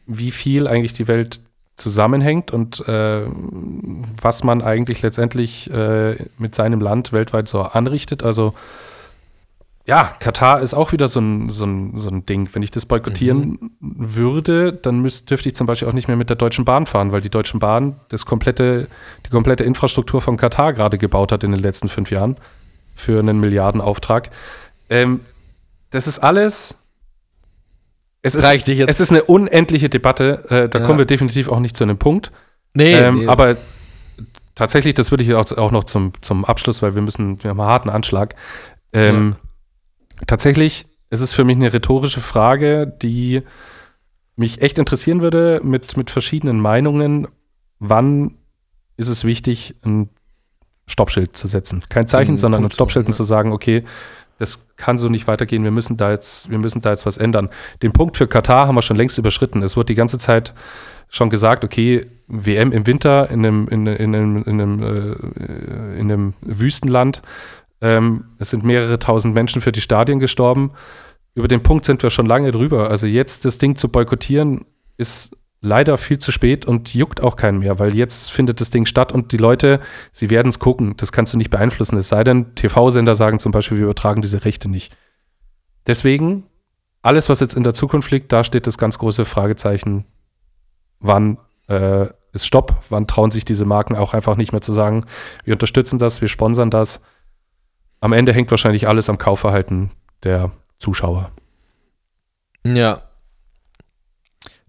wie 0.08 0.32
viel 0.32 0.67
eigentlich 0.69 0.93
die 0.93 1.10
Welt 1.10 1.41
zusammenhängt 1.76 2.51
und 2.51 2.88
äh, 2.88 3.26
was 4.22 4.45
man 4.45 4.62
eigentlich 4.62 5.01
letztendlich 5.01 5.70
äh, 5.70 6.16
mit 6.38 6.55
seinem 6.55 6.80
Land 6.80 7.12
weltweit 7.12 7.49
so 7.49 7.62
anrichtet. 7.64 8.24
Also 8.24 8.53
ja, 9.86 10.15
Katar 10.19 10.61
ist 10.61 10.73
auch 10.73 10.91
wieder 10.93 11.07
so 11.07 11.19
ein, 11.19 11.49
so 11.49 11.65
ein, 11.65 11.97
so 11.97 12.09
ein 12.09 12.25
Ding. 12.25 12.47
Wenn 12.53 12.63
ich 12.63 12.71
das 12.71 12.86
boykottieren 12.86 13.71
würde, 13.81 14.71
dann 14.71 14.99
müsst, 15.01 15.29
dürfte 15.29 15.49
ich 15.49 15.55
zum 15.55 15.67
Beispiel 15.67 15.88
auch 15.89 15.93
nicht 15.93 16.07
mehr 16.07 16.15
mit 16.17 16.29
der 16.29 16.38
Deutschen 16.38 16.63
Bahn 16.63 16.86
fahren, 16.86 17.11
weil 17.11 17.19
die 17.21 17.29
Deutschen 17.29 17.59
Bahn 17.59 17.99
das 18.09 18.25
komplette, 18.25 18.88
die 19.25 19.29
komplette 19.29 19.63
Infrastruktur 19.65 20.21
von 20.21 20.38
Katar 20.38 20.71
gerade 20.73 20.97
gebaut 20.97 21.31
hat 21.34 21.43
in 21.43 21.51
den 21.51 21.59
letzten 21.59 21.89
fünf 21.89 22.11
Jahren 22.11 22.38
für 22.95 23.19
einen 23.19 23.39
Milliardenauftrag. 23.39 24.29
Ähm, 24.89 25.19
das 25.89 26.07
ist 26.07 26.19
alles 26.19 26.77
es 28.25 28.36
ist, 28.36 28.45
Reicht 28.45 28.67
dich 28.67 28.77
jetzt. 28.77 28.89
es 28.89 28.99
ist 29.01 29.11
eine 29.11 29.23
unendliche 29.23 29.89
Debatte. 29.89 30.45
Äh, 30.49 30.69
da 30.69 30.79
Ja. 30.79 30.86
kommen 30.86 30.97
wir 30.97 31.05
definitiv 31.05 31.49
auch 31.49 31.59
nicht 31.59 31.75
zu 31.75 31.84
einem 31.84 31.97
Punkt. 31.97 32.31
Nee, 32.73 32.93
ähm, 32.93 33.19
nee. 33.19 33.27
Aber 33.27 33.57
tatsächlich, 34.55 34.93
das 34.93 35.11
würde 35.11 35.25
ich 35.25 35.34
auch, 35.34 35.51
auch 35.57 35.71
noch 35.71 35.84
zum, 35.84 36.13
zum 36.21 36.45
Abschluss, 36.45 36.81
weil 36.81 36.95
wir 36.95 37.01
müssen, 37.01 37.43
wir 37.43 37.49
haben 37.49 37.59
einen 37.59 37.69
harten 37.69 37.89
Anschlag. 37.89 38.36
Ähm, 38.93 39.36
Tatsächlich 40.28 40.86
ist 41.09 41.21
es 41.21 41.34
für 41.34 41.43
mich 41.43 41.55
eine 41.55 41.74
rhetorische 41.74 42.19
Frage, 42.19 42.88
die 42.88 43.43
mich 44.36 44.61
echt 44.61 44.80
interessieren 44.80 45.21
würde 45.21 45.61
mit, 45.63 45.95
mit 45.95 46.09
verschiedenen 46.09 46.59
Meinungen. 46.59 47.28
Wann 47.80 48.36
ist 48.97 49.07
es 49.07 49.24
wichtig, 49.24 49.76
ein 49.84 50.09
Stoppschild 50.88 51.38
zu 51.38 51.47
setzen? 51.47 51.84
Kein 51.89 52.07
Zeichen, 52.07 52.38
sondern 52.38 52.61
ein 52.61 52.63
Punkt 52.63 52.74
zu 52.74 52.78
Stoppschild 52.78 53.07
und 53.07 53.13
zu 53.13 53.24
sagen, 53.24 53.51
okay, 53.51 53.84
das 54.39 54.65
kann 54.76 54.97
so 54.97 55.09
nicht 55.09 55.28
weitergehen, 55.28 55.63
wir 55.63 55.71
müssen 55.71 55.97
da 55.97 56.09
jetzt, 56.11 56.49
wir 56.49 56.57
müssen 56.57 56.82
da 56.82 56.89
jetzt 56.89 57.05
was 57.05 57.17
ändern. 57.17 57.49
Den 57.82 57.93
Punkt 57.93 58.17
für 58.17 58.28
Katar 58.28 58.67
haben 58.67 58.76
wir 58.76 58.82
schon 58.82 58.97
längst 58.97 59.17
überschritten. 59.17 59.61
Es 59.61 59.78
wurde 59.78 59.86
die 59.88 59.95
ganze 59.95 60.17
Zeit 60.17 60.53
schon 61.09 61.30
gesagt, 61.30 61.63
okay, 61.63 62.07
WM 62.28 62.71
im 62.71 62.88
Winter 62.88 63.30
in 63.30 63.45
einem, 63.45 63.67
in, 63.67 63.86
in 63.86 64.15
einem, 64.15 64.43
in 64.43 64.61
einem, 64.61 64.84
äh, 64.84 65.99
in 65.99 66.11
einem 66.11 66.34
Wüstenland. 66.41 67.21
Ähm, 67.84 68.23
es 68.39 68.49
sind 68.49 68.63
mehrere 68.63 68.97
tausend 68.97 69.36
Menschen 69.36 69.61
für 69.61 69.73
die 69.73 69.81
Stadien 69.81 70.19
gestorben. 70.19 70.71
Über 71.36 71.49
den 71.49 71.63
Punkt 71.63 71.86
sind 71.86 72.01
wir 72.01 72.09
schon 72.09 72.25
lange 72.25 72.51
drüber. 72.51 72.89
Also 72.89 73.07
jetzt 73.07 73.43
das 73.43 73.57
Ding 73.57 73.75
zu 73.75 73.89
boykottieren, 73.89 74.65
ist 74.95 75.36
leider 75.59 75.97
viel 75.97 76.17
zu 76.17 76.31
spät 76.31 76.65
und 76.65 76.93
juckt 76.93 77.21
auch 77.21 77.36
keinen 77.36 77.59
mehr, 77.59 77.79
weil 77.79 77.93
jetzt 77.93 78.31
findet 78.31 78.61
das 78.61 78.69
Ding 78.69 78.86
statt 78.86 79.11
und 79.11 79.34
die 79.34 79.38
Leute, 79.38 79.81
sie 80.13 80.29
werden 80.29 80.47
es 80.47 80.59
gucken. 80.59 80.95
Das 80.95 81.11
kannst 81.11 81.34
du 81.34 81.38
nicht 81.38 81.49
beeinflussen. 81.49 81.97
Es 81.97 82.07
sei 82.07 82.23
denn, 82.23 82.55
TV-Sender 82.55 83.15
sagen 83.15 83.39
zum 83.39 83.51
Beispiel, 83.51 83.77
wir 83.77 83.86
übertragen 83.86 84.21
diese 84.21 84.45
Rechte 84.45 84.69
nicht. 84.69 84.95
Deswegen, 85.86 86.45
alles, 87.01 87.27
was 87.27 87.41
jetzt 87.41 87.55
in 87.55 87.63
der 87.63 87.73
Zukunft 87.73 88.11
liegt, 88.11 88.31
da 88.31 88.45
steht 88.45 88.65
das 88.65 88.77
ganz 88.77 88.97
große 88.97 89.25
Fragezeichen, 89.25 90.05
wann 90.99 91.38
äh, 91.67 92.07
ist 92.31 92.47
Stopp, 92.47 92.81
wann 92.89 93.07
trauen 93.07 93.31
sich 93.31 93.43
diese 93.43 93.65
Marken 93.65 93.97
auch 93.97 94.13
einfach 94.13 94.38
nicht 94.38 94.53
mehr 94.53 94.61
zu 94.61 94.71
sagen, 94.71 95.05
wir 95.43 95.53
unterstützen 95.53 95.99
das, 95.99 96.21
wir 96.21 96.29
sponsern 96.29 96.69
das. 96.69 97.01
Am 98.04 98.12
Ende 98.12 98.34
hängt 98.34 98.51
wahrscheinlich 98.51 98.86
alles 98.86 99.08
am 99.08 99.18
Kaufverhalten 99.18 99.91
der 100.24 100.51
Zuschauer. 100.78 101.32
ja. 102.66 103.01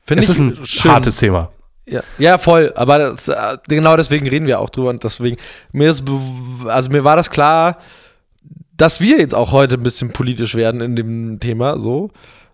Finde 0.06 0.22
Es 0.22 0.28
ist 0.28 0.38
ein 0.38 0.64
schön. 0.64 0.92
hartes 0.92 1.16
Thema. 1.16 1.50
Ja, 1.86 2.02
ja 2.18 2.38
voll. 2.38 2.72
Aber 2.76 2.98
das, 2.98 3.26
äh, 3.26 3.56
genau 3.66 3.96
deswegen 3.96 4.28
reden 4.28 4.46
wir 4.46 4.60
auch 4.60 4.70
drüber. 4.70 4.90
Und 4.90 5.02
deswegen, 5.02 5.36
mir 5.72 5.90
ist, 5.90 6.04
also 6.66 6.90
mir 6.90 7.02
war 7.02 7.16
das 7.16 7.30
klar, 7.30 7.78
dass 8.76 9.00
wir 9.00 9.18
jetzt 9.18 9.34
auch 9.34 9.50
heute 9.50 9.76
ein 9.76 9.82
bisschen 9.82 10.12
politisch 10.12 10.54
werden 10.54 10.80
in 10.80 10.94
dem 10.94 11.40
Thema. 11.40 11.78
So. 11.78 12.10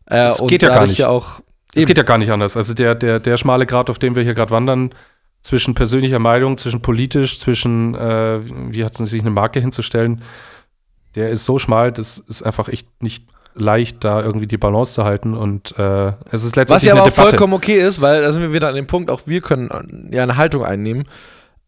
Äh, 0.06 0.26
Es 0.26 0.42
geht 0.46 0.62
ja 0.62 0.68
gar 0.70 0.86
nicht. 0.86 0.98
Ja 0.98 1.08
auch, 1.08 1.40
Es 1.74 1.84
geht 1.86 1.98
ja 1.98 2.04
gar 2.04 2.16
nicht 2.16 2.30
anders. 2.30 2.56
Also 2.56 2.72
der, 2.72 2.94
der, 2.94 3.20
der 3.20 3.36
schmale 3.36 3.66
Grat, 3.66 3.90
auf 3.90 3.98
dem 3.98 4.16
wir 4.16 4.22
hier 4.22 4.34
gerade 4.34 4.50
wandern, 4.52 4.94
zwischen 5.42 5.74
persönlicher 5.74 6.20
Meinung, 6.20 6.56
zwischen 6.56 6.80
politisch, 6.80 7.38
zwischen, 7.38 7.94
äh, 7.96 8.40
wie 8.72 8.82
hat 8.84 8.98
es 8.98 9.10
sich 9.10 9.20
eine 9.20 9.30
Marke 9.30 9.60
hinzustellen, 9.60 10.22
der 11.14 11.30
ist 11.30 11.44
so 11.44 11.58
schmal, 11.58 11.92
das 11.92 12.18
ist 12.18 12.42
einfach 12.42 12.68
echt 12.68 12.86
nicht 13.02 13.24
leicht, 13.54 14.04
da 14.04 14.22
irgendwie 14.22 14.46
die 14.46 14.58
Balance 14.58 14.94
zu 14.94 15.04
halten. 15.04 15.34
Und 15.34 15.76
äh, 15.78 16.12
es 16.30 16.44
ist 16.44 16.56
letztendlich 16.56 16.70
Was 16.70 16.84
ja 16.84 16.92
aber 16.92 17.02
auch 17.02 17.06
Debatte. 17.06 17.30
vollkommen 17.30 17.54
okay 17.54 17.80
ist, 17.80 18.00
weil 18.00 18.22
da 18.22 18.32
sind 18.32 18.42
wir 18.42 18.52
wieder 18.52 18.68
an 18.68 18.74
dem 18.74 18.86
Punkt, 18.86 19.10
auch 19.10 19.22
wir 19.26 19.40
können 19.40 19.70
äh, 19.70 20.16
ja 20.16 20.22
eine 20.22 20.36
Haltung 20.36 20.64
einnehmen. 20.64 21.04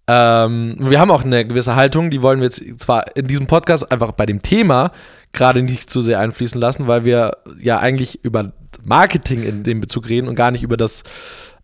Ähm, 0.09 0.77
wir 0.79 0.99
haben 0.99 1.11
auch 1.11 1.25
eine 1.25 1.47
gewisse 1.47 1.77
Haltung, 1.77 2.11
die 2.11 2.23
wollen 2.23 2.41
wir 2.41 2.47
jetzt 2.47 2.63
zwar 2.81 3.17
in 3.17 3.27
diesem 3.29 3.47
Podcast 3.47 3.91
einfach 3.93 4.13
bei 4.13 4.27
dem 4.27 4.43
Thema 4.43 4.91
gerade 5.33 5.63
nicht 5.63 5.91
zu 5.91 6.01
sehr 6.01 6.19
einfließen 6.19 6.61
lassen, 6.61 6.89
weil 6.89 7.05
wir 7.05 7.39
ja 7.59 7.79
eigentlich 7.79 8.25
über 8.25 8.53
Marketing 8.85 9.43
in 9.45 9.63
dem 9.63 9.81
Bezug 9.81 10.09
reden 10.09 10.29
und 10.29 10.35
gar 10.35 10.51
nicht 10.51 10.63
über 10.63 10.77
das 10.77 11.05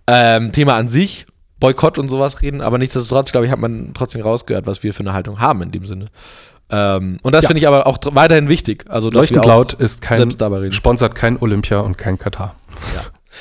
ähm, 0.07 0.53
Thema 0.53 0.77
an 0.77 0.89
sich, 0.89 1.27
Boykott 1.61 1.99
und 1.99 2.09
sowas 2.09 2.41
reden. 2.41 2.61
Aber 2.61 2.79
nichtsdestotrotz, 2.79 3.33
glaube 3.33 3.47
ich, 3.47 3.53
hat 3.53 3.59
man 3.59 3.93
trotzdem 3.93 4.23
rausgehört, 4.23 4.67
was 4.67 4.83
wir 4.83 4.95
für 4.95 5.01
eine 5.01 5.13
Haltung 5.13 5.41
haben 5.41 5.63
in 5.63 5.73
dem 5.73 5.85
Sinne. 5.85 6.07
Ähm, 6.71 7.19
und 7.23 7.33
das 7.35 7.45
Ja. 7.45 7.49
finde 7.49 7.61
ich 7.61 7.67
aber 7.69 7.87
auch 7.87 7.99
weiterhin 8.13 8.49
wichtig. 8.49 8.85
Also, 8.89 9.11
Leuchtend 9.11 9.45
ist 9.79 10.03
kein, 10.03 10.73
sponsert 10.73 11.15
kein 11.15 11.39
Olympia 11.41 11.81
und 11.81 11.97
kein 11.97 12.19
Katar. 12.19 12.55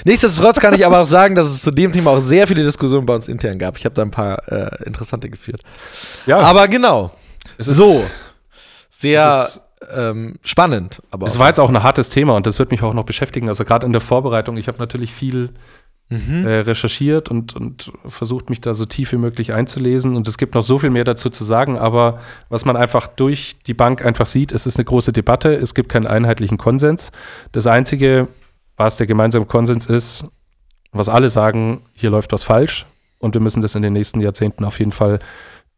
Nichtsdestotrotz 0.05 0.59
kann 0.59 0.73
ich 0.75 0.86
aber 0.86 1.01
auch 1.01 1.05
sagen, 1.05 1.34
dass 1.36 1.47
es 1.47 1.61
zu 1.61 1.71
dem 1.71 1.91
Thema 1.91 2.11
auch 2.11 2.19
sehr 2.19 2.45
viele 2.47 2.63
Diskussionen 2.63 3.05
bei 3.05 3.15
uns 3.15 3.28
intern 3.28 3.57
gab. 3.57 3.78
Ich 3.78 3.86
habe 3.86 3.95
da 3.95 4.03
ein 4.03 4.11
paar 4.11 4.47
äh, 4.51 4.84
interessante 4.86 5.30
geführt. 5.30 5.61
Ja, 6.28 6.38
Aber 6.38 6.67
genau, 6.67 7.11
es 7.57 7.67
ist, 7.67 7.78
so. 7.78 8.05
Sehr 8.89 9.28
es 9.28 9.55
ist- 9.55 9.61
ähm, 9.95 10.38
spannend. 10.43 11.01
Aber 11.11 11.28
Es 11.28 11.38
war 11.39 11.47
jetzt 11.47 11.59
auch 11.59 11.69
ein 11.69 11.84
hartes 11.84 12.09
Thema 12.09 12.36
und 12.36 12.47
das 12.47 12.57
wird 12.59 12.71
mich 12.71 12.82
auch 12.84 12.93
noch 12.93 13.05
beschäftigen. 13.05 13.47
Also 13.47 13.63
gerade 13.63 13.86
in 13.86 13.91
der 13.91 14.01
Vorbereitung, 14.01 14.57
ich 14.57 14.67
habe 14.67 14.78
natürlich 14.80 15.13
viel 15.13 15.49
Mhm. 16.10 16.45
äh, 16.47 16.60
recherchiert 16.60 17.28
und, 17.30 17.53
und 17.53 17.91
versucht, 18.08 18.49
mich 18.49 18.62
da 18.62 18.74
so 18.74 18.86
tief 18.86 19.12
wie 19.12 19.18
möglich 19.18 19.53
einzulesen. 19.53 20.16
Und 20.16 20.28
es 20.30 20.38
gibt 20.38 20.55
noch 20.55 20.64
so 20.64 20.78
viel 20.78 20.89
mehr 20.89 21.03
dazu 21.03 21.30
zu 21.30 21.43
sagen, 21.43 21.78
aber 21.78 22.20
was 22.47 22.64
man 22.64 22.78
einfach 22.78 23.08
durch 23.08 23.58
die 23.68 23.74
Bank 23.74 24.05
einfach 24.05 24.26
sieht, 24.26 24.53
es 24.53 24.66
ist 24.66 24.78
eine 24.78 24.86
große 24.86 25.12
Debatte, 25.12 25.53
es 25.53 25.74
gibt 25.74 25.89
keinen 25.89 26.08
einheitlichen 26.08 26.58
Konsens. 26.58 27.12
Das 27.51 27.68
Einzige, 27.68 28.30
was 28.78 28.95
der 28.95 29.05
gemeinsame 29.05 29.45
Konsens 29.45 29.86
ist, 29.86 30.26
was 30.93 31.10
alle 31.10 31.28
sagen, 31.28 31.82
hier 31.93 32.10
läuft 32.10 32.32
was 32.32 32.43
falsch 32.43 32.86
und 33.20 33.34
wir 33.34 33.41
müssen 33.41 33.62
das 33.62 33.76
in 33.76 33.82
den 33.82 33.91
nächsten 33.93 34.22
Jahrzehnten 34.22 34.64
auf 34.64 34.80
jeden 34.80 34.93
Fall 34.93 35.20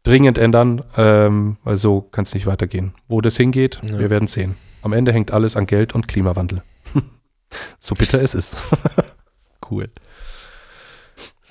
dringend 0.04 0.38
ändern, 0.38 0.84
ähm, 0.96 1.56
weil 1.64 1.76
so 1.76 2.02
kann 2.02 2.22
es 2.22 2.34
nicht 2.34 2.46
weitergehen. 2.46 2.94
Wo 3.08 3.20
das 3.20 3.36
hingeht, 3.36 3.80
Ja. 3.82 3.98
wir 3.98 4.10
werden 4.10 4.28
sehen. 4.28 4.54
Am 4.82 4.92
Ende 4.92 5.12
hängt 5.12 5.32
alles 5.32 5.56
an 5.56 5.66
Geld 5.66 5.92
und 5.94 6.06
Klimawandel. 6.08 6.62
so 7.80 7.94
bitter 7.96 8.22
es 8.22 8.34
ist. 8.34 8.56
cool. 9.70 9.90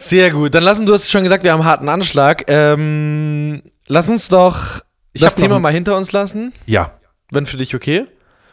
Sehr 0.02 0.32
gut. 0.32 0.56
Dann 0.56 0.64
lassen, 0.64 0.86
du 0.86 0.94
hast 0.94 1.10
schon 1.12 1.24
gesagt, 1.24 1.44
wir 1.44 1.52
haben 1.52 1.60
einen 1.60 1.70
harten 1.70 1.90
Anschlag. 1.90 2.46
Ähm, 2.48 3.62
lass 3.88 4.08
uns 4.08 4.30
doch 4.30 4.80
Ich 5.12 5.22
das 5.22 5.34
hab 5.34 5.40
Thema 5.42 5.60
mal 5.60 5.74
hinter 5.74 5.98
uns 5.98 6.14
lassen, 6.14 6.54
Ja, 6.66 6.94
wenn 7.32 7.46
für 7.46 7.58
dich 7.58 7.76
okay. 7.76 8.06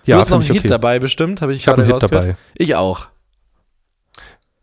ja, 0.05 0.16
du 0.16 0.22
hast 0.22 0.30
noch 0.30 0.40
einen 0.40 0.53
Hit 0.53 0.68
dabei 0.68 0.99
bestimmt, 0.99 1.40
habe 1.42 1.53
ich, 1.53 1.61
Ich 1.61 1.68
habe 1.68 1.82
einen 1.82 1.92
Hit 1.92 2.03
dabei. 2.03 2.36
Ich 2.59 2.74
auch. 2.74 3.07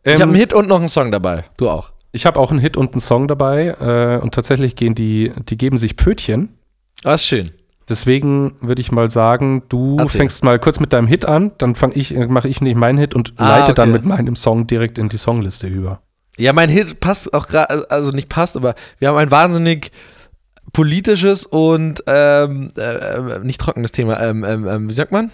Ähm, 0.03 0.15
ich 0.15 0.21
habe 0.21 0.23
einen 0.31 0.35
Hit 0.35 0.51
und 0.53 0.67
noch 0.67 0.79
einen 0.79 0.89
Song 0.89 1.09
dabei. 1.11 1.45
Du 1.55 1.69
auch. 1.69 1.93
Ich 2.11 2.25
habe 2.25 2.37
auch 2.37 2.51
einen 2.51 2.59
Hit 2.59 2.75
und 2.75 2.91
einen 2.91 2.99
Song 2.99 3.29
dabei 3.29 3.67
äh, 3.79 4.21
und 4.21 4.33
tatsächlich 4.35 4.75
gehen 4.75 4.93
die, 4.93 5.31
die 5.47 5.57
geben 5.57 5.77
sich 5.77 5.95
Pötchen. 5.95 6.49
Das 7.01 7.21
ist 7.21 7.27
schön. 7.27 7.51
Deswegen 7.87 8.55
würde 8.59 8.81
ich 8.81 8.91
mal 8.91 9.09
sagen, 9.09 9.63
du 9.69 9.95
Erzähl. 9.99 10.19
fängst 10.19 10.43
mal 10.43 10.59
kurz 10.59 10.81
mit 10.81 10.91
deinem 10.91 11.07
Hit 11.07 11.23
an, 11.25 11.51
dann 11.59 11.75
fange 11.75 11.95
ich, 11.95 12.13
mache 12.13 12.49
ich 12.49 12.59
nicht 12.59 12.75
meinen 12.75 12.97
Hit 12.97 13.13
und 13.15 13.33
Ah, 13.37 13.59
leite 13.59 13.73
dann 13.73 13.89
okay. 13.91 13.99
mit 13.99 14.05
meinem 14.05 14.35
Song 14.35 14.67
direkt 14.67 14.97
in 14.97 15.07
die 15.09 15.17
Songliste 15.17 15.67
über. 15.67 16.01
Ja, 16.37 16.53
mein 16.53 16.69
Hit 16.69 16.99
passt 16.99 17.33
auch 17.33 17.47
gerade, 17.47 17.89
also 17.91 18.09
nicht 18.11 18.29
passt, 18.29 18.55
aber 18.57 18.75
wir 18.99 19.09
haben 19.09 19.17
ein 19.17 19.31
wahnsinnig 19.31 19.91
politisches 20.71 21.45
und 21.45 22.03
ähm, 22.07 22.69
äh, 22.75 23.39
nicht 23.39 23.61
trockenes 23.61 23.91
Thema. 23.91 24.19
Ähm, 24.21 24.43
ähm, 24.43 24.67
ähm, 24.67 24.89
wie 24.89 24.93
sagt 24.93 25.11
man? 25.11 25.31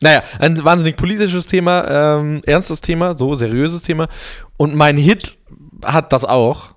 Naja, 0.00 0.22
ein 0.38 0.62
wahnsinnig 0.64 0.96
politisches 0.96 1.46
Thema, 1.46 2.18
ähm, 2.18 2.42
ernstes 2.46 2.80
Thema, 2.80 3.16
so 3.16 3.34
seriöses 3.34 3.82
Thema. 3.82 4.08
Und 4.56 4.74
mein 4.74 4.96
Hit 4.96 5.38
hat 5.84 6.12
das 6.12 6.24
auch. 6.24 6.70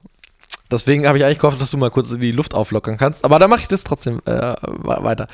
Deswegen 0.69 1.07
habe 1.07 1.17
ich 1.17 1.23
eigentlich 1.23 1.39
gehofft, 1.39 1.61
dass 1.61 1.71
du 1.71 1.77
mal 1.77 1.89
kurz 1.91 2.09
die 2.17 2.31
Luft 2.31 2.53
auflockern 2.53 2.97
kannst. 2.97 3.23
Aber 3.23 3.39
da 3.39 3.47
mache 3.47 3.61
ich 3.61 3.67
das 3.69 3.83
trotzdem 3.85 4.21
äh, 4.25 4.53
weiter. 4.61 5.27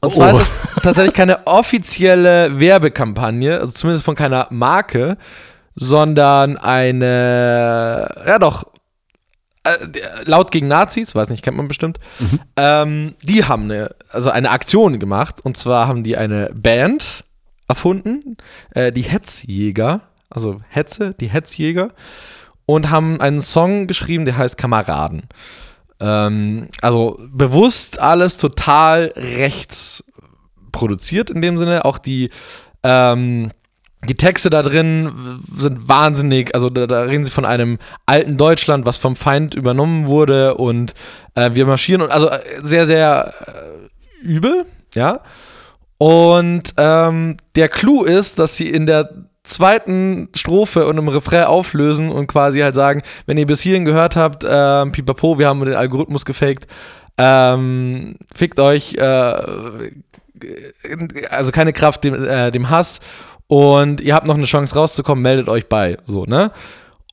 Und 0.00 0.12
zwar 0.12 0.34
Oh. 0.34 0.38
ist 0.40 0.46
es 0.76 0.82
tatsächlich 0.82 1.14
keine 1.14 1.46
offizielle 1.46 2.58
Werbekampagne, 2.58 3.60
also 3.60 3.72
zumindest 3.72 4.04
von 4.04 4.14
keiner 4.14 4.46
Marke, 4.50 5.16
sondern 5.76 6.56
eine, 6.56 8.08
ja 8.26 8.38
doch, 8.38 8.64
äh, 9.64 9.76
laut 10.24 10.50
gegen 10.50 10.68
Nazis, 10.68 11.14
weiß 11.14 11.28
nicht, 11.28 11.42
kennt 11.42 11.56
man 11.56 11.68
bestimmt. 11.68 11.98
Ähm, 12.56 13.14
die 13.22 13.44
haben 13.44 13.64
eine, 13.64 13.94
also 14.10 14.30
eine 14.30 14.50
Aktion 14.50 14.98
gemacht 14.98 15.40
und 15.44 15.56
zwar 15.58 15.86
haben 15.88 16.02
die 16.02 16.16
eine 16.16 16.50
Band 16.54 17.24
erfunden, 17.68 18.38
äh, 18.70 18.92
die 18.92 19.02
Hetzjäger, 19.02 20.00
also 20.30 20.62
Hetze, 20.68 21.14
die 21.20 21.28
Hetzjäger 21.28 21.90
und 22.64 22.90
haben 22.90 23.20
einen 23.20 23.40
Song 23.40 23.86
geschrieben, 23.86 24.24
der 24.24 24.38
heißt 24.38 24.56
Kameraden. 24.56 25.28
Ähm, 26.00 26.68
also 26.80 27.18
bewusst 27.30 28.00
alles 28.00 28.38
total 28.38 29.12
rechts 29.16 30.04
produziert 30.72 31.30
in 31.30 31.40
dem 31.40 31.58
Sinne. 31.58 31.84
Auch 31.84 31.98
die, 31.98 32.30
ähm, 32.82 33.50
die 34.06 34.14
Texte 34.14 34.50
da 34.50 34.62
drin 34.62 35.40
sind 35.56 35.88
wahnsinnig. 35.88 36.54
Also 36.54 36.70
da, 36.70 36.86
da 36.86 37.02
reden 37.02 37.24
sie 37.24 37.30
von 37.30 37.44
einem 37.44 37.78
alten 38.06 38.36
Deutschland, 38.36 38.86
was 38.86 38.96
vom 38.96 39.16
Feind 39.16 39.54
übernommen 39.54 40.06
wurde 40.06 40.54
und 40.54 40.94
äh, 41.34 41.50
wir 41.54 41.66
marschieren 41.66 42.02
und 42.02 42.10
also 42.10 42.28
äh, 42.28 42.40
sehr, 42.62 42.86
sehr 42.86 43.34
äh, 43.46 44.26
übel, 44.26 44.66
ja. 44.94 45.20
Und 45.98 46.74
ähm, 46.76 47.38
der 47.54 47.68
Clou 47.68 48.04
ist, 48.04 48.38
dass 48.38 48.56
sie 48.56 48.68
in 48.68 48.86
der 48.86 49.10
zweiten 49.44 50.28
Strophe 50.34 50.86
und 50.86 50.98
im 50.98 51.08
Refrain 51.08 51.44
auflösen 51.44 52.10
und 52.10 52.26
quasi 52.26 52.60
halt 52.60 52.74
sagen, 52.74 53.02
wenn 53.26 53.38
ihr 53.38 53.46
bis 53.46 53.60
hierhin 53.60 53.84
gehört 53.84 54.16
habt, 54.16 54.44
ähm, 54.48 54.92
pipapo, 54.92 55.38
wir 55.38 55.48
haben 55.48 55.64
den 55.64 55.74
Algorithmus 55.74 56.24
gefaked, 56.24 56.66
ähm, 57.16 58.16
fickt 58.34 58.60
euch, 58.60 58.94
äh, 58.94 59.92
also 61.30 61.50
keine 61.52 61.72
Kraft 61.72 62.04
dem, 62.04 62.24
äh, 62.24 62.50
dem 62.50 62.68
Hass 62.68 63.00
und 63.48 64.00
ihr 64.00 64.14
habt 64.14 64.26
noch 64.26 64.36
eine 64.36 64.44
Chance 64.44 64.74
rauszukommen, 64.74 65.22
meldet 65.22 65.48
euch 65.48 65.68
bei. 65.68 65.98
So, 66.06 66.24
ne? 66.24 66.50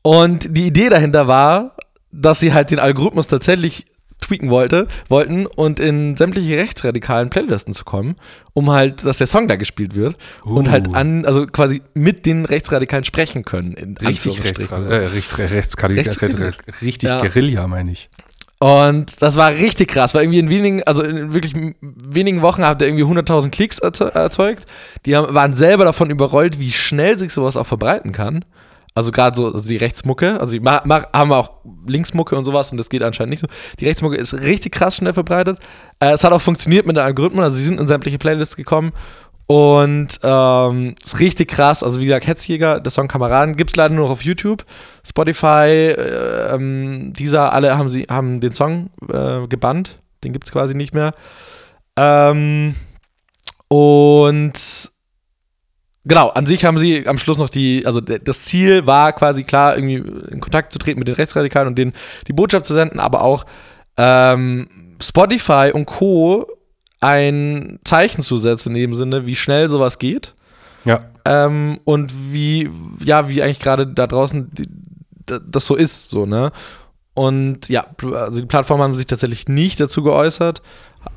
Und 0.01 0.55
die 0.55 0.67
Idee 0.67 0.89
dahinter 0.89 1.27
war, 1.27 1.75
dass 2.11 2.39
sie 2.39 2.53
halt 2.53 2.71
den 2.71 2.79
Algorithmus 2.79 3.27
tatsächlich 3.27 3.85
tweaken 4.23 4.49
wollte, 4.49 4.87
wollten 5.09 5.45
und 5.45 5.79
in 5.79 6.15
sämtliche 6.15 6.57
rechtsradikalen 6.57 7.29
Playlisten 7.29 7.73
zu 7.73 7.83
kommen, 7.83 8.15
um 8.53 8.71
halt, 8.71 9.05
dass 9.05 9.17
der 9.17 9.27
Song 9.27 9.47
da 9.47 9.55
gespielt 9.55 9.95
wird 9.95 10.15
uh. 10.45 10.55
und 10.55 10.69
halt 10.69 10.87
uh. 10.87 10.93
an, 10.93 11.25
also 11.25 11.45
quasi 11.45 11.81
mit 11.93 12.25
den 12.25 12.45
Rechtsradikalen 12.45 13.03
sprechen 13.03 13.43
können. 13.43 13.97
richtig 14.01 14.43
rechtsradikal, 14.43 14.91
äh, 14.91 15.07
rechts, 15.07 15.37
rechts, 15.37 15.77
rechts, 15.83 16.81
richtig 16.81 17.09
ja. 17.09 17.21
Guerilla, 17.21 17.67
meine 17.67 17.91
ich. 17.91 18.09
Und 18.63 19.21
das 19.21 19.35
war 19.35 19.51
richtig 19.51 19.89
krass, 19.89 20.13
weil 20.13 20.23
irgendwie 20.23 20.39
in 20.39 20.49
wenigen, 20.49 20.83
also 20.83 21.03
in 21.03 21.33
wirklich 21.33 21.53
wenigen 21.81 22.41
Wochen 22.41 22.65
hat 22.65 22.81
er 22.81 22.87
irgendwie 22.87 23.03
100.000 23.03 23.49
Klicks 23.49 23.79
erzeugt. 23.79 24.65
Die 25.05 25.17
haben, 25.17 25.35
waren 25.35 25.51
selber 25.51 25.83
davon 25.83 26.09
überrollt, 26.09 26.61
wie 26.61 26.71
schnell 26.71 27.19
sich 27.19 27.33
sowas 27.33 27.57
auch 27.57 27.67
verbreiten 27.67 28.13
kann. 28.13 28.45
Also 28.95 29.11
gerade 29.11 29.35
so 29.35 29.47
also 29.47 29.67
die 29.67 29.75
Rechtsmucke, 29.75 30.39
also 30.39 30.53
die 30.53 30.61
mach, 30.61 30.85
mach, 30.85 31.11
haben 31.11 31.33
auch 31.33 31.55
Linksmucke 31.85 32.37
und 32.37 32.45
sowas 32.45 32.71
und 32.71 32.77
das 32.77 32.87
geht 32.87 33.03
anscheinend 33.03 33.31
nicht 33.31 33.41
so. 33.41 33.47
Die 33.81 33.85
Rechtsmucke 33.85 34.15
ist 34.15 34.33
richtig 34.33 34.71
krass 34.71 34.95
schnell 34.95 35.13
verbreitet. 35.13 35.59
Äh, 35.99 36.11
es 36.11 36.23
hat 36.23 36.31
auch 36.31 36.41
funktioniert 36.41 36.85
mit 36.85 36.95
den 36.95 37.03
Algorithmen, 37.03 37.43
also 37.43 37.57
sie 37.57 37.65
sind 37.65 37.81
in 37.81 37.89
sämtliche 37.89 38.17
Playlists 38.17 38.55
gekommen 38.55 38.93
und 39.47 40.19
ähm, 40.23 40.95
ist 41.03 41.19
richtig 41.19 41.49
krass. 41.49 41.83
Also 41.83 41.99
wie 41.99 42.05
gesagt, 42.05 42.27
Hetzjäger, 42.27 42.79
der 42.79 42.91
Song 42.91 43.07
Kameraden 43.07 43.55
gibt 43.55 43.71
es 43.71 43.75
leider 43.75 43.93
nur 43.93 44.05
noch 44.05 44.13
auf 44.13 44.23
YouTube. 44.23 44.65
Spotify, 45.05 45.93
äh, 45.95 46.53
ähm, 46.53 47.13
dieser, 47.13 47.51
alle 47.53 47.77
haben 47.77 47.89
sie 47.89 48.03
haben 48.09 48.39
den 48.39 48.53
Song 48.53 48.89
äh, 49.09 49.47
gebannt. 49.47 49.99
Den 50.23 50.33
gibt 50.33 50.45
es 50.45 50.51
quasi 50.51 50.75
nicht 50.75 50.93
mehr. 50.93 51.13
Ähm, 51.97 52.75
und 53.67 54.91
Genau, 56.05 56.29
an 56.29 56.45
sich 56.45 56.65
haben 56.65 56.77
sie 56.77 57.07
am 57.07 57.17
Schluss 57.17 57.37
noch 57.37 57.47
die, 57.47 57.85
also 57.85 58.01
das 58.01 58.41
Ziel 58.41 58.85
war 58.85 59.13
quasi 59.13 59.43
klar, 59.43 59.77
irgendwie 59.77 60.03
in 60.31 60.41
Kontakt 60.41 60.73
zu 60.73 60.79
treten 60.79 60.99
mit 60.99 61.07
den 61.07 61.15
Rechtsradikalen 61.15 61.69
und 61.69 61.77
denen 61.77 61.93
die 62.27 62.33
Botschaft 62.33 62.65
zu 62.65 62.73
senden, 62.73 62.99
aber 62.99 63.21
auch 63.21 63.45
ähm, 63.95 64.95
Spotify 65.01 65.71
und 65.73 65.85
Co. 65.85 66.45
ein 67.03 67.79
Zeichen 67.83 68.21
zu 68.21 68.37
setzen 68.37 68.69
in 68.69 68.81
dem 68.81 68.93
Sinne, 68.93 69.25
wie 69.25 69.35
schnell 69.35 69.69
sowas 69.69 69.99
geht. 69.99 70.33
Ja. 70.85 71.05
Ähm, 71.25 71.79
und 71.83 72.13
wie, 72.31 72.69
ja, 73.03 73.27
wie 73.29 73.43
eigentlich 73.43 73.59
gerade 73.59 73.87
da 73.87 74.07
draußen 74.07 74.49
die, 74.53 74.67
das 75.25 75.65
so 75.65 75.75
ist, 75.75 76.09
so, 76.09 76.25
ne? 76.25 76.51
Und 77.13 77.69
ja, 77.69 77.85
also 78.13 78.39
die 78.39 78.45
Plattformen 78.45 78.83
haben 78.83 78.95
sich 78.95 79.05
tatsächlich 79.05 79.47
nicht 79.47 79.79
dazu 79.79 80.01
geäußert, 80.01 80.61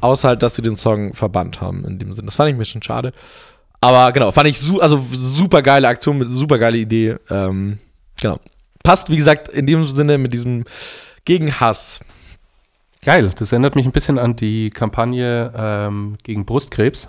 außer 0.01 0.29
halt, 0.29 0.43
dass 0.43 0.55
sie 0.55 0.63
den 0.63 0.77
Song 0.77 1.15
verbannt 1.15 1.61
haben 1.61 1.85
in 1.85 1.99
dem 1.99 2.13
Sinne. 2.13 2.27
Das 2.27 2.37
fand 2.37 2.51
ich 2.51 2.57
ein 2.57 2.59
bisschen 2.59 2.83
schade. 2.83 3.13
Aber 3.81 4.13
genau, 4.13 4.31
fand 4.33 4.49
ich 4.49 4.59
su 4.59 4.81
also 4.81 5.05
super 5.13 5.63
geile 5.63 5.89
Aktion 5.89 6.19
mit 6.19 6.31
super 6.31 6.59
geile 6.59 6.77
Idee. 6.79 7.17
Ähm, 7.31 7.79
genau. 8.21 8.39
Passt, 8.83 9.09
wie 9.09 9.17
gesagt, 9.17 9.49
in 9.49 9.67
dem 9.67 9.87
Sinne 9.87 10.19
mit 10.19 10.33
diesem 10.33 10.65
Gegenhass. 11.25 12.01
Geil, 13.07 13.33
das 13.37 13.53
erinnert 13.53 13.75
mich 13.75 13.87
ein 13.87 13.93
bisschen 13.93 14.19
an 14.19 14.37
die 14.37 14.69
Kampagne 14.69 15.51
ähm, 15.57 16.19
gegen 16.23 16.45
Brustkrebs. 16.45 17.09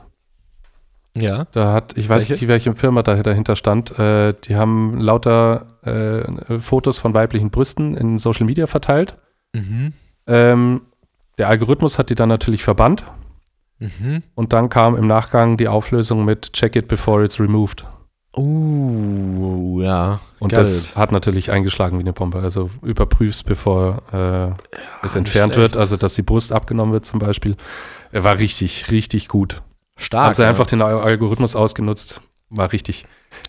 Ja. 1.18 1.48
Da 1.52 1.74
hat, 1.74 1.98
ich 1.98 2.08
weiß 2.08 2.30
welche? 2.30 2.34
nicht, 2.34 2.48
welche 2.48 2.74
Firma 2.74 3.04
da 3.04 3.22
dahinter 3.22 3.58
stand, 3.58 3.98
äh, 4.00 4.34
die 4.45 4.56
haben 4.56 5.00
lauter 5.00 5.66
äh, 5.84 6.60
Fotos 6.60 7.00
von 7.00 7.14
weiblichen 7.14 7.50
Brüsten 7.50 7.98
in 7.98 8.20
Social 8.20 8.45
Media 8.45 8.68
verteilt. 8.68 9.18
Mhm. 9.54 9.93
Ähm, 10.28 10.82
der 11.38 11.50
Algorithmus 11.50 11.98
hat 12.00 12.12
die 12.12 12.16
dann 12.16 12.30
natürlich 12.30 12.64
verbannt 12.64 13.06
Mhm. 13.80 14.22
Und 14.34 14.54
dann 14.54 14.70
kam 14.70 14.95
im 14.95 15.08
Nachgang 15.08 15.58
die 15.58 15.68
Auflösung 15.68 16.26
mit 16.26 16.54
Check 16.54 16.76
it 16.76 16.88
before 16.88 17.24
it's 17.24 17.39
removed. 17.39 17.86
Uh, 18.36 19.82
ja. 19.82 20.20
Und 20.40 20.52
geil. 20.52 20.60
das 20.60 20.96
hat 20.96 21.12
natürlich 21.12 21.52
eingeschlagen 21.52 21.98
wie 21.98 22.04
eine 22.04 22.14
Bombe. 22.14 22.40
Also 22.40 22.70
überprüfst, 22.84 23.46
bevor 23.46 24.04
äh, 24.12 24.18
ja, 24.18 24.56
es 25.02 25.16
entfernt 25.16 25.56
wird, 25.56 25.76
also 25.76 25.98
dass 25.98 26.16
die 26.16 26.22
Brust 26.22 26.52
abgenommen 26.52 26.94
wird 26.94 27.06
zum 27.06 27.20
Beispiel. 27.20 27.56
Er 28.12 28.24
war 28.24 28.38
richtig, 28.38 28.92
richtig 28.92 29.28
gut. 29.28 29.62
Stark. 29.98 30.26
Haben 30.26 30.34
sie 30.36 30.44
ja. 30.44 30.50
einfach 30.50 30.68
den 30.68 30.82
Algorithmus 30.82 31.56
ausgenutzt. 31.56 32.22
War 32.50 32.72
richtig, 32.72 33.06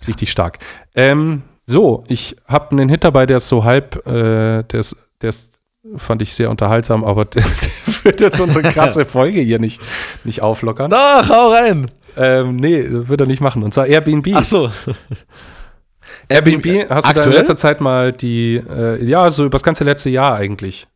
richtig 0.07 0.31
stark. 0.31 0.59
Ähm, 0.95 1.43
so, 1.67 2.05
ich 2.09 2.37
habe 2.47 2.71
einen 2.71 2.89
Hit 2.89 3.05
dabei, 3.05 3.27
der 3.27 3.37
ist 3.37 3.49
so 3.49 3.65
halb, 3.65 4.07
äh, 4.07 4.63
der 4.63 4.81
ist, 4.81 4.97
der 5.21 5.29
ist 5.29 5.59
fand 5.97 6.23
ich 6.23 6.35
sehr 6.35 6.51
unterhaltsam, 6.51 7.05
aber 7.05 7.25
der, 7.25 7.43
der 7.87 8.05
wird 8.05 8.21
jetzt 8.21 8.41
unsere 8.41 8.69
krasse 8.73 9.05
Folge 9.05 9.41
hier 9.41 9.59
nicht, 9.59 9.81
nicht 10.25 10.43
auflockern. 10.43 10.91
Doch, 10.91 11.29
hau 11.29 11.51
rein! 11.53 11.91
Ähm, 12.17 12.57
nee, 12.57 12.85
wird 12.89 13.21
er 13.21 13.27
nicht 13.27 13.41
machen. 13.41 13.63
Und 13.63 13.73
zwar 13.75 13.87
Airbnb. 13.87 14.29
Ach 14.35 14.43
so. 14.43 14.71
Airbnb, 16.29 16.91
hast 16.91 17.07
Aktuell? 17.07 17.15
du 17.15 17.21
da 17.21 17.27
in 17.27 17.33
letzter 17.33 17.57
Zeit 17.57 17.81
mal 17.81 18.13
die, 18.13 18.57
äh, 18.57 19.05
ja, 19.05 19.31
so 19.31 19.45
über 19.45 19.53
das 19.53 19.63
ganze 19.63 19.85
letzte 19.85 20.11
Jahr 20.11 20.35
eigentlich. 20.35 20.87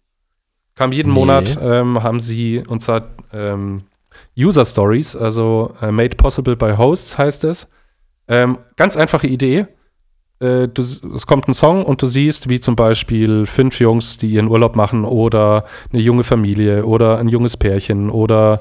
Kam 0.74 0.92
jeden 0.92 1.12
nee. 1.12 1.18
Monat, 1.18 1.58
ähm, 1.60 2.02
haben 2.02 2.20
sie, 2.20 2.62
und 2.66 2.80
zwar 2.80 3.08
ähm, 3.32 3.82
User 4.36 4.64
Stories, 4.64 5.14
also 5.14 5.72
äh, 5.82 5.90
Made 5.90 6.16
Possible 6.16 6.56
by 6.56 6.76
Hosts 6.76 7.18
heißt 7.18 7.44
es. 7.44 7.70
Ähm, 8.28 8.58
ganz 8.76 8.96
einfache 8.96 9.26
Idee 9.26 9.66
äh, 10.42 10.68
du, 10.68 10.82
es 10.82 11.26
kommt 11.26 11.48
ein 11.48 11.54
Song 11.54 11.84
und 11.84 12.02
du 12.02 12.06
siehst, 12.06 12.48
wie 12.48 12.60
zum 12.60 12.74
Beispiel 12.76 13.46
fünf 13.46 13.78
Jungs, 13.78 14.18
die 14.18 14.30
ihren 14.32 14.48
Urlaub 14.48 14.76
machen 14.76 15.04
oder 15.04 15.64
eine 15.92 16.02
junge 16.02 16.24
Familie 16.24 16.84
oder 16.84 17.18
ein 17.18 17.28
junges 17.28 17.56
Pärchen 17.56 18.10
oder 18.10 18.60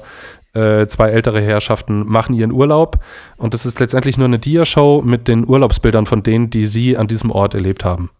äh, 0.54 0.86
zwei 0.86 1.10
ältere 1.10 1.40
Herrschaften 1.40 2.06
machen 2.06 2.34
ihren 2.34 2.52
Urlaub 2.52 2.98
und 3.36 3.54
das 3.54 3.66
ist 3.66 3.80
letztendlich 3.80 4.18
nur 4.18 4.26
eine 4.26 4.38
Dia-Show 4.38 5.02
mit 5.04 5.28
den 5.28 5.46
Urlaubsbildern 5.46 6.06
von 6.06 6.22
denen, 6.22 6.50
die 6.50 6.66
sie 6.66 6.96
an 6.96 7.08
diesem 7.08 7.30
Ort 7.30 7.54
erlebt 7.54 7.84
haben. 7.84 8.10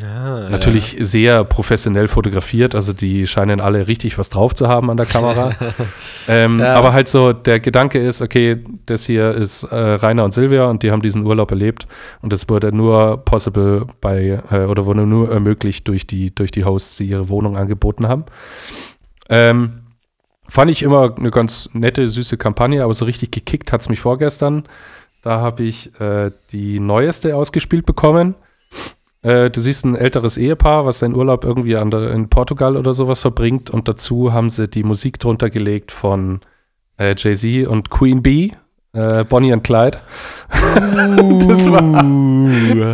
Ah, 0.00 0.48
Natürlich 0.48 0.92
ja. 0.92 1.04
sehr 1.04 1.44
professionell 1.44 2.06
fotografiert, 2.06 2.76
also 2.76 2.92
die 2.92 3.26
scheinen 3.26 3.60
alle 3.60 3.88
richtig 3.88 4.18
was 4.18 4.30
drauf 4.30 4.54
zu 4.54 4.68
haben 4.68 4.88
an 4.88 4.96
der 4.96 5.06
Kamera. 5.06 5.50
ähm, 6.28 6.60
ja. 6.60 6.74
Aber 6.74 6.92
halt 6.92 7.08
so, 7.08 7.32
der 7.32 7.58
Gedanke 7.58 7.98
ist, 7.98 8.22
okay, 8.22 8.64
das 8.86 9.04
hier 9.04 9.32
ist 9.32 9.64
äh, 9.64 9.74
Rainer 9.74 10.24
und 10.24 10.32
Silvia 10.32 10.66
und 10.66 10.84
die 10.84 10.92
haben 10.92 11.02
diesen 11.02 11.26
Urlaub 11.26 11.50
erlebt 11.50 11.88
und 12.22 12.32
das 12.32 12.48
wurde 12.48 12.74
nur 12.74 13.24
possible 13.24 13.86
bei, 14.00 14.40
äh, 14.50 14.64
oder 14.66 14.86
wurde 14.86 15.06
nur 15.06 15.30
ermöglicht 15.30 15.88
durch 15.88 16.06
die, 16.06 16.32
durch 16.32 16.52
die 16.52 16.64
Hosts, 16.64 16.98
die 16.98 17.06
ihre 17.06 17.28
Wohnung 17.28 17.56
angeboten 17.56 18.06
haben. 18.06 18.26
Ähm, 19.28 19.80
fand 20.50 20.70
ich 20.70 20.82
immer 20.82 21.14
eine 21.16 21.30
ganz 21.30 21.70
nette, 21.72 22.08
süße 22.08 22.36
Kampagne, 22.36 22.82
aber 22.82 22.92
so 22.92 23.04
richtig 23.04 23.30
gekickt 23.30 23.72
hat 23.72 23.80
es 23.80 23.88
mich 23.88 24.00
vorgestern. 24.00 24.64
Da 25.22 25.40
habe 25.40 25.62
ich 25.62 25.98
äh, 26.00 26.30
die 26.50 26.80
neueste 26.80 27.36
ausgespielt 27.36 27.86
bekommen. 27.86 28.34
Äh, 29.22 29.50
du 29.50 29.60
siehst 29.60 29.84
ein 29.84 29.96
älteres 29.96 30.36
Ehepaar, 30.36 30.86
was 30.86 30.98
seinen 30.98 31.14
Urlaub 31.14 31.44
irgendwie 31.44 31.72
der, 31.72 32.10
in 32.12 32.28
Portugal 32.28 32.76
oder 32.76 32.94
sowas 32.94 33.20
verbringt 33.20 33.70
und 33.70 33.86
dazu 33.86 34.32
haben 34.32 34.50
sie 34.50 34.66
die 34.66 34.82
Musik 34.82 35.18
drunter 35.20 35.50
gelegt 35.50 35.92
von 35.92 36.40
äh, 36.98 37.14
Jay-Z 37.16 37.68
und 37.68 37.90
Queen 37.90 38.22
Bee. 38.22 38.52
Äh, 38.92 39.22
Bonnie 39.22 39.52
und 39.52 39.62
Clyde. 39.62 39.98
das, 40.48 41.70
war, 41.70 41.80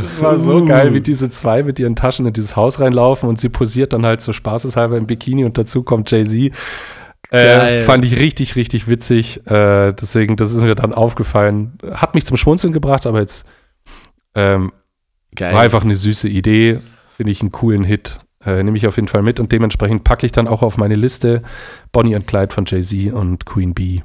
das 0.03 0.21
war 0.21 0.37
so 0.37 0.63
geil, 0.67 0.93
wie 0.93 1.01
diese 1.01 1.31
zwei 1.31 1.63
mit 1.63 1.79
ihren 1.79 1.97
Taschen 1.97 2.27
in 2.27 2.35
dieses 2.35 2.55
Haus 2.55 2.81
reinlaufen 2.81 3.31
und 3.31 3.41
sie 3.41 3.49
posiert 3.49 3.95
dann 3.95 4.05
halt 4.05 4.21
so 4.21 4.35
spaßeshalber 4.35 4.99
im 4.99 5.07
Bikini 5.07 5.47
und 5.47 5.57
dazu 5.57 5.83
kommt 5.83 6.11
Jay-Z. 6.11 6.53
Äh, 7.31 7.83
fand 7.83 8.05
ich 8.05 8.19
richtig, 8.19 8.57
richtig 8.57 8.89
witzig. 8.89 9.47
Äh, 9.47 9.93
deswegen, 9.93 10.37
das 10.37 10.53
ist 10.53 10.63
mir 10.63 10.75
dann 10.75 10.93
aufgefallen. 10.93 11.79
Hat 11.93 12.15
mich 12.15 12.25
zum 12.25 12.37
Schmunzeln 12.37 12.73
gebracht, 12.73 13.07
aber 13.07 13.21
jetzt 13.21 13.47
ähm. 14.35 14.73
War 15.39 15.61
einfach 15.61 15.85
eine 15.85 15.97
süße 15.97 16.29
Idee, 16.29 16.81
finde 17.17 17.33
ich 17.33 17.43
einen 17.43 17.53
coolen 17.53 17.85
Hit. 17.85 18.21
Äh, 18.45 18.63
Nehme 18.63 18.77
ich 18.79 18.87
auf 18.87 18.97
jeden 18.97 19.09
Fall 19.09 19.23
mit 19.23 19.39
und 19.41 19.53
dementsprechend 19.53 20.05
packe 20.05 20.25
ich 20.25 20.33
dann 20.33 20.49
auch 20.49 20.63
auf 20.63 20.79
meine 20.79 20.95
Liste 20.95 21.43
Bonnie 21.93 22.15
und 22.15 22.27
Clyde 22.27 22.55
von 22.55 22.65
Jay-Z 22.67 23.13
und 23.13 23.45
Queen 23.45 23.75
Bee. 23.75 24.03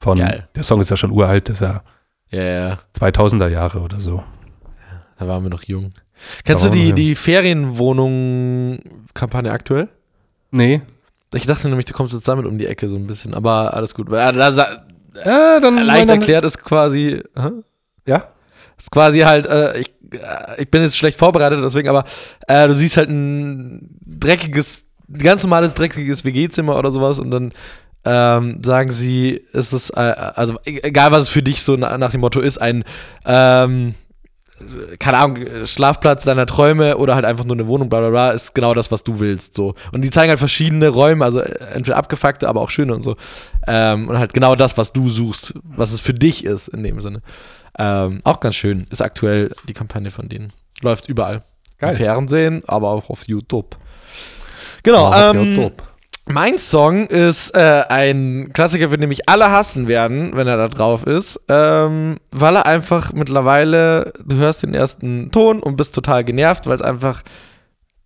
Von, 0.00 0.18
Geil. 0.18 0.48
Der 0.56 0.64
Song 0.64 0.80
ist 0.80 0.90
ja 0.90 0.96
schon 0.96 1.12
uralt, 1.12 1.48
das 1.48 1.60
ist 1.60 1.68
ja, 1.68 1.84
ja, 2.30 2.42
ja. 2.42 2.78
2000er 2.98 3.46
Jahre 3.48 3.78
oder 3.80 4.00
so. 4.00 4.24
Da 5.18 5.28
waren 5.28 5.44
wir 5.44 5.50
noch 5.50 5.62
jung. 5.64 5.92
Kennst 6.44 6.64
du 6.64 6.70
die, 6.70 6.92
die 6.92 7.14
Ferienwohnung-Kampagne 7.14 9.52
aktuell? 9.52 9.88
Nee. 10.50 10.80
Ich 11.34 11.46
dachte 11.46 11.68
nämlich, 11.68 11.86
du 11.86 11.94
kommst 11.94 12.14
jetzt 12.14 12.28
damit 12.28 12.46
um 12.46 12.58
die 12.58 12.66
Ecke 12.66 12.88
so 12.88 12.96
ein 12.96 13.06
bisschen, 13.06 13.34
aber 13.34 13.74
alles 13.74 13.94
gut. 13.94 14.10
Ja, 14.10 14.32
da, 14.32 14.48
äh, 15.14 15.60
dann 15.60 15.76
leicht 15.84 16.08
erklärt 16.08 16.44
ist 16.44 16.62
quasi. 16.62 17.22
Hä? 17.36 17.50
Ja? 18.06 18.28
Ist 18.78 18.90
quasi 18.90 19.20
halt, 19.20 19.46
äh, 19.46 19.78
ich, 19.78 19.90
äh, 20.12 20.62
ich 20.62 20.70
bin 20.70 20.82
jetzt 20.82 20.96
schlecht 20.96 21.18
vorbereitet, 21.18 21.60
deswegen, 21.62 21.88
aber 21.88 22.04
äh, 22.48 22.66
du 22.66 22.74
siehst 22.74 22.96
halt 22.96 23.08
ein 23.08 23.98
dreckiges, 24.04 24.84
ganz 25.12 25.42
normales 25.42 25.74
dreckiges 25.74 26.24
WG-Zimmer 26.24 26.76
oder 26.76 26.90
sowas 26.90 27.18
und 27.18 27.30
dann 27.30 27.52
ähm, 28.04 28.58
sagen 28.62 28.90
sie, 28.90 29.40
ist 29.52 29.72
es, 29.72 29.90
äh, 29.90 30.00
also 30.00 30.54
e-, 30.64 30.80
egal 30.82 31.12
was 31.12 31.22
es 31.22 31.28
für 31.28 31.42
dich 31.42 31.62
so 31.62 31.76
nach, 31.76 31.96
nach 31.98 32.10
dem 32.10 32.20
Motto 32.20 32.40
ist, 32.40 32.58
ein, 32.58 32.84
ähm, 33.24 33.94
keine 34.98 35.18
Ahnung, 35.18 35.66
Schlafplatz 35.66 36.24
deiner 36.24 36.46
Träume 36.46 36.96
oder 36.96 37.14
halt 37.14 37.24
einfach 37.24 37.44
nur 37.44 37.56
eine 37.56 37.66
Wohnung, 37.66 37.88
bla 37.88 38.00
bla 38.00 38.10
bla, 38.10 38.30
ist 38.30 38.54
genau 38.54 38.74
das, 38.74 38.90
was 38.90 39.02
du 39.02 39.20
willst. 39.20 39.54
So. 39.54 39.74
Und 39.92 40.02
die 40.02 40.10
zeigen 40.10 40.30
halt 40.30 40.38
verschiedene 40.38 40.88
Räume, 40.88 41.24
also 41.24 41.40
entweder 41.40 41.96
abgefuckte, 41.96 42.48
aber 42.48 42.60
auch 42.60 42.70
schöne 42.70 42.94
und 42.94 43.02
so. 43.02 43.16
Ähm, 43.66 44.08
und 44.08 44.18
halt 44.18 44.34
genau 44.34 44.54
das, 44.54 44.76
was 44.78 44.92
du 44.92 45.08
suchst, 45.08 45.54
was 45.64 45.92
es 45.92 46.00
für 46.00 46.14
dich 46.14 46.44
ist, 46.44 46.68
in 46.68 46.82
dem 46.82 47.00
Sinne. 47.00 47.22
Ähm, 47.78 48.20
auch 48.24 48.40
ganz 48.40 48.54
schön. 48.54 48.86
Ist 48.90 49.02
aktuell 49.02 49.54
die 49.68 49.72
Kampagne 49.72 50.10
von 50.10 50.28
denen. 50.28 50.52
Läuft 50.80 51.08
überall. 51.08 51.42
Geil. 51.78 51.92
Im 51.92 51.96
Fernsehen, 51.96 52.62
aber 52.66 52.90
auch 52.90 53.10
auf 53.10 53.26
YouTube. 53.26 53.76
Genau. 54.82 55.06
Auch 55.06 55.14
auf 55.14 55.34
ähm, 55.34 55.54
YouTube. 55.54 55.82
Mein 56.26 56.56
Song 56.58 57.06
ist 57.08 57.50
äh, 57.54 57.82
ein 57.88 58.50
Klassiker, 58.52 58.90
für 58.90 58.98
den 58.98 59.08
mich 59.08 59.28
alle 59.28 59.50
hassen 59.50 59.88
werden, 59.88 60.32
wenn 60.34 60.46
er 60.46 60.56
da 60.56 60.68
drauf 60.68 61.04
ist, 61.04 61.40
ähm, 61.48 62.16
weil 62.30 62.56
er 62.56 62.66
einfach 62.66 63.12
mittlerweile, 63.12 64.12
du 64.24 64.36
hörst 64.36 64.62
den 64.62 64.72
ersten 64.74 65.30
Ton 65.32 65.60
und 65.60 65.76
bist 65.76 65.94
total 65.94 66.24
genervt, 66.24 66.66
weil 66.66 66.76
es 66.76 66.82
einfach 66.82 67.22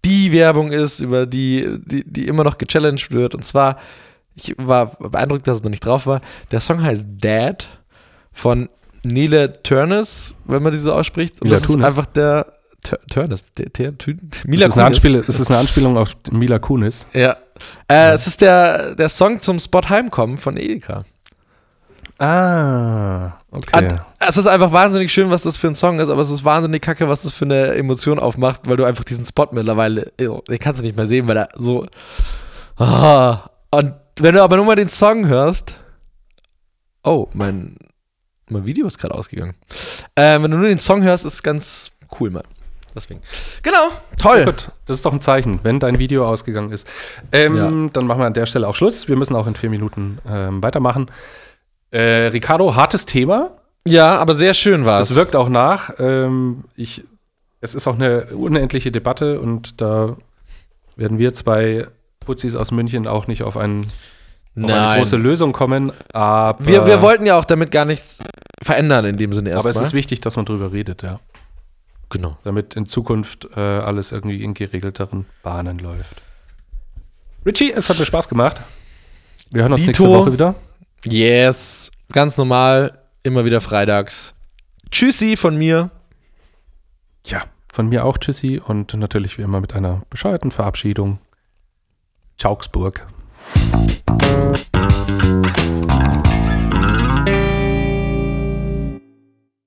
die 0.05 0.33
Werbung 0.33 0.73
ist, 0.73 1.01
über 1.01 1.27
die, 1.27 1.79
die, 1.85 2.05
die 2.11 2.27
immer 2.27 2.45
noch 2.45 2.59
gechallenged 2.59 3.11
wird. 3.11 3.35
Und 3.35 3.45
zwar, 3.45 3.77
ich 4.35 4.55
war 4.57 4.97
beeindruckt, 4.99 5.47
dass 5.47 5.59
es 5.59 5.63
noch 5.65 5.71
nicht 5.71 5.85
drauf 5.85 6.07
war. 6.07 6.21
Der 6.53 6.61
Song 6.61 6.83
heißt 6.83 7.05
Dad 7.21 7.67
von 8.33 8.69
Nele 9.03 9.63
Turnus, 9.63 10.33
wenn 10.45 10.63
man 10.63 10.73
die 10.73 10.79
so 10.79 10.93
ausspricht. 10.93 11.43
Und 11.43 11.49
Mila 11.49 11.57
das 11.61 11.69
ist 11.69 11.77
einfach 11.83 12.07
der 12.07 12.53
Tur- 12.83 12.99
Turnus, 13.11 13.45
der, 13.59 13.67
der, 13.71 13.91
der 13.93 14.15
Das 14.15 14.45
Mila 14.45 14.67
ist, 14.67 14.79
eine 14.79 14.97
Kunis. 14.99 15.29
Es 15.29 15.41
ist 15.41 15.51
eine 15.51 15.59
Anspielung 15.61 15.97
auf 15.97 16.11
Mila 16.31 16.59
Kunis. 16.59 17.07
Ja. 17.13 17.37
Äh, 17.89 18.13
Es 18.13 18.27
ist 18.27 18.41
der, 18.41 18.95
der 18.95 19.09
Song 19.09 19.41
zum 19.41 19.59
Spot 19.59 19.83
Heimkommen 19.89 20.39
von 20.39 20.57
Edeka. 20.57 21.05
Ah, 22.19 23.33
okay. 23.51 23.85
Und 23.85 24.01
Es 24.21 24.37
ist 24.39 24.47
einfach 24.47 24.73
wahnsinnig 24.73 25.13
schön, 25.13 25.29
was 25.31 25.43
das 25.43 25.57
für 25.59 25.67
ein 25.69 25.75
Song 25.75 26.01
ist, 26.01 26.09
aber 26.09 26.23
es 26.23 26.31
ist 26.31 26.45
wahnsinnig 26.45 26.81
kacke, 26.83 27.09
was 27.09 27.23
das 27.23 27.33
für 27.33 27.45
eine 27.45 27.75
Emotion 27.75 28.19
aufmacht, 28.19 28.63
weil 28.65 28.77
du 28.77 28.85
einfach 28.85 29.05
diesen 29.05 29.25
Spot 29.25 29.49
mittlerweile, 29.53 30.13
den 30.19 30.59
kannst 30.59 30.81
du 30.81 30.85
nicht 30.85 30.97
mehr 30.97 31.07
sehen, 31.09 31.29
weil 31.29 31.37
er 31.37 31.49
so. 31.57 31.87
Ah. 32.79 33.51
Und 33.71 33.95
wenn 34.19 34.35
du 34.35 34.43
aber 34.43 34.57
nur 34.57 34.65
mal 34.65 34.77
den 34.77 34.89
Song 34.89 35.27
hörst. 35.27 35.79
Oh, 37.05 37.29
mein, 37.35 37.77
mein 38.49 38.65
Video 38.65 38.87
ist 38.87 38.99
gerade 38.99 39.15
ausgegangen. 39.15 39.55
Äh, 40.15 40.41
wenn 40.41 40.51
du 40.51 40.57
nur 40.57 40.69
den 40.69 40.79
Song 40.79 41.03
hörst, 41.03 41.25
ist 41.25 41.35
es 41.35 41.43
ganz 41.43 41.91
cool, 42.19 42.31
Mann. 42.31 42.43
Deswegen. 42.97 43.21
Genau, 43.63 43.91
toll. 44.19 44.45
Gut, 44.47 44.71
das 44.87 44.97
ist 44.97 45.05
doch 45.07 45.13
ein 45.13 45.21
Zeichen, 45.21 45.61
wenn 45.63 45.79
dein 45.79 45.99
Video 45.99 46.27
ausgegangen 46.27 46.73
ist. 46.73 46.89
Ähm, 47.31 47.55
Ja. 47.55 47.71
Dann 47.93 48.07
machen 48.07 48.19
wir 48.21 48.27
an 48.27 48.33
der 48.35 48.47
Stelle 48.47 48.67
auch 48.67 48.75
Schluss. 48.75 49.07
Wir 49.09 49.17
müssen 49.17 49.37
auch 49.37 49.47
in 49.47 49.55
vier 49.55 49.69
Minuten 49.71 50.19
ähm, 50.29 50.63
weitermachen. 50.63 51.11
Äh, 51.91 52.29
Ricardo, 52.29 52.75
hartes 52.75 53.05
Thema. 53.07 53.51
Ja, 53.87 54.17
aber 54.19 54.35
sehr 54.35 54.55
schön 54.55 54.85
war 54.85 55.01
Es 55.01 55.11
es. 55.11 55.17
wirkt 55.17 55.37
auch 55.37 55.49
nach. 55.49 55.91
Ähm, 55.99 56.65
ich, 56.75 57.05
es 57.61 57.75
ist 57.75 57.87
auch 57.87 57.95
eine 57.95 58.27
unendliche 58.35 58.91
Debatte 58.91 59.41
und 59.41 59.81
da 59.81 60.17
werden 60.97 61.19
wir 61.19 61.35
zwei 61.35 61.87
Putzis 62.25 62.57
aus 62.57 62.73
München 62.73 63.07
auch 63.07 63.27
nicht 63.29 63.43
auf, 63.45 63.57
einen, 63.57 63.83
auf 64.61 64.71
eine 64.71 64.97
große 64.99 65.17
Lösung 65.17 65.53
kommen. 65.53 65.93
Aber, 66.13 66.67
Wir, 66.67 66.87
wir 66.87 67.03
wollten 67.03 67.27
ja 67.27 67.39
auch 67.39 67.45
damit 67.45 67.71
gar 67.71 67.85
nichts 67.85 68.19
verändern 68.63 69.05
in 69.05 69.17
dem 69.19 69.33
Sinne 69.35 69.51
aber 69.55 69.67
erstmal. 69.67 69.83
es 69.83 69.89
ist 69.91 69.95
wichtig, 69.95 70.21
dass 70.23 70.35
man 70.37 70.47
drüber 70.47 70.73
redet, 70.73 71.03
ja. 71.03 71.21
Genau. 72.11 72.37
Damit 72.45 72.75
in 72.75 72.87
Zukunft 72.87 73.49
äh, 73.57 73.61
alles 73.61 74.13
irgendwie 74.13 74.43
in 74.43 74.55
geregelteren 74.55 75.27
Bahnen 75.43 75.79
läuft. 75.79 76.23
Richie, 77.45 77.73
es 77.73 77.89
hat 77.89 77.99
mir 77.99 78.07
Spaß 78.07 78.29
gemacht. 78.29 78.61
Wir 79.51 79.63
hören 79.63 79.73
uns 79.73 79.83
Dito. 79.83 80.03
nächste 80.03 80.09
Woche 80.09 80.33
wieder. 80.33 80.55
Yes, 81.05 81.91
ganz 82.11 82.37
normal, 82.37 82.99
immer 83.23 83.45
wieder 83.45 83.61
freitags. 83.61 84.35
Tschüssi 84.91 85.37
von 85.37 85.57
mir. 85.57 85.91
Ja, 87.25 87.45
von 87.73 87.89
mir 87.89 88.05
auch 88.05 88.19
Tschüssi 88.19 88.61
und 88.65 88.95
natürlich 88.95 89.39
wie 89.39 89.43
immer 89.43 89.61
mit 89.61 89.75
einer 89.75 90.03
bescheuerten 90.11 90.51
Verabschiedung. 90.51 91.19
Augsburg. 92.45 93.07